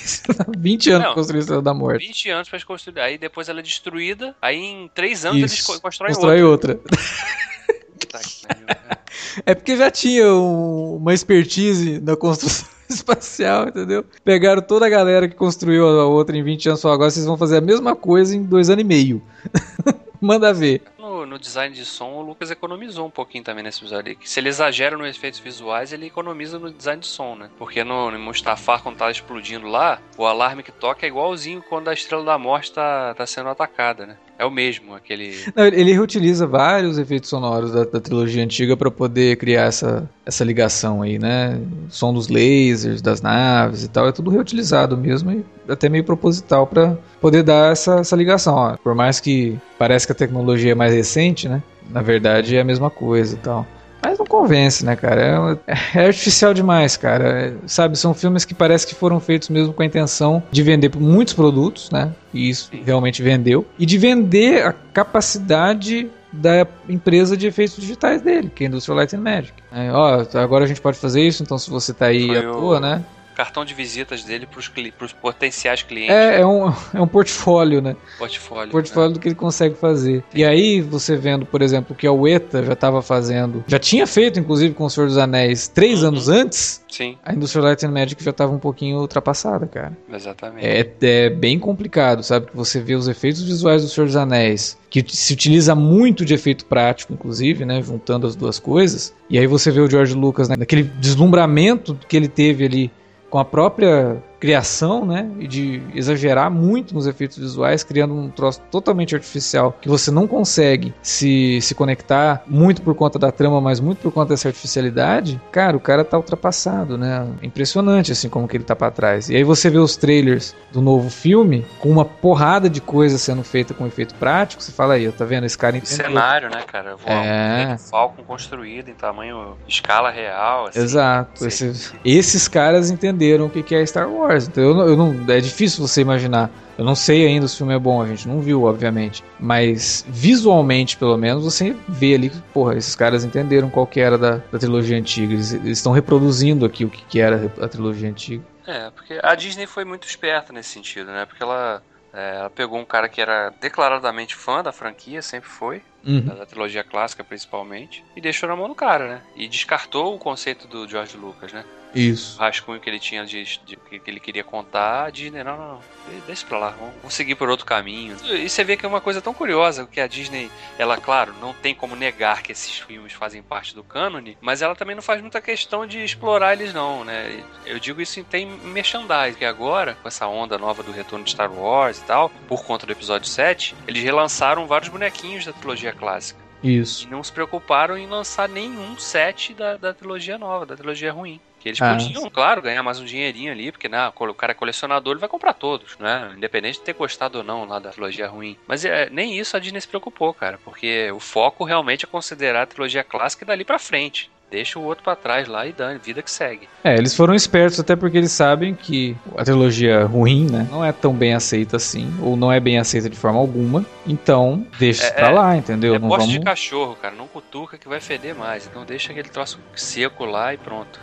[0.58, 1.06] 20 anos Não.
[1.14, 2.06] pra construir a Estrela da Morte.
[2.06, 3.00] 20 anos pra construir.
[3.00, 4.36] Aí depois ela é destruída.
[4.42, 5.72] Aí em 3 anos eles Isso.
[5.74, 6.74] co- constroem Constrói outra.
[6.74, 6.92] outra.
[6.98, 8.76] Né?
[9.46, 14.04] É porque já tinha um- uma expertise na construção espacial, entendeu?
[14.24, 17.38] Pegaram toda a galera que construiu a outra em 20 anos falaram, agora vocês vão
[17.38, 19.22] fazer a mesma coisa em dois anos e meio.
[20.20, 20.82] Manda ver.
[20.98, 24.16] No, no design de som, o Lucas economizou um pouquinho também nesse episódio.
[24.16, 27.50] que Se ele exagera nos efeitos visuais, ele economiza no design de som, né?
[27.58, 31.90] Porque no, no Mustafar, quando tá explodindo lá, o alarme que toca é igualzinho quando
[31.90, 34.18] a Estrela da Morte tá, tá sendo atacada, né?
[34.40, 35.34] É o mesmo, aquele...
[35.56, 40.44] Não, ele reutiliza vários efeitos sonoros da, da trilogia antiga para poder criar essa, essa
[40.44, 41.60] ligação aí, né?
[41.88, 46.04] O som dos lasers, das naves e tal, é tudo reutilizado mesmo e até meio
[46.04, 48.54] proposital para poder dar essa, essa ligação.
[48.54, 48.78] Ó.
[48.78, 51.64] Por mais que parece que a tecnologia é mais recente, né?
[51.90, 53.66] Na verdade é a mesma coisa e tal.
[54.08, 55.60] Mas não convence, né, cara?
[55.68, 57.26] É, é artificial demais, cara.
[57.48, 60.90] É, sabe, são filmes que parece que foram feitos mesmo com a intenção de vender
[60.98, 62.12] muitos produtos, né?
[62.34, 63.66] E isso realmente vendeu.
[63.78, 68.98] E de vender a capacidade da empresa de efeitos digitais dele, que é a Industrial
[68.98, 69.54] Light and Magic.
[69.72, 72.50] É, ó, agora a gente pode fazer isso, então se você tá aí Foi à
[72.50, 73.04] o- toa, né?
[73.38, 76.14] Cartão de visitas dele pros, cli- pros potenciais clientes.
[76.16, 77.96] É, é, um, é um portfólio, né?
[78.18, 78.72] portfólio.
[78.72, 80.24] portfólio do que ele consegue fazer.
[80.34, 84.40] E aí, você vendo, por exemplo, que a Ueta já estava fazendo, já tinha feito,
[84.40, 86.08] inclusive, com o Senhor dos Anéis, três Uhum.
[86.10, 86.88] anos antes, Né?
[86.90, 89.96] Sim, a Industrial Light and Magic já estava um pouquinho ultrapassada, cara.
[90.12, 90.66] exatamente.
[90.66, 92.48] É, é bem complicado, sabe?
[92.48, 96.34] Que você vê os efeitos visuais do Senhor dos Anéis, que se utiliza muito de
[96.34, 97.84] efeito prático, inclusive, né?
[97.84, 99.14] Juntando as duas coisas.
[99.30, 100.56] E aí você vê o George Lucas, né?
[100.58, 102.92] Naquele deslumbramento que ele teve ali
[103.30, 105.30] com a própria criação, né?
[105.40, 110.28] E de exagerar muito nos efeitos visuais, criando um troço totalmente artificial que você não
[110.28, 115.42] consegue se, se conectar muito por conta da trama, mas muito por conta dessa artificialidade.
[115.52, 117.28] Cara, o cara tá ultrapassado, né?
[117.42, 119.30] Impressionante assim como que ele tá para trás.
[119.30, 123.44] E aí você vê os trailers do novo filme com uma porrada de coisa sendo
[123.44, 126.06] feita com efeito prático, você fala aí, tá vendo esse cara entendeu.
[126.06, 126.96] Cenário, né, cara?
[127.06, 127.74] É.
[127.74, 130.80] Um Falcon construído em tamanho escala real, assim.
[130.80, 131.46] Exato.
[131.46, 134.27] Esses, esses caras entenderam o que é Star Wars.
[134.36, 136.50] Então eu, eu não, é difícil você imaginar.
[136.78, 139.24] Eu não sei ainda se o filme é bom, a gente não viu, obviamente.
[139.40, 144.18] Mas visualmente, pelo menos, você vê ali que, porra, esses caras entenderam qual que era
[144.18, 145.34] da, da trilogia antiga.
[145.34, 148.44] Eles, eles estão reproduzindo aqui o que, que era a trilogia antiga.
[148.68, 151.26] É, porque a Disney foi muito esperta nesse sentido, né?
[151.26, 151.82] Porque ela,
[152.14, 156.22] é, ela pegou um cara que era declaradamente fã da franquia, sempre foi, uhum.
[156.22, 159.22] da, da, trilogia clássica principalmente, e deixou na mão do cara, né?
[159.38, 161.64] E descartou o conceito do George Lucas, né?
[161.98, 162.38] Isso.
[162.38, 165.68] O rascunho que ele tinha de, de, que ele queria contar, a Disney, não, não,
[165.74, 165.80] não,
[166.26, 168.16] deixa pra lá, vamos, vamos, seguir por outro caminho.
[168.24, 171.54] E você vê que é uma coisa tão curiosa, que a Disney, ela, claro, não
[171.54, 175.22] tem como negar que esses filmes fazem parte do cânone, mas ela também não faz
[175.22, 177.44] muita questão de explorar eles não, né?
[177.66, 181.32] Eu digo isso em tem merchandising, que agora, com essa onda nova do retorno de
[181.32, 185.94] Star Wars e tal, por conta do episódio 7, eles relançaram vários bonequinhos da trilogia
[185.94, 186.48] clássica.
[186.64, 187.06] Isso.
[187.06, 191.40] E não se preocuparam em lançar nenhum set da, da trilogia nova, da trilogia ruim.
[191.60, 194.56] Que eles ah, podiam, claro, ganhar mais um dinheirinho ali, porque né, o cara é
[194.56, 196.34] colecionador, ele vai comprar todos, né?
[196.36, 198.58] Independente de ter gostado ou não lá da trilogia ruim.
[198.68, 202.64] Mas é, nem isso a Disney se preocupou, cara, porque o foco realmente é considerar
[202.64, 205.94] a trilogia clássica e dali pra frente deixa o outro para trás lá e dá
[205.96, 206.68] vida que segue.
[206.84, 210.92] É, eles foram espertos até porque eles sabem que a trilogia ruim, né, não é
[210.92, 213.86] tão bem aceita assim, ou não é bem aceita de forma alguma.
[214.06, 215.96] Então, deixa é, pra lá, entendeu?
[215.96, 216.30] É não vamos...
[216.30, 218.68] de cachorro, cara, não cutuca que vai feder mais.
[218.68, 221.00] Então deixa aquele troço seco lá e pronto.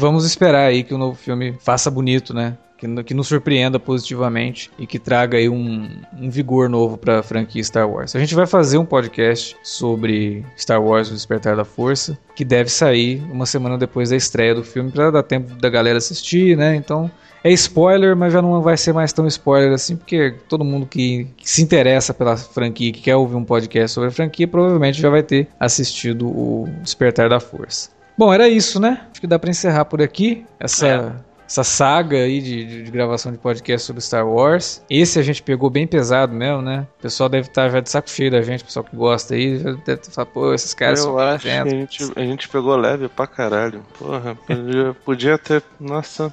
[0.00, 2.56] Vamos esperar aí que o novo filme faça bonito, né?
[2.78, 7.22] Que, que nos surpreenda positivamente e que traga aí um, um vigor novo para a
[7.22, 8.16] franquia Star Wars.
[8.16, 12.70] A gente vai fazer um podcast sobre Star Wars: O Despertar da Força, que deve
[12.70, 16.74] sair uma semana depois da estreia do filme para dar tempo da galera assistir, né?
[16.74, 17.10] Então
[17.44, 21.26] é spoiler, mas já não vai ser mais tão spoiler assim, porque todo mundo que,
[21.36, 25.10] que, se interessa pela franquia, que quer ouvir um podcast sobre a franquia, provavelmente já
[25.10, 27.99] vai ter assistido o Despertar da Força.
[28.20, 29.06] Bom, era isso, né?
[29.10, 31.12] Acho que dá para encerrar por aqui essa, é.
[31.46, 34.84] essa saga aí de, de, de, gravação de podcast sobre Star Wars.
[34.90, 36.86] Esse a gente pegou bem pesado mesmo, né?
[36.98, 39.56] O pessoal deve estar já de saco cheio da gente, o pessoal que gosta aí,
[39.86, 43.26] deve estar pô, esses caras Eu acho que a gente, a gente pegou leve pra
[43.26, 43.82] caralho.
[43.98, 45.62] Porra, podia, podia ter.
[45.80, 46.30] Nossa.